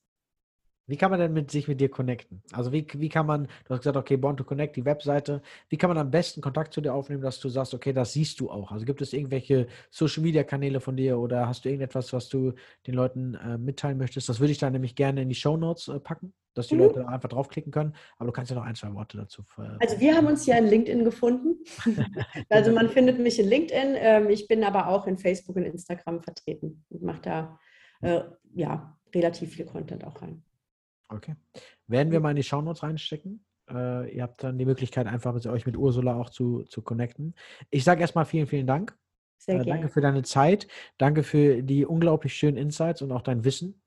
Wie 0.88 0.98
kann 0.98 1.10
man 1.10 1.20
denn 1.20 1.34
mit 1.34 1.50
sich 1.50 1.68
mit 1.68 1.82
dir 1.82 1.90
connecten? 1.90 2.44
Also 2.52 2.72
wie, 2.72 2.86
wie 2.94 3.10
kann 3.10 3.26
man, 3.26 3.48
du 3.66 3.70
hast 3.70 3.80
gesagt, 3.80 3.98
okay, 3.98 4.18
Born 4.18 4.38
to 4.38 4.44
Connect, 4.44 4.76
die 4.76 4.86
Webseite, 4.86 5.42
wie 5.70 5.78
kann 5.78 5.90
man 5.90 5.98
am 5.98 6.12
besten 6.12 6.42
Kontakt 6.42 6.74
zu 6.74 6.82
dir 6.82 6.94
aufnehmen, 6.94 7.24
dass 7.24 7.40
du 7.40 7.50
sagst, 7.50 7.74
okay, 7.74 7.92
das 7.92 8.14
siehst 8.14 8.40
du 8.40 8.52
auch? 8.52 8.72
Also 8.72 8.86
gibt 8.86 9.02
es 9.02 9.14
irgendwelche 9.14 9.68
Social 9.90 10.22
Media 10.22 10.44
Kanäle 10.44 10.80
von 10.80 10.96
dir 10.96 11.18
oder 11.18 11.48
hast 11.48 11.66
du 11.66 11.70
irgendetwas, 11.70 12.14
was 12.14 12.30
du 12.30 12.54
den 12.86 12.94
Leuten 12.94 13.34
äh, 13.34 13.58
mitteilen 13.58 13.98
möchtest? 13.98 14.30
Das 14.30 14.40
würde 14.40 14.52
ich 14.52 14.60
dann 14.60 14.74
nämlich 14.74 14.96
gerne 14.96 15.24
in 15.24 15.30
die 15.30 15.36
Show 15.36 15.58
Notes 15.58 15.88
äh, 15.88 16.00
packen, 16.00 16.34
dass 16.54 16.68
die 16.68 16.76
mhm. 16.76 16.82
Leute 16.82 17.08
einfach 17.08 17.30
draufklicken 17.30 17.72
können. 17.72 17.96
Aber 18.18 18.28
du 18.28 18.32
kannst 18.32 18.52
ja 18.52 18.56
noch 18.56 18.66
ein, 18.66 18.76
zwei 18.76 18.94
Worte 18.94 19.18
dazu. 19.18 19.44
Äh, 19.58 19.78
also 19.80 20.00
wir 20.00 20.16
haben 20.16 20.28
uns 20.28 20.46
ja 20.46 20.56
in 20.58 20.68
LinkedIn 20.68 21.04
gefunden. 21.04 21.64
also 22.50 22.72
man 22.72 22.90
findet 22.90 23.18
mich 23.18 23.40
in 23.40 23.48
LinkedIn. 23.48 23.96
Ähm, 23.98 24.30
ich 24.30 24.48
bin 24.48 24.64
aber 24.64 24.88
auch 24.90 25.08
in 25.08 25.18
Facebook 25.18 25.56
und 25.56 25.64
Instagram 25.64 26.22
vertreten 26.22 26.86
und 26.90 27.02
mache 27.02 27.22
da 27.24 27.60
äh, 28.02 28.22
ja 28.54 28.96
relativ 29.16 29.56
viel 29.56 29.66
Content 29.66 30.04
auch 30.04 30.22
rein. 30.22 30.44
Okay. 31.10 31.36
Werden 31.88 32.12
wir 32.12 32.20
mal 32.20 32.32
in 32.32 32.36
die 32.36 32.44
Shownotes 32.44 32.84
reinstecken. 32.84 33.46
Äh, 33.70 34.16
ihr 34.16 34.24
habt 34.24 34.44
dann 34.44 34.58
die 34.58 34.66
Möglichkeit, 34.66 35.08
einfach 35.08 35.34
mit 35.34 35.46
euch 35.48 35.66
mit 35.66 35.78
Ursula 35.78 36.16
auch 36.16 36.30
zu, 36.30 36.64
zu 36.64 36.82
connecten. 36.82 37.36
Ich 37.70 37.84
sage 37.84 38.02
erstmal 38.02 38.26
vielen, 38.26 38.48
vielen 38.48 38.68
Dank. 38.68 38.98
Sehr 39.38 39.60
äh, 39.60 39.66
Danke 39.66 39.90
für 39.90 40.02
deine 40.02 40.24
Zeit. 40.24 40.68
Danke 40.98 41.24
für 41.24 41.62
die 41.62 41.86
unglaublich 41.86 42.34
schönen 42.34 42.58
Insights 42.58 43.02
und 43.02 43.12
auch 43.12 43.22
dein 43.22 43.44
Wissen. 43.44 43.82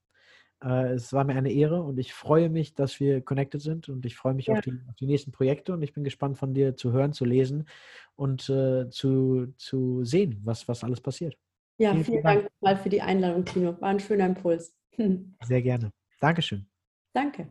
Äh, 0.63 0.95
es 0.95 1.13
war 1.13 1.25
mir 1.25 1.37
eine 1.37 1.53
Ehre 1.53 1.83
und 1.83 1.99
ich 1.99 2.13
freue 2.13 2.49
mich, 2.49 2.75
dass 2.75 3.01
wir 3.01 3.21
connected 3.23 3.61
sind 3.61 3.89
und 3.89 4.05
ich 4.05 4.17
freue 4.17 4.35
mich 4.35 4.47
ja. 4.47 4.55
auf, 4.55 4.61
die, 4.61 4.73
auf, 4.89 4.95
die, 4.97 5.07
nächsten 5.07 5.33
Projekte 5.33 5.73
und 5.73 5.83
ich 5.83 5.93
bin 5.93 6.05
gespannt 6.05 6.39
von 6.39 6.55
dir 6.55 6.77
zu 6.77 6.93
hören, 6.93 7.13
zu 7.13 7.25
lesen 7.25 7.69
und 8.17 8.49
äh, 8.49 8.89
zu, 8.91 9.53
zu 9.57 10.05
sehen, 10.05 10.41
was, 10.45 10.67
was 10.67 10.83
alles 10.83 11.01
passiert. 11.01 11.37
Ja, 11.79 11.93
vielen, 11.93 12.05
vielen 12.05 12.23
Dank 12.23 12.49
mal 12.61 12.77
für 12.77 12.89
die 12.89 13.03
Einladung, 13.03 13.45
Tino. 13.45 13.81
War 13.81 13.91
ein 13.91 14.01
schöner 14.01 14.27
Impuls. 14.27 14.75
Sehr 15.45 15.63
gerne. 15.63 15.93
Dankeschön. 16.21 16.67
Danke. 17.19 17.49